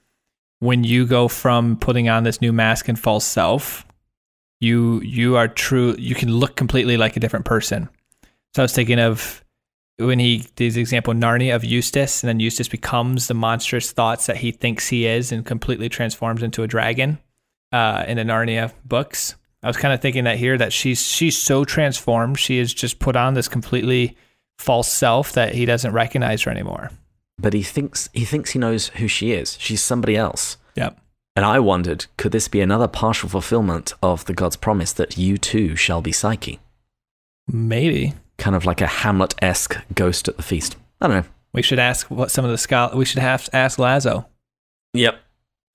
When 0.61 0.85
you 0.85 1.07
go 1.07 1.29
from 1.29 1.77
putting 1.77 2.09
on 2.09 2.25
this 2.25 2.41
new 2.41 2.53
mask 2.53 2.89
and 2.89 2.99
false 2.99 3.25
self, 3.25 3.87
you 4.61 5.01
you 5.01 5.37
are 5.37 5.49
true. 5.49 5.95
You 5.99 6.15
can 6.15 6.33
look 6.33 6.57
completely 6.57 6.97
like 6.97 7.17
a 7.17 7.21
different 7.21 7.45
person. 7.45 7.89
So 8.55 8.63
I 8.63 8.65
was 8.65 8.73
thinking 8.73 8.99
of 8.99 9.45
when 9.99 10.19
he 10.19 10.47
did 10.57 10.73
the 10.73 10.81
example 10.81 11.13
Narnia 11.15 11.55
of 11.55 11.65
Eustace, 11.65 12.23
and 12.23 12.29
then 12.29 12.41
Eustace 12.41 12.69
becomes 12.69 13.27
the 13.27 13.35
monstrous 13.35 13.93
thoughts 13.93 14.27
that 14.27 14.37
he 14.39 14.53
thinks 14.53 14.89
he 14.89 15.07
is, 15.07 15.33
and 15.33 15.45
completely 15.45 15.89
transforms 15.89 16.43
into 16.43 16.63
a 16.63 16.67
dragon 16.69 17.19
uh, 17.73 18.05
in 18.07 18.17
the 18.17 18.25
Narnia 18.25 18.73
books. 18.85 19.35
I 19.63 19.67
was 19.67 19.77
kind 19.77 19.93
of 19.93 20.01
thinking 20.01 20.25
that 20.25 20.39
here 20.39 20.57
that 20.57 20.73
she's 20.73 21.03
she's 21.03 21.37
so 21.37 21.65
transformed, 21.65 22.39
she 22.39 22.59
has 22.59 22.73
just 22.73 23.01
put 23.01 23.17
on 23.17 23.35
this 23.35 23.49
completely 23.49 24.17
false 24.59 24.89
self 24.89 25.33
that 25.33 25.55
he 25.55 25.65
doesn't 25.67 25.93
recognize 25.93 26.43
her 26.43 26.51
anymore. 26.51 26.91
but 27.41 27.53
he 27.53 27.63
thinks 27.63 28.09
he 28.13 28.25
thinks 28.25 28.51
he 28.51 28.59
knows 28.59 28.89
who 28.89 29.07
she 29.09 29.33
is. 29.33 29.57
She's 29.61 29.83
somebody 29.83 30.17
else. 30.17 30.57
Yep. 30.75 30.99
And 31.39 31.45
I 31.45 31.61
wondered, 31.61 32.07
could 32.17 32.33
this 32.33 32.49
be 32.49 32.61
another 32.61 32.89
partial 32.89 33.29
fulfillment 33.29 33.95
of 34.03 34.25
the 34.25 34.35
God's 34.35 34.57
promise 34.57 34.93
that 34.95 35.17
you 35.17 35.39
too 35.39 35.77
shall 35.77 36.03
be 36.03 36.11
Psyche? 36.11 36.59
Maybe 37.47 38.15
Kind 38.39 38.57
of 38.57 38.65
like 38.65 38.81
a 38.81 38.89
Hamlet-esque 38.89 39.77
ghost 39.95 40.27
at 40.27 40.37
the 40.37 40.43
feast. 40.43 40.75
I 41.01 41.07
don't 41.07 41.17
know. 41.19 41.31
we 41.53 41.63
should 41.63 41.79
ask 41.79 42.11
what 42.11 42.33
some 42.33 42.45
of 42.45 42.51
the 42.51 42.59
scholars. 42.59 42.97
We 42.97 43.05
should 43.05 43.23
have 43.23 43.45
to 43.45 43.55
ask 43.55 43.79
Lazo. 43.79 44.27
Yep. 44.95 45.21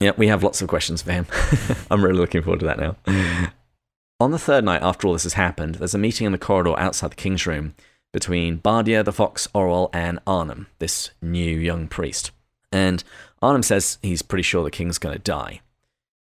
Yep, 0.02 0.18
we 0.18 0.28
have 0.28 0.44
lots 0.44 0.62
of 0.62 0.68
questions 0.68 1.02
for 1.02 1.14
him. 1.14 1.28
I'm 1.90 2.04
really 2.04 2.20
looking 2.20 2.44
forward 2.44 2.60
to 2.60 2.66
that 2.66 2.80
now. 2.80 2.98
On 4.20 4.32
the 4.32 4.40
third 4.40 4.66
night 4.66 4.82
after 4.84 5.08
all 5.08 5.14
this 5.14 5.24
has 5.24 5.36
happened, 5.36 5.76
there's 5.76 5.96
a 5.96 5.98
meeting 5.98 6.26
in 6.26 6.34
the 6.34 6.38
corridor 6.38 6.78
outside 6.78 7.12
the 7.12 7.16
king's 7.16 7.48
room 7.48 7.74
between 8.12 8.60
Bardia, 8.60 9.02
the 9.02 9.14
fox, 9.14 9.48
Orual, 9.56 9.90
and 9.94 10.20
Arnom, 10.26 10.66
this 10.80 11.12
new 11.22 11.58
young 11.58 11.88
priest. 11.88 12.32
And 12.74 13.04
Arnom 13.42 13.64
says 13.64 14.00
he's 14.02 14.24
pretty 14.24 14.42
sure 14.42 14.64
the 14.64 14.72
king's 14.72 14.98
going 14.98 15.16
to 15.16 15.22
die. 15.22 15.62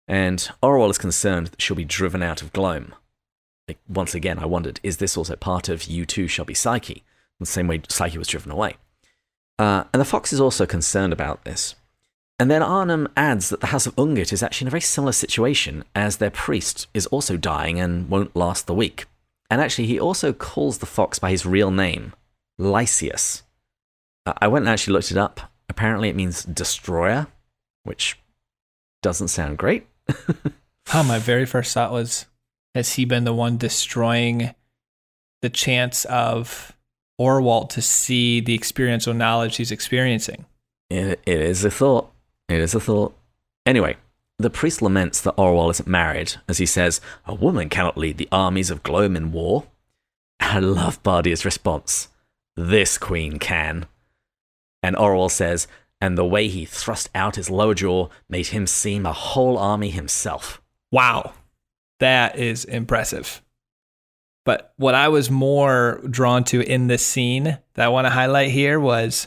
And 0.07 0.47
Orual 0.63 0.91
is 0.91 0.99
concerned 0.99 1.47
that 1.49 1.63
she'll 1.63 1.75
be 1.75 1.85
driven 1.85 2.23
out 2.23 2.43
of 2.43 2.53
Glome. 2.53 2.95
Once 3.89 4.15
again, 4.15 4.39
I 4.39 4.45
wondered, 4.45 4.79
is 4.83 4.99
this 4.99 5.17
also 5.17 5.37
part 5.37 5.71
of 5.71 5.85
You 5.85 6.05
Too 6.05 6.29
Shall 6.29 6.45
Be 6.45 6.53
Psyche? 6.53 7.03
The 7.41 7.47
same 7.47 7.67
way 7.67 7.81
Psyche 7.89 8.19
was 8.19 8.29
driven 8.29 8.53
away. 8.53 8.77
Uh, 9.59 9.85
and 9.93 10.01
the 10.01 10.05
fox 10.05 10.35
is 10.35 10.41
also 10.41 10.67
concerned 10.67 11.15
about 11.15 11.45
this. 11.45 11.75
And 12.39 12.51
then 12.51 12.61
Arnom 12.61 13.09
adds 13.17 13.49
that 13.49 13.61
the 13.61 13.69
House 13.69 13.87
of 13.87 13.97
Ungit 13.97 14.33
is 14.33 14.43
actually 14.43 14.67
in 14.67 14.69
a 14.69 14.73
very 14.73 14.81
similar 14.83 15.13
situation, 15.13 15.85
as 15.95 16.19
their 16.19 16.31
priest 16.31 16.89
is 16.93 17.07
also 17.07 17.39
dying 17.39 17.81
and 17.81 18.11
won't 18.11 18.37
last 18.37 18.67
the 18.67 18.75
week. 18.75 19.07
And 19.49 19.63
actually, 19.63 19.87
he 19.87 19.99
also 19.99 20.35
calls 20.35 20.79
the 20.79 20.87
fox 20.87 21.19
by 21.19 21.31
his 21.31 21.47
real 21.47 21.71
name, 21.71 22.13
Lysias. 22.59 23.43
Uh, 24.27 24.35
I 24.39 24.49
went 24.49 24.65
and 24.65 24.73
actually 24.73 24.93
looked 24.93 25.11
it 25.11 25.17
up. 25.17 25.41
Apparently, 25.69 26.09
it 26.09 26.17
means 26.17 26.45
destroyer, 26.45 27.27
which 27.85 28.19
doesn't 29.03 29.29
sound 29.29 29.59
great. 29.59 29.87
Oh, 30.93 31.03
my 31.03 31.19
very 31.19 31.47
first 31.47 31.73
thought 31.73 31.93
was, 31.93 32.27
has 32.75 32.95
he 32.95 33.05
been 33.05 33.25
the 33.25 33.33
one 33.33 33.57
destroying 33.57 34.55
the 35.41 35.49
chance 35.49 36.05
of 36.05 36.77
Orual 37.21 37.69
to 37.71 37.81
see 37.83 38.41
the 38.41 38.55
experiential 38.55 39.15
knowledge 39.15 39.57
he's 39.57 39.73
experiencing? 39.73 40.45
It, 40.91 41.21
it 41.25 41.41
is 41.41 41.65
a 41.65 41.71
thought. 41.71 42.13
It 42.49 42.61
is 42.61 42.75
a 42.75 42.81
thought. 42.81 43.17
Anyway, 43.65 43.97
the 44.39 44.51
priest 44.51 44.83
laments 44.83 45.21
that 45.23 45.37
Orual 45.37 45.71
isn't 45.71 45.89
married, 45.89 46.35
as 46.49 46.59
he 46.59 46.67
says, 46.67 47.01
A 47.27 47.35
woman 47.35 47.69
cannot 47.69 47.97
lead 47.97 48.19
the 48.19 48.29
armies 48.31 48.71
of 48.71 48.83
Glome 48.83 49.17
in 49.17 49.33
war. 49.33 49.65
I 50.39 50.59
love 50.59 51.03
Bardia's 51.03 51.45
response. 51.45 52.09
This 52.57 52.99
queen 52.99 53.39
can. 53.39 53.87
And 54.85 54.97
Orual 54.97 55.31
says, 55.31 55.67
And 56.03 56.19
the 56.19 56.27
way 56.27 56.47
he 56.47 56.67
thrust 56.67 57.09
out 57.15 57.37
his 57.37 57.49
lower 57.49 57.75
jaw 57.75 58.11
made 58.29 58.49
him 58.49 58.67
seem 58.67 59.07
a 59.07 59.15
whole 59.15 59.57
army 59.57 59.89
himself. 59.89 60.61
Wow, 60.93 61.33
that 62.01 62.39
is 62.39 62.67
impressive. 62.67 63.41
But 64.45 64.75
what 64.77 64.95
I 64.95 65.09
was 65.09 65.31
more 65.31 66.03
drawn 66.11 66.45
to 66.45 66.61
in 66.61 66.89
this 66.89 67.05
scene 67.05 67.45
that 67.45 67.85
I 67.87 67.89
want 67.89 68.05
to 68.05 68.11
highlight 68.11 68.51
here 68.51 68.79
was 68.79 69.27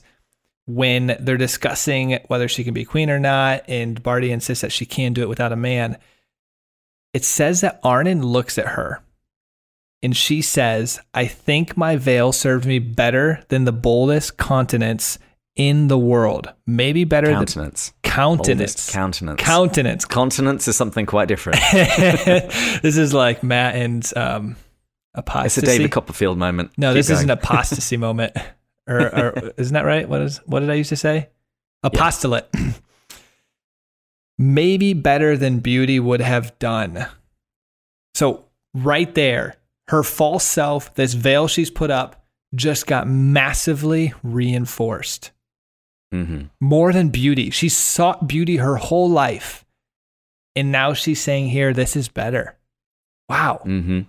when 0.67 1.17
they're 1.19 1.37
discussing 1.37 2.19
whether 2.27 2.47
she 2.47 2.63
can 2.63 2.75
be 2.75 2.85
queen 2.85 3.09
or 3.09 3.19
not, 3.19 3.63
and 3.67 4.03
Barty 4.03 4.31
insists 4.31 4.61
that 4.61 4.71
she 4.71 4.85
can 4.85 5.13
do 5.13 5.23
it 5.23 5.29
without 5.29 5.51
a 5.51 5.55
man. 5.55 5.97
It 7.15 7.23
says 7.23 7.61
that 7.61 7.81
Arnom 7.81 8.23
looks 8.23 8.59
at 8.59 8.67
her 8.67 9.01
and 10.03 10.15
she 10.15 10.43
says, 10.43 10.99
I 11.15 11.25
think 11.25 11.75
my 11.75 11.95
veil 11.95 12.31
served 12.31 12.67
me 12.67 12.77
better 12.77 13.43
than 13.47 13.65
the 13.65 13.71
boldest 13.71 14.37
continents 14.37 15.17
in 15.57 15.89
the 15.89 15.97
world. 15.97 16.53
Maybe 16.65 17.03
better 17.03 17.27
than 17.27 17.35
Countenance. 17.37 17.93
countenance. 18.03 18.89
Countenance. 18.91 19.41
Countenance. 19.41 20.05
Continence 20.05 20.67
is 20.67 20.77
something 20.77 21.05
quite 21.05 21.27
different. 21.27 21.59
this 21.73 22.97
is 22.97 23.13
like 23.13 23.43
Matt 23.43 23.75
and 23.75 24.09
um, 24.15 24.55
it's 25.15 25.57
a 25.57 25.61
David 25.61 25.91
Copperfield 25.91 26.37
moment. 26.37 26.71
no, 26.77 26.91
Keep 26.91 26.95
this 26.95 27.09
is 27.09 27.17
going. 27.17 27.31
an 27.31 27.37
apostasy 27.37 27.97
moment. 28.07 28.33
Or, 28.87 29.01
or 29.01 29.51
isn't 29.57 29.73
that 29.73 29.83
right? 29.85 30.07
What 30.07 30.21
is 30.21 30.37
what 30.45 30.61
did 30.61 30.69
I 30.69 30.75
used 30.75 30.89
to 30.89 30.95
say? 30.95 31.29
Apostolate. 31.83 32.47
maybe 34.37 34.93
better 34.93 35.35
than 35.35 35.59
beauty 35.59 35.99
would 35.99 36.21
have 36.21 36.57
done. 36.59 37.05
So, 38.13 38.45
right 38.73 39.13
there, 39.13 39.55
her 39.89 40.03
false 40.03 40.43
self, 40.43 40.93
this 40.95 41.13
veil 41.13 41.47
she's 41.47 41.69
put 41.69 41.91
up, 41.91 42.25
just 42.55 42.87
got 42.87 43.07
massively 43.07 44.13
reinforced. 44.23 45.31
Hmm 46.11 46.43
More 46.59 46.93
than 46.93 47.09
beauty. 47.09 47.49
She 47.49 47.69
sought 47.69 48.27
beauty 48.27 48.57
her 48.57 48.77
whole 48.77 49.09
life. 49.09 49.65
And 50.55 50.71
now 50.71 50.93
she's 50.93 51.21
saying 51.21 51.49
here, 51.49 51.73
this 51.73 51.95
is 51.95 52.07
better. 52.07 52.57
Wow. 53.29 53.61
Mm-hmm. 53.65 54.01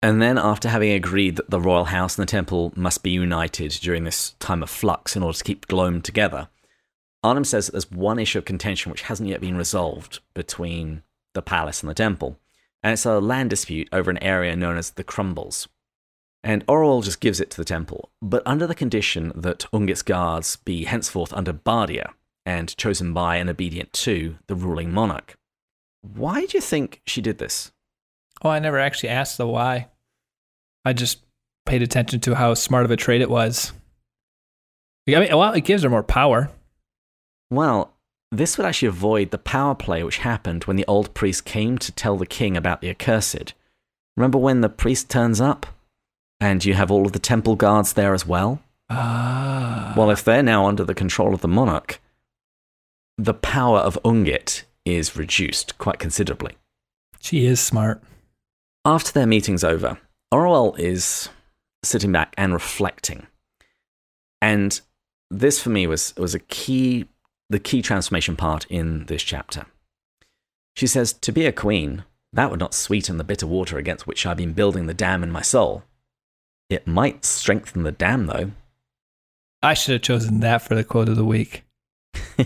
And 0.00 0.22
then, 0.22 0.38
after 0.38 0.68
having 0.68 0.92
agreed 0.92 1.36
that 1.36 1.50
the 1.50 1.60
royal 1.60 1.86
house 1.86 2.16
and 2.16 2.22
the 2.22 2.30
temple 2.30 2.72
must 2.76 3.02
be 3.02 3.10
united 3.10 3.72
during 3.72 4.04
this 4.04 4.36
time 4.38 4.62
of 4.62 4.70
flux 4.70 5.16
in 5.16 5.24
order 5.24 5.36
to 5.36 5.42
keep 5.42 5.66
Glome 5.66 6.02
together, 6.02 6.48
Arnom 7.24 7.44
says 7.44 7.66
that 7.66 7.72
there's 7.72 7.90
one 7.90 8.20
issue 8.20 8.38
of 8.38 8.44
contention 8.44 8.90
which 8.90 9.02
hasn't 9.02 9.28
yet 9.28 9.40
been 9.40 9.56
resolved 9.56 10.20
between 10.34 11.02
the 11.34 11.42
palace 11.42 11.82
and 11.82 11.90
the 11.90 11.94
temple, 11.94 12.38
and 12.80 12.92
it's 12.92 13.04
a 13.04 13.18
land 13.18 13.50
dispute 13.50 13.88
over 13.92 14.08
an 14.10 14.22
area 14.22 14.54
known 14.54 14.76
as 14.76 14.90
the 14.90 15.02
Crumbles. 15.02 15.66
And 16.44 16.64
Orual 16.66 17.02
just 17.02 17.20
gives 17.20 17.40
it 17.40 17.50
to 17.50 17.56
the 17.56 17.64
temple, 17.64 18.10
but 18.22 18.42
under 18.46 18.66
the 18.66 18.74
condition 18.74 19.32
that 19.34 19.66
Ungit's 19.72 20.02
guards 20.02 20.56
be 20.56 20.84
henceforth 20.84 21.32
under 21.32 21.52
Bardia 21.52 22.12
and 22.46 22.76
chosen 22.76 23.12
by 23.12 23.36
and 23.36 23.50
obedient 23.50 23.92
to 23.92 24.38
the 24.46 24.54
ruling 24.54 24.92
monarch. 24.92 25.36
Why 26.02 26.46
do 26.46 26.56
you 26.56 26.60
think 26.60 27.02
she 27.06 27.20
did 27.20 27.38
this? 27.38 27.72
Oh, 28.42 28.50
I 28.50 28.60
never 28.60 28.78
actually 28.78 29.10
asked 29.10 29.36
the 29.36 29.46
why. 29.46 29.88
I 30.84 30.92
just 30.92 31.24
paid 31.66 31.82
attention 31.82 32.20
to 32.20 32.36
how 32.36 32.54
smart 32.54 32.84
of 32.84 32.90
a 32.90 32.96
trade 32.96 33.20
it 33.20 33.28
was. 33.28 33.72
I 35.08 35.20
mean, 35.20 35.36
well, 35.36 35.52
it 35.52 35.64
gives 35.64 35.82
her 35.82 35.90
more 35.90 36.02
power. 36.02 36.50
Well, 37.50 37.94
this 38.30 38.56
would 38.56 38.66
actually 38.66 38.88
avoid 38.88 39.30
the 39.30 39.38
power 39.38 39.74
play 39.74 40.02
which 40.02 40.18
happened 40.18 40.64
when 40.64 40.76
the 40.76 40.86
old 40.86 41.14
priest 41.14 41.44
came 41.44 41.78
to 41.78 41.92
tell 41.92 42.16
the 42.16 42.26
king 42.26 42.56
about 42.56 42.80
the 42.80 42.90
accursed. 42.90 43.54
Remember 44.16 44.38
when 44.38 44.60
the 44.60 44.68
priest 44.68 45.08
turns 45.08 45.40
up? 45.40 45.66
And 46.40 46.64
you 46.64 46.74
have 46.74 46.90
all 46.90 47.06
of 47.06 47.12
the 47.12 47.18
temple 47.18 47.56
guards 47.56 47.94
there 47.94 48.14
as 48.14 48.26
well? 48.26 48.62
Ah. 48.90 49.92
Well, 49.96 50.10
if 50.10 50.24
they're 50.24 50.42
now 50.42 50.66
under 50.66 50.84
the 50.84 50.94
control 50.94 51.34
of 51.34 51.40
the 51.40 51.48
monarch, 51.48 52.00
the 53.16 53.34
power 53.34 53.78
of 53.78 53.98
Ungit 54.04 54.62
is 54.84 55.16
reduced 55.16 55.76
quite 55.78 55.98
considerably. 55.98 56.56
she 57.20 57.44
is 57.44 57.60
smart. 57.60 58.02
After 58.84 59.12
their 59.12 59.26
meeting's 59.26 59.64
over, 59.64 59.98
Orual 60.32 60.78
is 60.78 61.28
sitting 61.82 62.12
back 62.12 62.32
and 62.38 62.52
reflecting. 62.52 63.26
And 64.40 64.80
this 65.30 65.60
for 65.60 65.70
me 65.70 65.86
was, 65.86 66.14
was 66.16 66.34
a 66.34 66.38
key 66.38 67.06
the 67.50 67.58
key 67.58 67.82
transformation 67.82 68.36
part 68.36 68.66
in 68.66 69.06
this 69.06 69.22
chapter. 69.22 69.66
She 70.76 70.86
says, 70.86 71.12
To 71.14 71.32
be 71.32 71.46
a 71.46 71.52
queen, 71.52 72.04
that 72.32 72.50
would 72.50 72.60
not 72.60 72.74
sweeten 72.74 73.16
the 73.16 73.24
bitter 73.24 73.46
water 73.46 73.78
against 73.78 74.06
which 74.06 74.26
I've 74.26 74.36
been 74.36 74.52
building 74.52 74.86
the 74.86 74.94
dam 74.94 75.22
in 75.22 75.30
my 75.30 75.42
soul. 75.42 75.82
It 76.70 76.86
might 76.86 77.24
strengthen 77.24 77.82
the 77.82 77.92
dam, 77.92 78.26
though. 78.26 78.50
I 79.62 79.74
should 79.74 79.92
have 79.92 80.02
chosen 80.02 80.40
that 80.40 80.62
for 80.62 80.74
the 80.74 80.84
quote 80.84 81.08
of 81.08 81.16
the 81.16 81.24
week. 81.24 81.64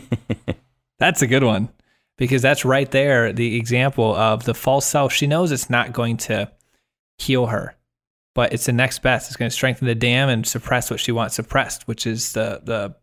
That's 0.99 1.23
a 1.23 1.27
good 1.27 1.43
one 1.43 1.69
because 2.17 2.43
that's 2.43 2.65
right 2.65 2.89
there 2.93 3.33
the 3.33 3.57
example 3.57 4.15
of 4.15 4.45
the 4.45 4.55
false 4.55 4.87
self. 4.87 5.13
She 5.13 5.27
knows 5.27 5.51
it's 5.51 5.69
not 5.69 5.93
going 5.93 6.17
to 6.19 6.53
heal 7.19 7.47
her, 7.47 7.75
but 8.37 8.53
it's 8.53 8.67
the 8.67 8.73
next 8.73 9.01
best. 9.01 9.29
It's 9.29 9.37
going 9.37 9.51
to 9.51 9.55
strengthen 9.55 9.89
the 9.89 9.97
dam 9.97 10.29
and 10.29 10.47
suppress 10.47 10.91
what 10.91 11.01
she 11.01 11.11
wants 11.11 11.35
suppressed, 11.35 11.89
which 11.89 12.07
is 12.07 12.35
the 12.35 12.61
the 12.63 12.95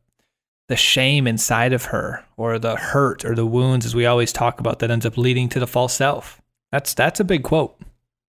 the 0.70 0.78
shame 0.78 1.28
inside 1.28 1.74
of 1.74 1.86
her 1.86 2.24
or 2.38 2.60
the 2.60 2.78
hurt 2.78 3.26
or 3.26 3.36
the 3.36 3.46
wounds 3.46 3.86
as 3.86 3.96
we 3.96 4.06
always 4.06 4.32
talk 4.32 4.62
about 4.62 4.80
that 4.80 4.92
ends 4.92 5.06
up 5.06 5.18
leading 5.18 5.50
to 5.50 5.60
the 5.60 5.68
false 5.68 5.94
self. 5.94 6.42
That's 6.72 6.94
that's 6.94 7.20
a 7.20 7.26
big 7.26 7.44
quote. 7.44 7.82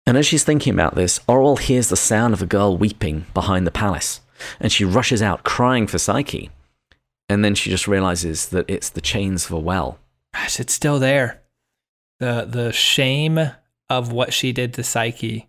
And 0.05 0.17
as 0.17 0.25
she's 0.25 0.43
thinking 0.43 0.73
about 0.73 0.95
this, 0.95 1.19
Orual 1.29 1.59
hears 1.59 1.89
the 1.89 1.95
sound 1.95 2.33
of 2.33 2.41
a 2.41 2.45
girl 2.45 2.77
weeping 2.77 3.25
behind 3.33 3.65
the 3.65 3.71
palace, 3.71 4.21
and 4.59 4.71
she 4.71 4.83
rushes 4.83 5.21
out 5.21 5.43
crying 5.43 5.87
for 5.87 5.97
Psyche. 5.97 6.51
And 7.29 7.43
then 7.43 7.55
she 7.55 7.69
just 7.69 7.87
realizes 7.87 8.49
that 8.49 8.69
it's 8.69 8.89
the 8.89 9.01
chains 9.01 9.45
of 9.45 9.53
a 9.53 9.59
well. 9.59 9.99
Gosh, 10.33 10.59
it's 10.59 10.73
still 10.73 10.99
there. 10.99 11.41
The 12.19 12.45
the 12.49 12.71
shame 12.73 13.39
of 13.89 14.11
what 14.11 14.33
she 14.33 14.51
did 14.51 14.73
to 14.73 14.83
Psyche. 14.83 15.47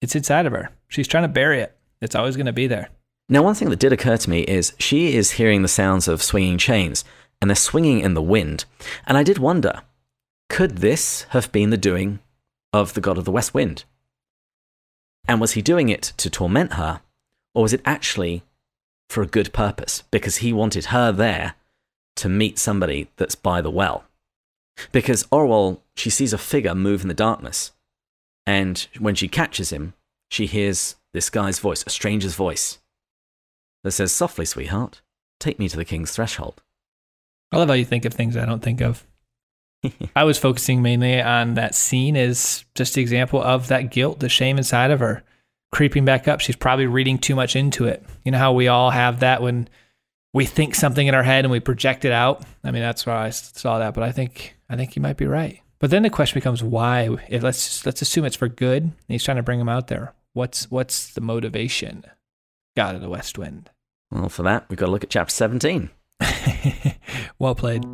It's 0.00 0.16
inside 0.16 0.46
of 0.46 0.52
her. 0.52 0.70
She's 0.88 1.08
trying 1.08 1.24
to 1.24 1.28
bury 1.28 1.60
it. 1.60 1.76
It's 2.00 2.14
always 2.14 2.36
going 2.36 2.46
to 2.46 2.52
be 2.52 2.66
there. 2.66 2.88
Now, 3.28 3.42
one 3.42 3.54
thing 3.54 3.70
that 3.70 3.78
did 3.78 3.92
occur 3.92 4.16
to 4.16 4.30
me 4.30 4.40
is 4.42 4.74
she 4.78 5.16
is 5.16 5.32
hearing 5.32 5.62
the 5.62 5.68
sounds 5.68 6.08
of 6.08 6.22
swinging 6.22 6.58
chains, 6.58 7.04
and 7.40 7.50
they're 7.50 7.56
swinging 7.56 8.00
in 8.00 8.14
the 8.14 8.22
wind. 8.22 8.64
And 9.06 9.16
I 9.16 9.22
did 9.22 9.38
wonder 9.38 9.82
could 10.50 10.78
this 10.78 11.22
have 11.30 11.50
been 11.52 11.70
the 11.70 11.76
doing 11.76 12.20
of 12.74 12.94
the 12.94 13.00
god 13.00 13.16
of 13.16 13.24
the 13.24 13.30
west 13.30 13.54
wind? 13.54 13.84
And 15.26 15.40
was 15.40 15.52
he 15.52 15.62
doing 15.62 15.88
it 15.88 16.12
to 16.18 16.28
torment 16.28 16.74
her, 16.74 17.00
or 17.54 17.62
was 17.62 17.72
it 17.72 17.80
actually 17.84 18.42
for 19.08 19.22
a 19.22 19.26
good 19.26 19.52
purpose? 19.52 20.02
Because 20.10 20.38
he 20.38 20.52
wanted 20.52 20.86
her 20.86 21.12
there 21.12 21.54
to 22.16 22.28
meet 22.28 22.58
somebody 22.58 23.08
that's 23.16 23.34
by 23.34 23.60
the 23.60 23.70
well. 23.70 24.04
Because 24.92 25.24
Orual, 25.24 25.80
she 25.96 26.10
sees 26.10 26.32
a 26.32 26.38
figure 26.38 26.74
move 26.74 27.02
in 27.02 27.08
the 27.08 27.14
darkness, 27.14 27.72
and 28.46 28.86
when 28.98 29.14
she 29.14 29.28
catches 29.28 29.70
him, 29.70 29.94
she 30.30 30.46
hears 30.46 30.96
this 31.12 31.30
guy's 31.30 31.60
voice, 31.60 31.84
a 31.86 31.90
stranger's 31.90 32.34
voice 32.34 32.78
that 33.84 33.92
says, 33.92 34.10
Softly, 34.10 34.44
sweetheart, 34.44 35.00
take 35.38 35.58
me 35.58 35.68
to 35.68 35.76
the 35.76 35.84
king's 35.84 36.10
threshold. 36.10 36.62
I 37.52 37.58
love 37.58 37.68
how 37.68 37.74
you 37.74 37.84
think 37.84 38.04
of 38.04 38.12
things 38.12 38.36
I 38.36 38.44
don't 38.46 38.62
think 38.62 38.80
of. 38.80 39.06
I 40.16 40.24
was 40.24 40.38
focusing 40.38 40.82
mainly 40.82 41.20
on 41.20 41.54
that 41.54 41.74
scene 41.74 42.16
as 42.16 42.64
just 42.74 42.96
an 42.96 43.02
example 43.02 43.42
of 43.42 43.68
that 43.68 43.90
guilt, 43.90 44.20
the 44.20 44.28
shame 44.28 44.56
inside 44.58 44.90
of 44.90 45.00
her 45.00 45.22
creeping 45.72 46.04
back 46.04 46.28
up. 46.28 46.40
She's 46.40 46.56
probably 46.56 46.86
reading 46.86 47.18
too 47.18 47.34
much 47.34 47.56
into 47.56 47.86
it. 47.86 48.04
You 48.24 48.32
know 48.32 48.38
how 48.38 48.52
we 48.52 48.68
all 48.68 48.90
have 48.90 49.20
that 49.20 49.42
when 49.42 49.68
we 50.32 50.46
think 50.46 50.74
something 50.74 51.06
in 51.06 51.14
our 51.14 51.22
head 51.22 51.44
and 51.44 51.52
we 51.52 51.60
project 51.60 52.04
it 52.04 52.12
out. 52.12 52.44
I 52.62 52.70
mean, 52.70 52.82
that's 52.82 53.06
why 53.06 53.26
I 53.26 53.30
saw 53.30 53.78
that, 53.78 53.94
but 53.94 54.02
I 54.04 54.12
think 54.12 54.56
I 54.68 54.76
think 54.76 54.96
you 54.96 55.02
might 55.02 55.16
be 55.16 55.26
right. 55.26 55.60
But 55.78 55.90
then 55.90 56.02
the 56.02 56.10
question 56.10 56.38
becomes 56.38 56.62
why? 56.62 57.08
If 57.28 57.42
let's 57.42 57.84
let's 57.84 58.02
assume 58.02 58.24
it's 58.24 58.36
for 58.36 58.48
good. 58.48 58.92
He's 59.08 59.24
trying 59.24 59.36
to 59.36 59.42
bring 59.42 59.60
him 59.60 59.68
out 59.68 59.88
there. 59.88 60.14
What's 60.32 60.70
what's 60.70 61.12
the 61.12 61.20
motivation? 61.20 62.04
God 62.76 62.94
of 62.94 63.00
the 63.00 63.10
West 63.10 63.38
Wind. 63.38 63.70
Well, 64.10 64.28
for 64.28 64.42
that, 64.42 64.66
we've 64.68 64.78
got 64.78 64.86
to 64.86 64.92
look 64.92 65.04
at 65.04 65.10
chapter 65.10 65.32
17. 65.32 65.90
well 67.38 67.54
played. 67.54 67.84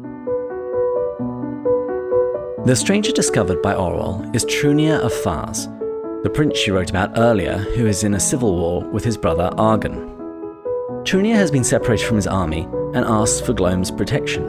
The 2.66 2.76
stranger 2.76 3.10
discovered 3.10 3.62
by 3.62 3.72
Orual 3.72 4.36
is 4.36 4.44
Trunia 4.44 5.00
of 5.00 5.12
Phars, 5.12 5.64
the 6.22 6.28
prince 6.28 6.58
she 6.58 6.70
wrote 6.70 6.90
about 6.90 7.16
earlier, 7.16 7.56
who 7.56 7.86
is 7.86 8.04
in 8.04 8.12
a 8.12 8.20
civil 8.20 8.54
war 8.54 8.84
with 8.84 9.02
his 9.02 9.16
brother 9.16 9.50
Argan. 9.56 10.10
Trunia 11.04 11.36
has 11.36 11.50
been 11.50 11.64
separated 11.64 12.06
from 12.06 12.16
his 12.16 12.26
army 12.26 12.68
and 12.92 13.06
asks 13.06 13.40
for 13.40 13.54
Glome's 13.54 13.90
protection. 13.90 14.44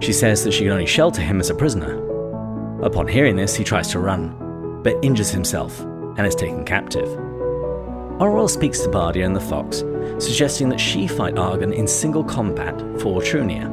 She 0.00 0.14
says 0.14 0.42
that 0.42 0.52
she 0.52 0.62
can 0.62 0.72
only 0.72 0.86
shelter 0.86 1.20
him 1.20 1.38
as 1.38 1.50
a 1.50 1.54
prisoner. 1.54 2.00
Upon 2.80 3.06
hearing 3.06 3.36
this, 3.36 3.54
he 3.54 3.62
tries 3.62 3.88
to 3.88 3.98
run, 3.98 4.80
but 4.82 4.96
injures 5.04 5.30
himself 5.30 5.82
and 6.16 6.26
is 6.26 6.34
taken 6.34 6.64
captive. 6.64 7.08
Orual 8.20 8.48
speaks 8.48 8.80
to 8.80 8.88
Bardia 8.88 9.26
and 9.26 9.36
the 9.36 9.40
Fox, 9.40 9.84
suggesting 10.18 10.70
that 10.70 10.80
she 10.80 11.06
fight 11.06 11.36
Argan 11.36 11.74
in 11.74 11.86
single 11.86 12.24
combat 12.24 12.74
for 12.98 13.20
Trunia. 13.20 13.70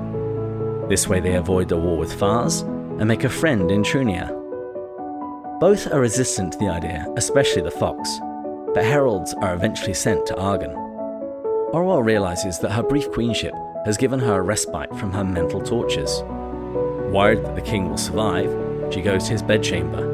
This 0.90 1.08
way, 1.08 1.22
they 1.22 1.36
avoid 1.36 1.70
the 1.70 1.78
war 1.78 1.98
with 1.98 2.20
Phars 2.20 2.66
and 3.00 3.08
make 3.08 3.24
a 3.24 3.30
friend 3.30 3.72
in 3.72 3.82
Trunia. 3.82 4.30
Both 5.60 5.92
are 5.92 6.02
resistant 6.02 6.54
to 6.54 6.60
the 6.60 6.70
idea, 6.70 7.06
especially 7.18 7.62
the 7.62 7.72
Fox, 7.72 8.20
but 8.74 8.84
heralds 8.84 9.34
are 9.36 9.54
eventually 9.54 9.94
sent 9.94 10.26
to 10.28 10.38
Argan. 10.38 10.72
Orual 11.74 12.04
realizes 12.04 12.60
that 12.60 12.72
her 12.72 12.84
brief 12.84 13.10
queenship 13.12 13.54
has 13.86 13.98
given 13.98 14.20
her 14.20 14.40
a 14.40 14.42
respite 14.42 14.96
from 14.98 15.12
her 15.12 15.24
mental 15.24 15.62
tortures. 15.62 16.24
Worried 17.12 17.44
that 17.46 17.56
the 17.56 17.62
king 17.62 17.90
will 17.90 17.98
survive, 17.98 18.50
she 18.94 19.02
goes 19.02 19.26
to 19.26 19.32
his 19.32 19.42
bedchamber, 19.42 20.06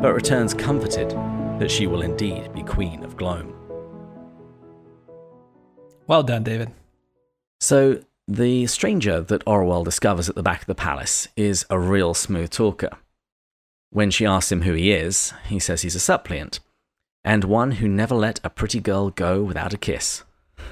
but 0.00 0.14
returns 0.14 0.54
comforted 0.54 1.10
that 1.58 1.70
she 1.70 1.86
will 1.86 2.02
indeed 2.02 2.52
be 2.52 2.62
queen 2.62 3.04
of 3.04 3.16
Glome. 3.16 3.54
Well 6.06 6.22
done, 6.22 6.42
David. 6.42 6.72
So, 7.60 8.00
the 8.32 8.66
stranger 8.66 9.20
that 9.20 9.44
Orual 9.44 9.84
discovers 9.84 10.28
at 10.28 10.34
the 10.34 10.42
back 10.42 10.62
of 10.62 10.66
the 10.66 10.74
palace 10.74 11.28
is 11.36 11.66
a 11.68 11.78
real 11.78 12.14
smooth 12.14 12.50
talker. 12.50 12.96
When 13.90 14.10
she 14.10 14.24
asks 14.24 14.50
him 14.50 14.62
who 14.62 14.72
he 14.72 14.92
is, 14.92 15.34
he 15.46 15.58
says 15.58 15.82
he's 15.82 15.94
a 15.94 16.00
suppliant, 16.00 16.60
and 17.24 17.44
one 17.44 17.72
who 17.72 17.88
never 17.88 18.14
let 18.14 18.40
a 18.42 18.48
pretty 18.48 18.80
girl 18.80 19.10
go 19.10 19.42
without 19.42 19.74
a 19.74 19.78
kiss. 19.78 20.24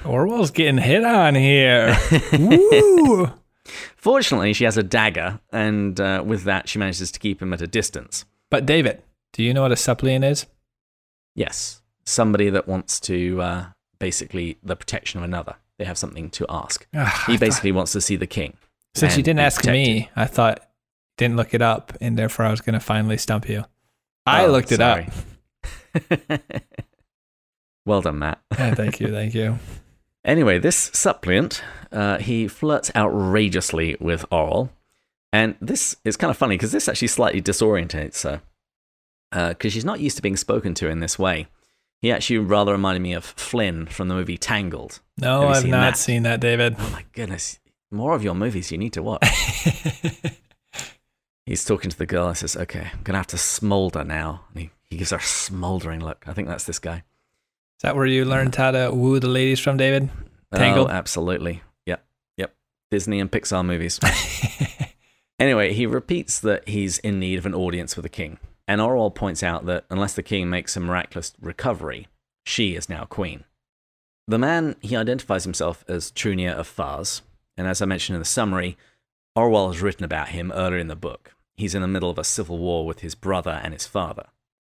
Orual's 0.04 0.50
getting 0.50 0.78
hit 0.78 1.04
on 1.04 1.34
here. 1.34 1.94
Woo! 2.32 3.30
Fortunately, 3.94 4.54
she 4.54 4.64
has 4.64 4.78
a 4.78 4.82
dagger, 4.82 5.40
and 5.52 6.00
uh, 6.00 6.22
with 6.24 6.44
that, 6.44 6.66
she 6.66 6.78
manages 6.78 7.12
to 7.12 7.20
keep 7.20 7.42
him 7.42 7.52
at 7.52 7.60
a 7.60 7.66
distance. 7.66 8.24
But 8.50 8.64
David, 8.64 9.02
do 9.34 9.42
you 9.42 9.52
know 9.52 9.62
what 9.62 9.72
a 9.72 9.76
suppliant 9.76 10.24
is? 10.24 10.46
Yes, 11.34 11.82
somebody 12.04 12.48
that 12.48 12.66
wants 12.66 12.98
to 13.00 13.42
uh, 13.42 13.66
basically 13.98 14.56
the 14.62 14.76
protection 14.76 15.18
of 15.18 15.24
another. 15.24 15.56
They 15.80 15.86
have 15.86 15.96
something 15.96 16.28
to 16.32 16.44
ask. 16.50 16.86
Ah, 16.94 17.24
He 17.26 17.38
basically 17.38 17.72
wants 17.72 17.92
to 17.92 18.02
see 18.02 18.14
the 18.16 18.26
king. 18.26 18.58
Since 18.94 19.16
you 19.16 19.22
didn't 19.22 19.40
ask 19.40 19.64
me, 19.64 20.10
I 20.14 20.26
thought 20.26 20.60
didn't 21.16 21.38
look 21.38 21.54
it 21.54 21.62
up, 21.62 21.96
and 22.02 22.18
therefore 22.18 22.44
I 22.44 22.50
was 22.50 22.60
going 22.60 22.74
to 22.74 22.80
finally 22.80 23.16
stump 23.16 23.48
you. 23.48 23.64
I 24.26 24.44
Oh, 24.44 24.50
looked 24.50 24.72
it 24.72 24.80
up. 24.82 25.06
well 27.86 28.02
done, 28.02 28.18
Matt. 28.18 28.40
Yeah, 28.58 28.74
thank 28.74 29.00
you, 29.00 29.08
thank 29.08 29.34
you. 29.34 29.58
Anyway, 30.22 30.58
this 30.58 30.90
suppliant, 30.92 31.62
uh, 31.92 32.18
he 32.18 32.46
flirts 32.46 32.90
outrageously 32.94 33.96
with 34.00 34.28
Orual. 34.30 34.68
And 35.32 35.54
this 35.62 35.96
is 36.04 36.18
kind 36.18 36.30
of 36.30 36.36
funny 36.36 36.56
because 36.58 36.72
this 36.72 36.88
actually 36.90 37.08
slightly 37.08 37.40
disorientates 37.40 38.24
her. 38.24 38.42
Because 39.48 39.72
she's 39.72 39.84
not 39.86 39.98
used 40.00 40.16
to 40.16 40.22
being 40.22 40.36
spoken 40.36 40.74
to 40.74 40.90
in 40.90 41.00
this 41.00 41.18
way. 41.18 41.46
He 42.02 42.10
actually 42.10 42.38
rather 42.38 42.72
reminded 42.72 43.00
me 43.00 43.12
of 43.12 43.24
Flynn 43.24 43.86
from 43.86 44.08
the 44.08 44.14
movie 44.14 44.38
Tangled. 44.38 45.00
No, 45.18 45.48
I've 45.48 45.58
seen 45.58 45.70
not 45.70 45.80
that? 45.80 45.98
seen 45.98 46.22
that, 46.22 46.40
David. 46.40 46.76
Oh 46.78 46.90
my 46.90 47.04
goodness. 47.12 47.58
More 47.90 48.14
of 48.14 48.22
your 48.22 48.34
movies 48.34 48.72
you 48.72 48.78
need 48.78 48.94
to 48.94 49.02
watch. 49.02 49.24
He's 51.46 51.64
talking 51.64 51.90
to 51.90 51.98
the 51.98 52.06
girl 52.06 52.28
and 52.28 52.36
says, 52.36 52.56
Okay, 52.56 52.88
I'm 52.92 53.02
going 53.02 53.14
to 53.14 53.18
have 53.18 53.26
to 53.28 53.38
smolder 53.38 54.04
now. 54.04 54.44
And 54.54 54.62
he, 54.62 54.70
he 54.88 54.96
gives 54.96 55.10
her 55.10 55.16
a 55.16 55.22
smoldering 55.22 56.00
look. 56.00 56.24
I 56.26 56.32
think 56.32 56.48
that's 56.48 56.64
this 56.64 56.78
guy. 56.78 57.02
Is 57.78 57.82
that 57.82 57.96
where 57.96 58.06
you 58.06 58.24
learned 58.24 58.54
how 58.54 58.70
to 58.70 58.90
woo 58.92 59.18
the 59.18 59.28
ladies 59.28 59.60
from, 59.60 59.76
David? 59.76 60.10
Oh, 60.52 60.58
Tangled? 60.58 60.88
Oh, 60.88 60.92
absolutely. 60.92 61.62
Yep. 61.86 62.04
Yep. 62.36 62.54
Disney 62.90 63.20
and 63.20 63.30
Pixar 63.30 63.64
movies. 63.64 63.98
Anyway, 65.40 65.72
he 65.72 65.86
repeats 65.86 66.38
that 66.40 66.68
he's 66.68 66.98
in 66.98 67.18
need 67.18 67.38
of 67.38 67.46
an 67.46 67.54
audience 67.54 67.96
with 67.96 68.02
the 68.02 68.10
king. 68.10 68.38
And 68.70 68.80
Orual 68.80 69.12
points 69.12 69.42
out 69.42 69.66
that 69.66 69.84
unless 69.90 70.14
the 70.14 70.22
king 70.22 70.48
makes 70.48 70.76
a 70.76 70.80
miraculous 70.80 71.32
recovery, 71.40 72.06
she 72.46 72.76
is 72.76 72.88
now 72.88 73.02
queen. 73.02 73.42
The 74.28 74.38
man, 74.38 74.76
he 74.80 74.94
identifies 74.94 75.42
himself 75.42 75.84
as 75.88 76.12
Trunia 76.12 76.52
of 76.52 76.68
Phars. 76.68 77.22
And 77.56 77.66
as 77.66 77.82
I 77.82 77.86
mentioned 77.86 78.14
in 78.14 78.20
the 78.20 78.24
summary, 78.24 78.78
Orual 79.36 79.72
has 79.72 79.82
written 79.82 80.04
about 80.04 80.28
him 80.28 80.52
earlier 80.52 80.78
in 80.78 80.86
the 80.86 80.94
book. 80.94 81.34
He's 81.56 81.74
in 81.74 81.82
the 81.82 81.88
middle 81.88 82.10
of 82.10 82.18
a 82.18 82.22
civil 82.22 82.58
war 82.58 82.86
with 82.86 83.00
his 83.00 83.16
brother 83.16 83.60
and 83.60 83.74
his 83.74 83.88
father. 83.88 84.26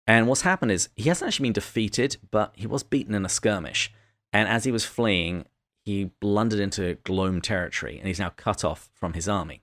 And 0.09 0.26
what's 0.26 0.42
happened 0.42 0.72
is 0.72 0.88
he 0.97 1.09
hasn't 1.09 1.28
actually 1.28 1.45
been 1.45 1.53
defeated, 1.53 2.16
but 2.32 2.53
he 2.57 2.66
was 2.66 2.82
beaten 2.82 3.14
in 3.14 3.24
a 3.24 3.28
skirmish. 3.28 3.92
And 4.32 4.49
as 4.49 4.64
he 4.64 4.72
was 4.72 4.84
fleeing, 4.84 5.45
he 5.84 6.11
blundered 6.18 6.59
into 6.59 6.97
Glome 7.05 7.40
territory, 7.40 7.99
and 7.99 8.09
he's 8.09 8.18
now 8.18 8.30
cut 8.30 8.64
off 8.64 8.90
from 8.92 9.12
his 9.12 9.28
army. 9.28 9.62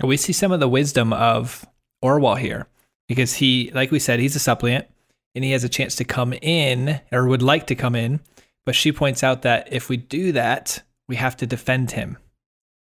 We 0.00 0.16
see 0.16 0.32
some 0.32 0.52
of 0.52 0.60
the 0.60 0.68
wisdom 0.68 1.12
of 1.12 1.66
Orual 2.04 2.38
here 2.38 2.68
because 3.08 3.34
he, 3.34 3.70
like 3.74 3.90
we 3.90 3.98
said, 3.98 4.20
he's 4.20 4.36
a 4.36 4.40
suppliant 4.40 4.86
and 5.34 5.44
he 5.44 5.52
has 5.52 5.64
a 5.64 5.68
chance 5.68 5.96
to 5.96 6.04
come 6.04 6.32
in 6.34 7.00
or 7.10 7.26
would 7.26 7.42
like 7.42 7.66
to 7.68 7.74
come 7.74 7.94
in. 7.94 8.20
But 8.64 8.74
she 8.74 8.92
points 8.92 9.24
out 9.24 9.42
that 9.42 9.72
if 9.72 9.88
we 9.88 9.96
do 9.96 10.32
that, 10.32 10.82
we 11.08 11.16
have 11.16 11.36
to 11.38 11.46
defend 11.46 11.92
him. 11.92 12.18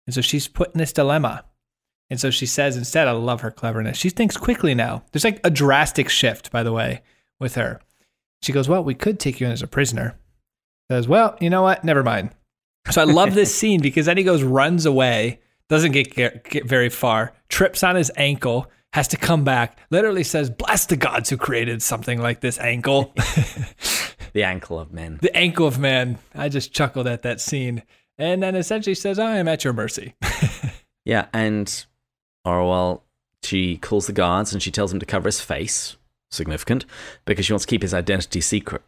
And 0.07 0.15
so 0.15 0.21
she's 0.21 0.49
put 0.49 0.75
in 0.75 0.79
this 0.79 0.93
dilemma. 0.93 1.45
And 2.11 2.21
so 2.21 2.31
she 2.31 2.47
says 2.47 2.77
instead, 2.77 3.09
I 3.09 3.13
love 3.13 3.41
her 3.41 3.51
cleverness. 3.51 3.97
She 3.97 4.11
thinks 4.11 4.37
quickly 4.37 4.75
now. 4.75 5.05
There's 5.13 5.25
like 5.25 5.41
a 5.45 5.51
drastic 5.51 6.09
shift, 6.09 6.51
by 6.51 6.63
the 6.63 6.73
way, 6.73 7.03
with 7.41 7.55
her. 7.55 7.81
She 8.43 8.53
goes, 8.53 8.69
Well, 8.69 8.85
we 8.85 8.95
could 8.95 9.19
take 9.19 9.41
you 9.41 9.47
in 9.47 9.53
as 9.53 9.63
a 9.63 9.67
prisoner. 9.67 10.17
Says, 10.91 11.09
Well, 11.09 11.37
you 11.41 11.51
know 11.51 11.63
what? 11.63 11.85
Never 11.85 12.05
mind. 12.05 12.31
So 12.91 13.01
I 13.01 13.05
love 13.05 13.35
this 13.35 13.55
scene 13.59 13.81
because 13.81 14.07
then 14.07 14.17
he 14.17 14.25
goes, 14.25 14.43
runs 14.43 14.87
away, 14.87 15.41
doesn't 15.69 15.93
get, 15.93 16.15
get, 16.15 16.45
get 16.45 16.65
very 16.65 16.89
far, 16.89 17.33
trips 17.49 17.83
on 17.83 17.97
his 17.97 18.13
ankle, 18.17 18.71
has 18.93 19.09
to 19.09 19.17
come 19.17 19.45
back, 19.45 19.79
literally 19.91 20.25
says, 20.25 20.51
Bless 20.51 20.87
the 20.87 20.97
gods 20.97 21.31
who 21.31 21.37
created 21.37 21.83
something 21.83 22.21
like 22.21 22.41
this 22.41 22.59
ankle. 22.59 23.15
The 24.33 24.45
ankle 24.45 24.79
of 24.79 24.93
men. 24.93 25.19
the 25.23 25.35
ankle 25.35 25.67
of 25.67 25.79
men. 25.79 26.19
I 26.35 26.51
just 26.51 26.71
chuckled 26.75 27.07
at 27.07 27.23
that 27.23 27.41
scene. 27.41 27.83
And 28.19 28.43
then 28.43 28.55
essentially 28.55 28.95
says, 28.95 29.19
I 29.19 29.39
am 29.39 29.49
at 29.49 29.65
your 29.65 29.73
mercy. 29.73 30.15
Yeah, 31.07 31.27
and 31.33 31.87
Orual, 32.47 33.01
she 33.43 33.77
calls 33.79 34.07
the 34.09 34.13
guards 34.13 34.53
and 34.53 34.61
she 34.63 34.71
tells 34.73 34.93
him 34.93 34.99
to 34.99 35.07
cover 35.07 35.29
his 35.29 35.41
face. 35.41 35.97
Significant, 36.33 36.85
because 37.25 37.47
she 37.47 37.53
wants 37.53 37.65
to 37.65 37.71
keep 37.71 37.83
his 37.83 37.95
identity 37.95 38.41
secret. 38.41 38.83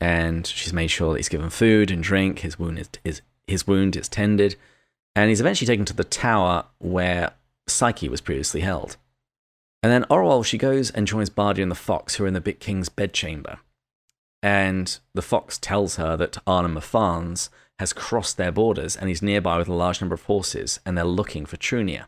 And 0.00 0.46
she's 0.46 0.72
made 0.72 0.86
sure 0.86 1.12
that 1.12 1.18
he's 1.18 1.28
given 1.28 1.50
food 1.50 1.90
and 1.90 2.02
drink. 2.02 2.38
His 2.38 2.58
wound 2.58 2.78
is, 2.78 2.88
is 3.04 3.22
his 3.48 3.66
wound 3.66 3.96
is 3.96 4.08
tended, 4.08 4.54
and 5.16 5.28
he's 5.28 5.40
eventually 5.40 5.66
taken 5.66 5.84
to 5.86 5.92
the 5.94 6.04
tower 6.04 6.64
where 6.78 7.32
Psyche 7.66 8.08
was 8.08 8.20
previously 8.20 8.60
held. 8.60 8.96
And 9.88 10.04
then 10.04 10.10
Orual, 10.10 10.44
she 10.44 10.58
goes 10.58 10.90
and 10.90 11.06
joins 11.06 11.30
Bardia 11.30 11.62
and 11.62 11.70
the 11.70 11.74
Fox, 11.74 12.16
who 12.16 12.24
are 12.24 12.26
in 12.26 12.34
the 12.34 12.42
Big 12.42 12.60
King's 12.60 12.90
bedchamber. 12.90 13.58
And 14.42 14.98
the 15.14 15.22
Fox 15.22 15.56
tells 15.56 15.96
her 15.96 16.14
that 16.14 16.36
Farns 16.82 17.48
has 17.78 17.94
crossed 17.94 18.36
their 18.36 18.52
borders 18.52 18.94
and 18.94 19.08
he's 19.08 19.22
nearby 19.22 19.56
with 19.56 19.66
a 19.66 19.72
large 19.72 20.02
number 20.02 20.14
of 20.14 20.24
horses, 20.24 20.78
and 20.84 20.94
they're 20.94 21.06
looking 21.06 21.46
for 21.46 21.56
Trunia. 21.56 22.04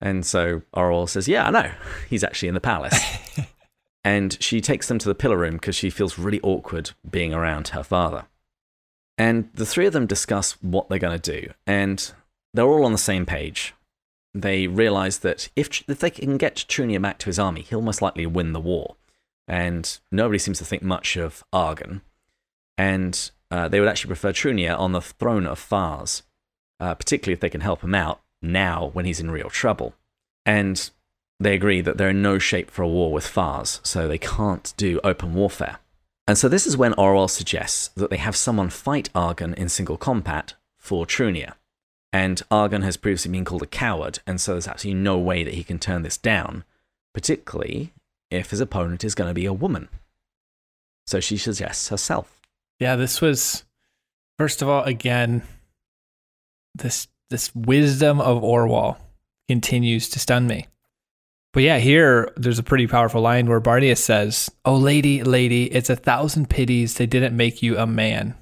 And 0.00 0.24
so 0.24 0.62
Orual 0.74 1.06
says, 1.06 1.28
Yeah, 1.28 1.46
I 1.46 1.50
know. 1.50 1.70
He's 2.08 2.24
actually 2.24 2.48
in 2.48 2.54
the 2.54 2.60
palace. 2.60 2.98
and 4.04 4.42
she 4.42 4.62
takes 4.62 4.88
them 4.88 4.98
to 5.00 5.08
the 5.08 5.14
pillar 5.14 5.36
room 5.36 5.56
because 5.56 5.76
she 5.76 5.90
feels 5.90 6.18
really 6.18 6.40
awkward 6.40 6.92
being 7.10 7.34
around 7.34 7.68
her 7.68 7.82
father. 7.82 8.24
And 9.18 9.50
the 9.52 9.66
three 9.66 9.84
of 9.84 9.92
them 9.92 10.06
discuss 10.06 10.52
what 10.62 10.88
they're 10.88 10.98
going 10.98 11.20
to 11.20 11.40
do. 11.40 11.52
And 11.66 12.10
they're 12.54 12.64
all 12.64 12.86
on 12.86 12.92
the 12.92 12.96
same 12.96 13.26
page. 13.26 13.73
They 14.34 14.66
realize 14.66 15.20
that 15.20 15.48
if, 15.54 15.88
if 15.88 16.00
they 16.00 16.10
can 16.10 16.36
get 16.36 16.56
Trunia 16.56 17.00
back 17.00 17.18
to 17.18 17.26
his 17.26 17.38
army, 17.38 17.62
he'll 17.62 17.80
most 17.80 18.02
likely 18.02 18.26
win 18.26 18.52
the 18.52 18.60
war. 18.60 18.96
And 19.46 19.98
nobody 20.10 20.38
seems 20.38 20.58
to 20.58 20.64
think 20.64 20.82
much 20.82 21.16
of 21.16 21.44
Argan. 21.52 22.02
And 22.76 23.30
uh, 23.50 23.68
they 23.68 23.78
would 23.78 23.88
actually 23.88 24.08
prefer 24.08 24.32
Trunia 24.32 24.76
on 24.78 24.92
the 24.92 25.00
throne 25.00 25.46
of 25.46 25.60
Phars, 25.60 26.22
uh, 26.80 26.94
particularly 26.94 27.34
if 27.34 27.40
they 27.40 27.50
can 27.50 27.60
help 27.60 27.82
him 27.82 27.94
out 27.94 28.20
now 28.42 28.90
when 28.92 29.04
he's 29.04 29.20
in 29.20 29.30
real 29.30 29.50
trouble. 29.50 29.94
And 30.44 30.90
they 31.38 31.54
agree 31.54 31.80
that 31.80 31.96
they're 31.96 32.10
in 32.10 32.22
no 32.22 32.38
shape 32.38 32.70
for 32.70 32.82
a 32.82 32.88
war 32.88 33.12
with 33.12 33.26
Phars, 33.26 33.80
so 33.82 34.08
they 34.08 34.18
can't 34.18 34.72
do 34.76 35.00
open 35.04 35.34
warfare. 35.34 35.78
And 36.26 36.38
so 36.38 36.48
this 36.48 36.66
is 36.66 36.76
when 36.76 36.94
Orual 36.94 37.28
suggests 37.28 37.88
that 37.88 38.10
they 38.10 38.16
have 38.16 38.34
someone 38.34 38.70
fight 38.70 39.10
Argan 39.14 39.54
in 39.54 39.68
single 39.68 39.98
combat 39.98 40.54
for 40.78 41.04
Trunia. 41.04 41.54
And 42.14 42.40
Argan 42.48 42.82
has 42.82 42.96
previously 42.96 43.32
been 43.32 43.44
called 43.44 43.64
a 43.64 43.66
coward, 43.66 44.20
and 44.24 44.40
so 44.40 44.52
there's 44.52 44.68
absolutely 44.68 45.02
no 45.02 45.18
way 45.18 45.42
that 45.42 45.54
he 45.54 45.64
can 45.64 45.80
turn 45.80 46.02
this 46.02 46.16
down, 46.16 46.62
particularly 47.12 47.92
if 48.30 48.50
his 48.50 48.60
opponent 48.60 49.02
is 49.02 49.16
going 49.16 49.26
to 49.26 49.34
be 49.34 49.46
a 49.46 49.52
woman. 49.52 49.88
So 51.08 51.18
she 51.18 51.36
suggests 51.36 51.88
herself. 51.88 52.40
Yeah, 52.78 52.94
this 52.94 53.20
was 53.20 53.64
first 54.38 54.62
of 54.62 54.68
all, 54.68 54.84
again, 54.84 55.42
this 56.72 57.08
this 57.30 57.52
wisdom 57.52 58.20
of 58.20 58.44
Orual 58.44 58.96
continues 59.48 60.08
to 60.10 60.20
stun 60.20 60.46
me. 60.46 60.68
But 61.52 61.64
yeah, 61.64 61.78
here 61.78 62.32
there's 62.36 62.60
a 62.60 62.64
pretty 62.64 62.86
powerful 62.86 63.22
line 63.22 63.48
where 63.48 63.60
Bardius 63.60 63.98
says, 63.98 64.52
Oh 64.64 64.76
lady, 64.76 65.24
lady, 65.24 65.64
it's 65.64 65.90
a 65.90 65.96
thousand 65.96 66.48
pities 66.48 66.94
they 66.94 67.06
didn't 67.06 67.36
make 67.36 67.60
you 67.60 67.76
a 67.76 67.88
man. 67.88 68.36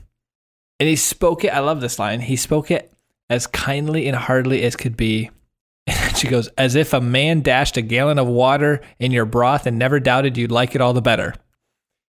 And 0.79 0.91
he 0.91 0.97
spoke 0.97 1.43
it, 1.43 1.55
I 1.55 1.61
love 1.61 1.81
this 1.81 1.99
line. 1.99 2.21
He 2.21 2.37
spoke 2.37 2.71
it 2.71 2.92
as 3.33 3.47
kindly 3.47 4.07
and 4.07 4.17
heartily 4.17 4.63
as 4.63 4.77
could 4.77 4.97
be. 4.97 5.31
And 5.87 6.17
she 6.17 6.29
goes, 6.29 6.49
As 6.59 6.77
if 6.77 6.93
a 6.93 7.01
man 7.01 7.41
dashed 7.41 7.77
a 7.77 7.83
gallon 7.83 8.19
of 8.19 8.29
water 8.29 8.83
in 9.01 9.11
your 9.11 9.25
broth 9.25 9.67
and 9.67 9.79
never 9.79 9.99
doubted 9.99 10.37
you'd 10.37 10.53
like 10.53 10.75
it 10.75 10.81
all 10.81 10.93
the 10.93 11.03
better. 11.03 11.35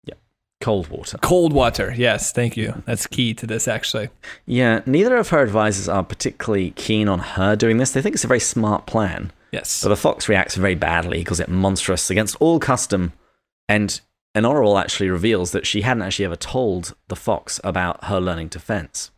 Yeah. 0.05 0.15
Cold 0.61 0.89
water. 0.89 1.17
Cold 1.19 1.53
water. 1.53 1.91
Yes, 1.97 2.31
thank 2.31 2.55
you. 2.55 2.83
That's 2.85 3.07
key 3.07 3.33
to 3.33 3.47
this, 3.47 3.67
actually. 3.67 4.09
Yeah, 4.45 4.81
neither 4.85 5.15
of 5.15 5.29
her 5.29 5.41
advisors 5.41 5.89
are 5.89 6.03
particularly 6.03 6.71
keen 6.71 7.07
on 7.07 7.19
her 7.19 7.55
doing 7.55 7.77
this. 7.77 7.91
They 7.91 8.01
think 8.01 8.13
it's 8.13 8.23
a 8.23 8.27
very 8.27 8.39
smart 8.39 8.85
plan. 8.85 9.31
Yes. 9.51 9.81
But 9.81 9.89
the 9.89 9.95
fox 9.95 10.29
reacts 10.29 10.55
very 10.55 10.75
badly. 10.75 11.19
He 11.19 11.23
calls 11.23 11.39
it 11.39 11.49
monstrous 11.49 12.11
against 12.11 12.35
all 12.39 12.59
custom. 12.59 13.13
And 13.67 13.99
an 14.35 14.43
Orual 14.43 14.79
actually 14.79 15.09
reveals 15.09 15.51
that 15.51 15.65
she 15.65 15.81
hadn't 15.81 16.03
actually 16.03 16.25
ever 16.25 16.35
told 16.35 16.95
the 17.07 17.15
fox 17.15 17.59
about 17.63 18.03
her 18.05 18.19
learning 18.19 18.49
to 18.49 18.59
fence. 18.59 19.09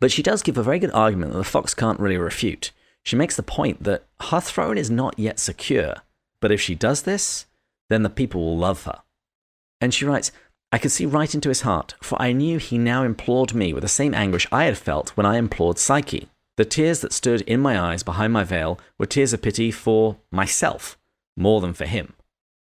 But 0.00 0.12
she 0.12 0.22
does 0.22 0.42
give 0.42 0.58
a 0.58 0.62
very 0.62 0.78
good 0.78 0.90
argument 0.92 1.32
that 1.32 1.38
the 1.38 1.44
fox 1.44 1.74
can't 1.74 2.00
really 2.00 2.16
refute. 2.16 2.72
She 3.02 3.16
makes 3.16 3.36
the 3.36 3.42
point 3.42 3.82
that 3.82 4.06
her 4.20 4.40
throne 4.40 4.78
is 4.78 4.90
not 4.90 5.18
yet 5.18 5.38
secure, 5.38 5.96
but 6.40 6.52
if 6.52 6.60
she 6.60 6.74
does 6.74 7.02
this, 7.02 7.46
then 7.90 8.02
the 8.02 8.10
people 8.10 8.40
will 8.40 8.56
love 8.56 8.84
her. 8.84 9.02
And 9.80 9.92
she 9.92 10.04
writes, 10.04 10.30
I 10.70 10.78
could 10.78 10.92
see 10.92 11.04
right 11.04 11.34
into 11.34 11.50
his 11.50 11.62
heart, 11.62 11.94
for 12.00 12.20
I 12.20 12.32
knew 12.32 12.58
he 12.58 12.78
now 12.78 13.02
implored 13.02 13.54
me 13.54 13.74
with 13.74 13.82
the 13.82 13.88
same 13.88 14.14
anguish 14.14 14.46
I 14.50 14.64
had 14.64 14.78
felt 14.78 15.10
when 15.10 15.26
I 15.26 15.36
implored 15.36 15.78
Psyche. 15.78 16.28
The 16.56 16.64
tears 16.64 17.00
that 17.00 17.12
stood 17.12 17.42
in 17.42 17.60
my 17.60 17.78
eyes 17.78 18.02
behind 18.02 18.32
my 18.32 18.44
veil 18.44 18.78
were 18.98 19.06
tears 19.06 19.32
of 19.32 19.42
pity 19.42 19.70
for 19.70 20.16
myself, 20.30 20.98
more 21.36 21.60
than 21.60 21.74
for 21.74 21.84
him. 21.86 22.14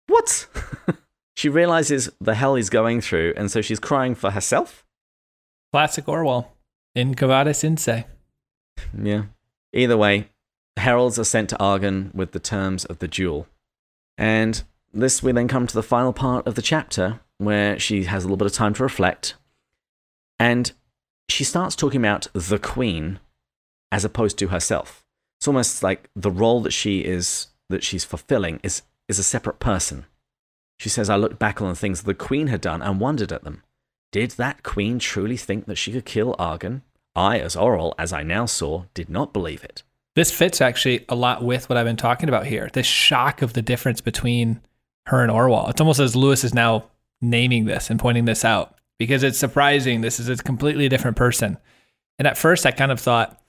What? 0.07 0.47
she 1.35 1.47
realizes 1.47 2.09
the 2.19 2.35
hell 2.35 2.55
he's 2.55 2.69
going 2.69 2.99
through, 3.01 3.33
and 3.37 3.49
so 3.49 3.61
she's 3.61 3.79
crying 3.79 4.15
for 4.15 4.31
herself? 4.31 4.85
Classic 5.71 6.05
Orual. 6.05 6.47
Incurvatus 6.95 7.63
in 7.63 7.77
se. 7.77 8.05
Yeah. 8.97 9.23
Either 9.73 9.97
way, 9.97 10.29
heralds 10.77 11.17
are 11.17 11.23
sent 11.23 11.49
to 11.49 11.59
Argan 11.59 12.11
with 12.13 12.31
the 12.31 12.39
terms 12.39 12.85
of 12.85 12.99
the 12.99 13.07
duel. 13.07 13.47
And 14.17 14.61
this, 14.93 15.23
we 15.23 15.31
then 15.31 15.47
come 15.47 15.67
to 15.67 15.73
the 15.73 15.83
final 15.83 16.13
part 16.13 16.45
of 16.47 16.55
the 16.55 16.61
chapter 16.61 17.21
where 17.37 17.79
she 17.79 18.03
has 18.03 18.23
a 18.23 18.27
little 18.27 18.37
bit 18.37 18.45
of 18.45 18.53
time 18.53 18.73
to 18.75 18.83
reflect. 18.83 19.35
And 20.39 20.71
she 21.29 21.43
starts 21.43 21.75
talking 21.75 22.01
about 22.01 22.27
the 22.33 22.59
Queen 22.59 23.19
as 23.91 24.05
opposed 24.05 24.37
to 24.39 24.47
herself. 24.47 25.05
It's 25.39 25.47
almost 25.47 25.81
like 25.83 26.09
the 26.15 26.31
role 26.31 26.61
that 26.61 26.71
she 26.71 26.99
is 26.99 27.47
that 27.69 27.83
she's 27.83 28.05
fulfilling 28.05 28.59
is 28.63 28.83
is 29.07 29.17
a 29.17 29.23
separate 29.23 29.59
person. 29.59 30.05
She 30.79 30.89
says, 30.89 31.09
I 31.09 31.15
looked 31.15 31.39
back 31.39 31.61
on 31.61 31.69
the 31.69 31.75
things 31.75 32.03
the 32.03 32.13
queen 32.13 32.47
had 32.47 32.61
done 32.61 32.81
and 32.81 32.99
wondered 32.99 33.31
at 33.31 33.43
them. 33.43 33.63
Did 34.11 34.31
that 34.31 34.63
queen 34.63 34.99
truly 34.99 35.37
think 35.37 35.65
that 35.65 35.77
she 35.77 35.93
could 35.93 36.05
kill 36.05 36.35
Argan? 36.37 36.83
I, 37.15 37.39
as 37.39 37.55
Orual, 37.55 37.93
as 37.97 38.13
I 38.13 38.23
now 38.23 38.45
saw, 38.45 38.85
did 38.93 39.09
not 39.09 39.33
believe 39.33 39.63
it. 39.63 39.83
This 40.15 40.31
fits 40.31 40.59
actually 40.59 41.05
a 41.07 41.15
lot 41.15 41.43
with 41.43 41.69
what 41.69 41.77
I've 41.77 41.85
been 41.85 41.95
talking 41.95 42.27
about 42.27 42.45
here. 42.45 42.69
This 42.73 42.85
shock 42.85 43.41
of 43.41 43.53
the 43.53 43.61
difference 43.61 44.01
between 44.01 44.61
her 45.07 45.23
and 45.23 45.31
Orual. 45.31 45.69
It's 45.69 45.79
almost 45.79 45.99
as 45.99 46.15
Lewis 46.15 46.43
is 46.43 46.53
now 46.53 46.85
naming 47.21 47.65
this 47.65 47.89
and 47.89 47.99
pointing 47.99 48.25
this 48.25 48.43
out 48.43 48.75
because 48.99 49.23
it's 49.23 49.37
surprising. 49.37 50.01
This 50.01 50.19
is 50.19 50.27
a 50.27 50.35
completely 50.35 50.89
different 50.89 51.17
person. 51.17 51.57
And 52.19 52.27
at 52.27 52.37
first, 52.37 52.65
I 52.65 52.71
kind 52.71 52.91
of 52.91 52.99
thought, 52.99 53.41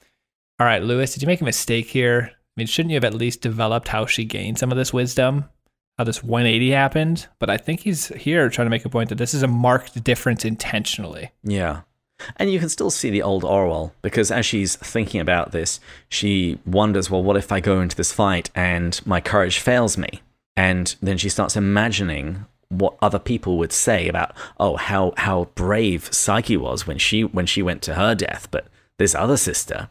all 0.61 0.67
right, 0.67 0.83
Lewis, 0.83 1.13
did 1.13 1.23
you 1.23 1.27
make 1.27 1.41
a 1.41 1.45
mistake 1.45 1.89
here? 1.89 2.31
I 2.33 2.55
mean, 2.57 2.67
shouldn't 2.67 2.91
you 2.91 2.97
have 2.97 3.05
at 3.05 3.15
least 3.15 3.41
developed 3.41 3.89
how 3.89 4.07
she 4.07 4.25
gained 4.25 4.59
some 4.59 4.71
of 4.71 4.79
this 4.79 4.93
wisdom, 4.93 5.47
how 5.99 6.05
this 6.05 6.22
180 6.22 6.70
happened? 6.70 7.26
But 7.38 7.51
I 7.51 7.57
think 7.57 7.80
he's 7.80 8.09
here 8.09 8.49
trying 8.49 8.66
to 8.66 8.70
make 8.70 8.84
a 8.84 8.90
point 8.90 9.09
that 9.11 9.18
this 9.18 9.34
is 9.34 9.43
a 9.43 9.49
marked 9.49 10.03
difference 10.03 10.45
intentionally. 10.45 11.30
Yeah. 11.43 11.82
And 12.36 12.53
you 12.53 12.61
can 12.61 12.68
still 12.68 12.90
see 12.90 13.11
the 13.11 13.22
old 13.22 13.43
Orual 13.43 13.93
because 14.01 14.30
as 14.30 14.47
she's 14.47 14.76
thinking 14.76 15.20
about 15.20 15.53
this, 15.53 15.80
she 16.09 16.59
wonders, 16.64 17.11
well, 17.11 17.22
what 17.22 17.36
if 17.36 17.51
I 17.51 17.61
go 17.61 17.80
into 17.80 17.97
this 17.97 18.12
fight 18.12 18.51
and 18.55 19.01
my 19.05 19.20
courage 19.20 19.59
fails 19.59 19.99
me? 19.99 20.22
And 20.57 20.95
then 21.03 21.18
she 21.18 21.28
starts 21.28 21.57
imagining 21.57 22.47
what 22.68 22.97
other 23.03 23.18
people 23.18 23.59
would 23.59 23.72
say 23.72 24.09
about, 24.09 24.34
oh, 24.59 24.76
how 24.76 25.12
how 25.16 25.45
brave 25.55 26.12
Psyche 26.12 26.57
was 26.57 26.86
when 26.86 26.99
she 26.99 27.24
when 27.24 27.47
she 27.47 27.62
went 27.62 27.82
to 27.82 27.95
her 27.95 28.14
death, 28.14 28.49
but 28.51 28.66
this 28.99 29.14
other 29.14 29.36
sister. 29.36 29.88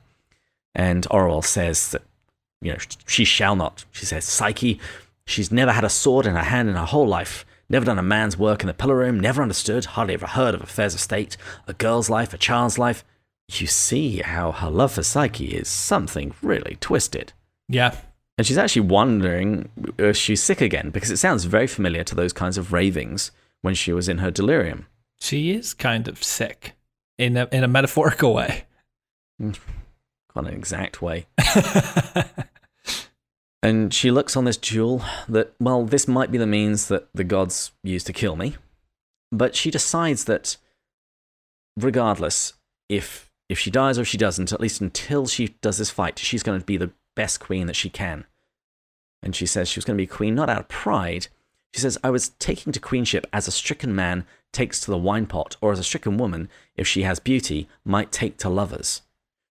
And 0.73 1.07
Orual 1.09 1.43
says 1.43 1.91
that, 1.91 2.03
you 2.61 2.71
know, 2.71 2.77
she 3.05 3.25
shall 3.25 3.55
not. 3.55 3.85
She 3.91 4.05
says, 4.05 4.25
Psyche, 4.25 4.79
she's 5.31 5.51
never 5.51 5.71
had 5.71 5.83
a 5.83 5.89
sword 5.89 6.25
in 6.25 6.35
her 6.35 6.43
hand 6.43 6.69
in 6.69 6.75
her 6.75 6.85
whole 6.85 7.07
life 7.07 7.45
never 7.71 7.85
done 7.85 7.97
a 7.97 8.03
man's 8.03 8.37
work 8.37 8.61
in 8.61 8.67
the 8.67 8.73
pillar 8.73 8.97
room, 8.97 9.19
never 9.19 9.41
understood, 9.41 9.85
hardly 9.85 10.13
ever 10.13 10.27
heard 10.27 10.53
of 10.53 10.61
affairs 10.61 10.93
of 10.93 10.99
state, 10.99 11.37
a 11.67 11.73
girl's 11.73 12.09
life, 12.09 12.33
a 12.33 12.37
child's 12.37 12.77
life. 12.77 13.03
You 13.49 13.67
see 13.67 14.17
how 14.17 14.51
her 14.51 14.69
love 14.69 14.93
for 14.93 15.03
Psyche 15.03 15.47
is 15.47 15.67
something 15.67 16.33
really 16.41 16.77
twisted. 16.79 17.33
Yeah. 17.67 17.95
And 18.37 18.45
she's 18.45 18.57
actually 18.57 18.83
wondering 18.83 19.69
uh, 19.99 20.05
if 20.05 20.17
she's 20.17 20.43
sick 20.43 20.61
again 20.61 20.89
because 20.89 21.11
it 21.11 21.17
sounds 21.17 21.45
very 21.45 21.67
familiar 21.67 22.03
to 22.03 22.15
those 22.15 22.33
kinds 22.33 22.57
of 22.57 22.73
ravings 22.73 23.31
when 23.61 23.73
she 23.73 23.93
was 23.93 24.07
in 24.07 24.19
her 24.19 24.31
delirium. 24.31 24.87
She 25.19 25.51
is 25.51 25.73
kind 25.73 26.07
of 26.07 26.23
sick 26.23 26.73
in 27.17 27.37
a, 27.37 27.47
in 27.51 27.63
a 27.63 27.67
metaphorical 27.67 28.33
way. 28.33 28.65
Mm. 29.41 29.57
Quite 30.29 30.47
an 30.47 30.53
exact 30.53 31.01
way. 31.01 31.25
And 33.63 33.93
she 33.93 34.09
looks 34.09 34.35
on 34.35 34.45
this 34.45 34.57
jewel 34.57 35.03
that, 35.29 35.53
well, 35.59 35.85
this 35.85 36.07
might 36.07 36.31
be 36.31 36.37
the 36.37 36.47
means 36.47 36.87
that 36.87 37.07
the 37.13 37.23
gods 37.23 37.71
use 37.83 38.03
to 38.05 38.13
kill 38.13 38.35
me. 38.35 38.55
But 39.31 39.55
she 39.55 39.69
decides 39.69 40.25
that, 40.25 40.57
regardless, 41.77 42.53
if 42.89 43.31
if 43.49 43.59
she 43.59 43.69
dies 43.69 43.99
or 43.99 44.03
if 44.03 44.07
she 44.07 44.17
doesn't, 44.17 44.53
at 44.53 44.61
least 44.61 44.79
until 44.79 45.27
she 45.27 45.49
does 45.61 45.77
this 45.77 45.89
fight, 45.89 46.17
she's 46.17 46.41
going 46.41 46.59
to 46.59 46.65
be 46.65 46.77
the 46.77 46.91
best 47.17 47.41
queen 47.41 47.67
that 47.67 47.75
she 47.75 47.89
can. 47.89 48.25
And 49.21 49.35
she 49.35 49.45
says 49.45 49.67
she 49.67 49.77
was 49.77 49.83
going 49.83 49.97
to 49.97 50.01
be 50.01 50.07
queen 50.07 50.35
not 50.35 50.49
out 50.49 50.61
of 50.61 50.67
pride. 50.69 51.27
She 51.73 51.81
says, 51.81 51.97
I 52.01 52.09
was 52.09 52.29
taking 52.39 52.71
to 52.71 52.79
queenship 52.79 53.27
as 53.33 53.47
a 53.47 53.51
stricken 53.51 53.93
man 53.93 54.25
takes 54.53 54.79
to 54.81 54.91
the 54.91 54.97
wine 54.97 55.25
pot, 55.25 55.57
or 55.61 55.73
as 55.73 55.79
a 55.79 55.83
stricken 55.83 56.17
woman, 56.17 56.49
if 56.75 56.87
she 56.87 57.03
has 57.03 57.19
beauty, 57.19 57.67
might 57.83 58.11
take 58.11 58.37
to 58.37 58.49
lovers. 58.49 59.01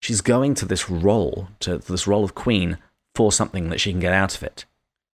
She's 0.00 0.20
going 0.20 0.54
to 0.56 0.66
this 0.66 0.90
role, 0.90 1.48
to 1.60 1.78
this 1.78 2.06
role 2.06 2.24
of 2.24 2.34
queen, 2.34 2.78
for 3.16 3.32
something 3.32 3.70
that 3.70 3.80
she 3.80 3.90
can 3.90 4.00
get 4.00 4.12
out 4.12 4.36
of 4.36 4.42
it. 4.42 4.66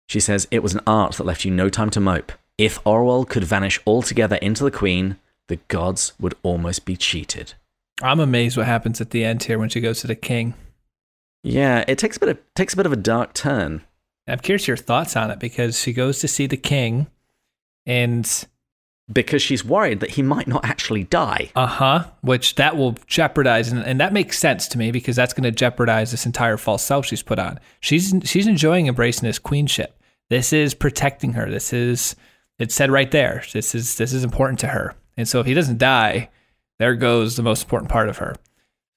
She 0.08 0.20
says 0.20 0.48
it 0.50 0.62
was 0.62 0.74
an 0.74 0.80
art 0.86 1.16
that 1.16 1.24
left 1.24 1.44
you 1.44 1.50
no 1.50 1.68
time 1.68 1.90
to 1.90 2.00
mope. 2.00 2.32
If 2.56 2.82
Orual 2.84 3.28
could 3.28 3.44
vanish 3.44 3.78
altogether 3.86 4.36
into 4.36 4.64
the 4.64 4.70
Queen, 4.70 5.18
the 5.48 5.56
gods 5.68 6.14
would 6.18 6.34
almost 6.42 6.84
be 6.84 6.96
cheated. 6.96 7.54
I'm 8.02 8.18
amazed 8.18 8.56
what 8.56 8.66
happens 8.66 9.00
at 9.00 9.10
the 9.10 9.24
end 9.24 9.42
here 9.44 9.58
when 9.58 9.68
she 9.68 9.80
goes 9.80 10.00
to 10.00 10.06
the 10.06 10.14
king. 10.16 10.54
Yeah, 11.42 11.84
it 11.86 11.98
takes 11.98 12.16
a 12.16 12.20
bit 12.20 12.28
of 12.30 12.38
takes 12.54 12.72
a 12.72 12.76
bit 12.76 12.86
of 12.86 12.92
a 12.92 12.96
dark 12.96 13.34
turn. 13.34 13.82
I'm 14.26 14.38
curious 14.38 14.66
your 14.66 14.76
thoughts 14.76 15.16
on 15.16 15.30
it 15.30 15.38
because 15.38 15.78
she 15.78 15.92
goes 15.92 16.18
to 16.20 16.28
see 16.28 16.46
the 16.46 16.56
king 16.56 17.08
and 17.84 18.46
because 19.12 19.42
she's 19.42 19.64
worried 19.64 20.00
that 20.00 20.10
he 20.10 20.22
might 20.22 20.46
not 20.46 20.64
actually 20.64 21.04
die. 21.04 21.50
Uh 21.56 21.66
huh. 21.66 22.04
Which 22.20 22.54
that 22.56 22.76
will 22.76 22.96
jeopardize, 23.06 23.70
and, 23.70 23.82
and 23.84 24.00
that 24.00 24.12
makes 24.12 24.38
sense 24.38 24.68
to 24.68 24.78
me 24.78 24.90
because 24.90 25.16
that's 25.16 25.32
going 25.32 25.44
to 25.44 25.50
jeopardize 25.50 26.10
this 26.10 26.26
entire 26.26 26.56
false 26.56 26.82
self 26.82 27.06
she's 27.06 27.22
put 27.22 27.38
on. 27.38 27.58
She's 27.80 28.14
she's 28.24 28.46
enjoying 28.46 28.86
embracing 28.86 29.26
this 29.26 29.38
queenship. 29.38 30.00
This 30.28 30.52
is 30.52 30.74
protecting 30.74 31.32
her. 31.32 31.50
This 31.50 31.72
is 31.72 32.14
it's 32.58 32.74
said 32.74 32.90
right 32.90 33.10
there. 33.10 33.42
This 33.52 33.74
is 33.74 33.96
this 33.96 34.12
is 34.12 34.24
important 34.24 34.60
to 34.60 34.68
her. 34.68 34.94
And 35.16 35.28
so 35.28 35.40
if 35.40 35.46
he 35.46 35.54
doesn't 35.54 35.78
die, 35.78 36.30
there 36.78 36.94
goes 36.94 37.36
the 37.36 37.42
most 37.42 37.62
important 37.62 37.90
part 37.90 38.08
of 38.08 38.18
her. 38.18 38.36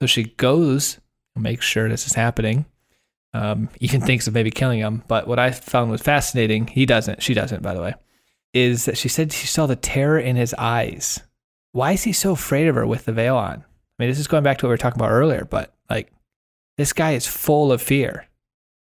So 0.02 0.08
she 0.08 0.26
goes 0.26 1.00
and 1.36 1.44
makes 1.44 1.66
sure 1.66 1.90
this 1.90 2.06
is 2.06 2.14
happening. 2.14 2.66
Um, 3.36 3.70
even 3.80 4.00
thinks 4.00 4.28
of 4.28 4.36
maybe 4.36 4.52
killing 4.52 4.80
him. 4.80 5.04
But 5.08 5.28
what 5.28 5.40
I 5.40 5.50
found 5.50 5.90
was 5.90 6.02
fascinating, 6.02 6.68
he 6.68 6.86
doesn't. 6.86 7.24
She 7.24 7.34
doesn't, 7.34 7.64
by 7.64 7.74
the 7.74 7.82
way 7.82 7.96
is 8.54 8.86
that 8.86 8.98
she 8.98 9.10
said 9.10 9.34
she 9.34 9.48
saw 9.48 9.66
the 9.66 9.76
terror 9.76 10.20
in 10.20 10.36
his 10.36 10.54
eyes. 10.56 11.22
Why 11.72 11.94
is 11.94 12.04
he 12.04 12.14
so 12.14 12.32
afraid 12.32 12.68
of 12.68 12.76
her 12.76 12.86
with 12.86 13.06
the 13.06 13.12
veil 13.12 13.36
on? 13.36 13.64
I 13.64 13.64
mean, 14.00 14.10
this 14.10 14.20
is 14.20 14.28
going 14.28 14.44
back 14.44 14.60
to 14.60 14.66
what 14.66 14.70
we 14.70 14.74
were 14.74 14.78
talking 14.78 15.00
about 15.00 15.12
earlier, 15.12 15.46
but 15.46 15.74
like 15.90 16.12
this 16.78 16.94
guy 16.94 17.12
is 17.12 17.28
full 17.28 17.72
of 17.72 17.82
fear. 17.82 18.28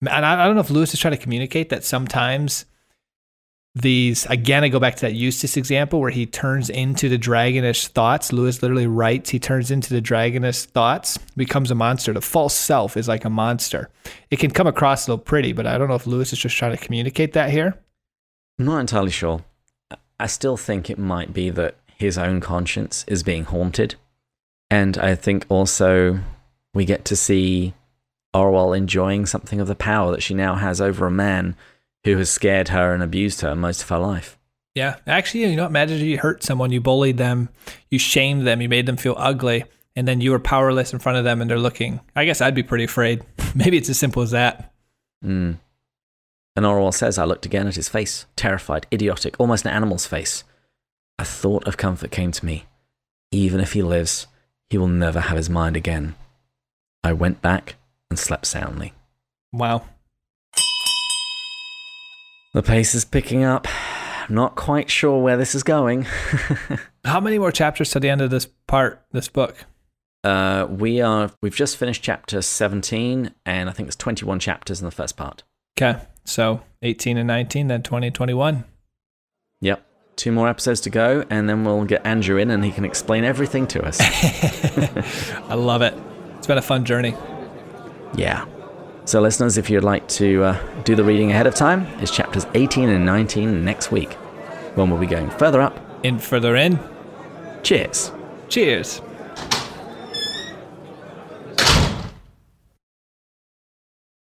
And 0.01 0.25
I, 0.25 0.43
I 0.43 0.45
don't 0.45 0.55
know 0.55 0.61
if 0.61 0.69
Lewis 0.69 0.93
is 0.93 0.99
trying 0.99 1.15
to 1.15 1.21
communicate 1.21 1.69
that 1.69 1.83
sometimes 1.83 2.65
these, 3.75 4.25
again, 4.25 4.63
I 4.65 4.69
go 4.69 4.79
back 4.79 4.95
to 4.95 5.01
that 5.01 5.13
Eustace 5.13 5.55
example 5.55 6.01
where 6.01 6.09
he 6.09 6.25
turns 6.25 6.69
into 6.69 7.07
the 7.07 7.17
dragonish 7.17 7.87
thoughts. 7.87 8.33
Lewis 8.33 8.61
literally 8.61 8.87
writes, 8.87 9.29
he 9.29 9.39
turns 9.39 9.71
into 9.71 9.93
the 9.93 10.01
dragonish 10.01 10.65
thoughts, 10.65 11.17
becomes 11.37 11.71
a 11.71 11.75
monster. 11.75 12.11
The 12.11 12.21
false 12.21 12.53
self 12.53 12.97
is 12.97 13.07
like 13.07 13.23
a 13.23 13.29
monster. 13.29 13.89
It 14.29 14.39
can 14.39 14.51
come 14.51 14.67
across 14.67 15.07
a 15.07 15.11
little 15.11 15.23
pretty, 15.23 15.53
but 15.53 15.65
I 15.65 15.77
don't 15.77 15.87
know 15.87 15.95
if 15.95 16.07
Lewis 16.07 16.33
is 16.33 16.39
just 16.39 16.57
trying 16.57 16.75
to 16.75 16.83
communicate 16.83 17.33
that 17.33 17.49
here. 17.49 17.79
I'm 18.59 18.65
not 18.65 18.79
entirely 18.79 19.11
sure. 19.11 19.41
I 20.21 20.27
still 20.27 20.57
think 20.57 20.89
it 20.89 20.99
might 20.99 21.33
be 21.33 21.49
that 21.49 21.75
his 21.97 22.17
own 22.17 22.41
conscience 22.41 23.03
is 23.07 23.23
being 23.23 23.45
haunted. 23.45 23.95
And 24.69 24.97
I 24.97 25.15
think 25.15 25.45
also 25.49 26.19
we 26.73 26.85
get 26.85 27.05
to 27.05 27.15
see 27.15 27.73
Orual 28.33 28.77
enjoying 28.77 29.25
something 29.25 29.59
of 29.59 29.67
the 29.67 29.75
power 29.75 30.11
that 30.11 30.23
she 30.23 30.33
now 30.33 30.55
has 30.55 30.79
over 30.79 31.05
a 31.05 31.11
man 31.11 31.55
who 32.03 32.17
has 32.17 32.29
scared 32.29 32.69
her 32.69 32.93
and 32.93 33.03
abused 33.03 33.41
her 33.41 33.55
most 33.55 33.83
of 33.83 33.89
her 33.89 33.97
life. 33.97 34.37
Yeah. 34.73 34.97
Actually, 35.05 35.45
you 35.45 35.55
know, 35.55 35.65
imagine 35.65 35.99
you 35.99 36.17
hurt 36.17 36.43
someone, 36.43 36.71
you 36.71 36.79
bullied 36.79 37.17
them, 37.17 37.49
you 37.89 37.99
shamed 37.99 38.47
them, 38.47 38.61
you 38.61 38.69
made 38.69 38.85
them 38.85 38.97
feel 38.97 39.15
ugly, 39.17 39.65
and 39.95 40.07
then 40.07 40.21
you 40.21 40.31
were 40.31 40.39
powerless 40.39 40.93
in 40.93 40.99
front 40.99 41.17
of 41.17 41.23
them 41.23 41.41
and 41.41 41.49
they're 41.49 41.59
looking. 41.59 41.99
I 42.15 42.25
guess 42.25 42.41
I'd 42.41 42.55
be 42.55 42.63
pretty 42.63 42.85
afraid. 42.85 43.23
Maybe 43.55 43.77
it's 43.77 43.89
as 43.89 43.99
simple 43.99 44.21
as 44.21 44.31
that. 44.31 44.71
Mm. 45.23 45.57
And 46.55 46.65
Orual 46.65 46.93
says, 46.93 47.17
I 47.17 47.25
looked 47.25 47.45
again 47.45 47.67
at 47.67 47.75
his 47.75 47.89
face, 47.89 48.25
terrified, 48.35 48.87
idiotic, 48.91 49.35
almost 49.39 49.65
an 49.65 49.71
animal's 49.71 50.05
face. 50.05 50.43
A 51.17 51.25
thought 51.25 51.67
of 51.67 51.77
comfort 51.77 52.11
came 52.11 52.31
to 52.31 52.45
me. 52.45 52.65
Even 53.31 53.59
if 53.61 53.73
he 53.73 53.81
lives, 53.81 54.27
he 54.69 54.77
will 54.77 54.87
never 54.87 55.21
have 55.21 55.37
his 55.37 55.49
mind 55.49 55.77
again. 55.77 56.15
I 57.03 57.13
went 57.13 57.41
back 57.41 57.75
and 58.09 58.19
slept 58.19 58.45
soundly. 58.45 58.93
Wow. 59.53 59.85
The 62.53 62.61
pace 62.61 62.93
is 62.95 63.05
picking 63.05 63.43
up. 63.43 63.67
I'm 64.27 64.35
not 64.35 64.55
quite 64.55 64.89
sure 64.89 65.21
where 65.21 65.37
this 65.37 65.55
is 65.55 65.63
going. 65.63 66.03
How 67.05 67.19
many 67.21 67.39
more 67.39 67.51
chapters 67.51 67.91
to 67.91 67.99
the 67.99 68.09
end 68.09 68.21
of 68.21 68.29
this 68.29 68.47
part, 68.67 69.01
this 69.11 69.29
book? 69.29 69.65
Uh, 70.23 70.67
we 70.69 71.01
are. 71.01 71.31
We've 71.41 71.55
just 71.55 71.77
finished 71.77 72.03
chapter 72.03 72.41
17, 72.41 73.31
and 73.45 73.69
I 73.69 73.73
think 73.73 73.87
there's 73.87 73.95
21 73.95 74.39
chapters 74.39 74.79
in 74.81 74.85
the 74.85 74.91
first 74.91 75.17
part. 75.17 75.43
Okay. 75.77 75.99
So 76.25 76.61
18 76.81 77.17
and 77.17 77.27
19, 77.27 77.67
then 77.67 77.83
2021. 77.83 78.63
Yep. 79.61 79.85
Two 80.15 80.31
more 80.31 80.47
episodes 80.47 80.81
to 80.81 80.89
go, 80.89 81.25
and 81.29 81.49
then 81.49 81.63
we'll 81.63 81.85
get 81.85 82.05
Andrew 82.05 82.37
in 82.37 82.51
and 82.51 82.63
he 82.63 82.71
can 82.71 82.85
explain 82.85 83.23
everything 83.23 83.65
to 83.67 83.83
us. 83.83 83.99
I 85.49 85.55
love 85.55 85.81
it. 85.81 85.95
It's 86.37 86.47
been 86.47 86.57
a 86.57 86.61
fun 86.61 86.85
journey. 86.85 87.15
Yeah. 88.15 88.45
So, 89.05 89.19
listeners, 89.21 89.57
if 89.57 89.69
you'd 89.69 89.83
like 89.83 90.07
to 90.09 90.43
uh, 90.43 90.81
do 90.83 90.95
the 90.95 91.03
reading 91.03 91.31
ahead 91.31 91.47
of 91.47 91.55
time, 91.55 91.87
it's 91.99 92.11
chapters 92.11 92.45
18 92.53 92.89
and 92.89 93.05
19 93.05 93.63
next 93.65 93.91
week 93.91 94.13
when 94.75 94.89
we'll 94.89 94.99
be 94.99 95.07
going 95.07 95.29
further 95.31 95.61
up 95.61 95.79
In 96.03 96.19
further 96.19 96.55
in. 96.55 96.79
Cheers. 97.63 98.11
Cheers. 98.47 99.01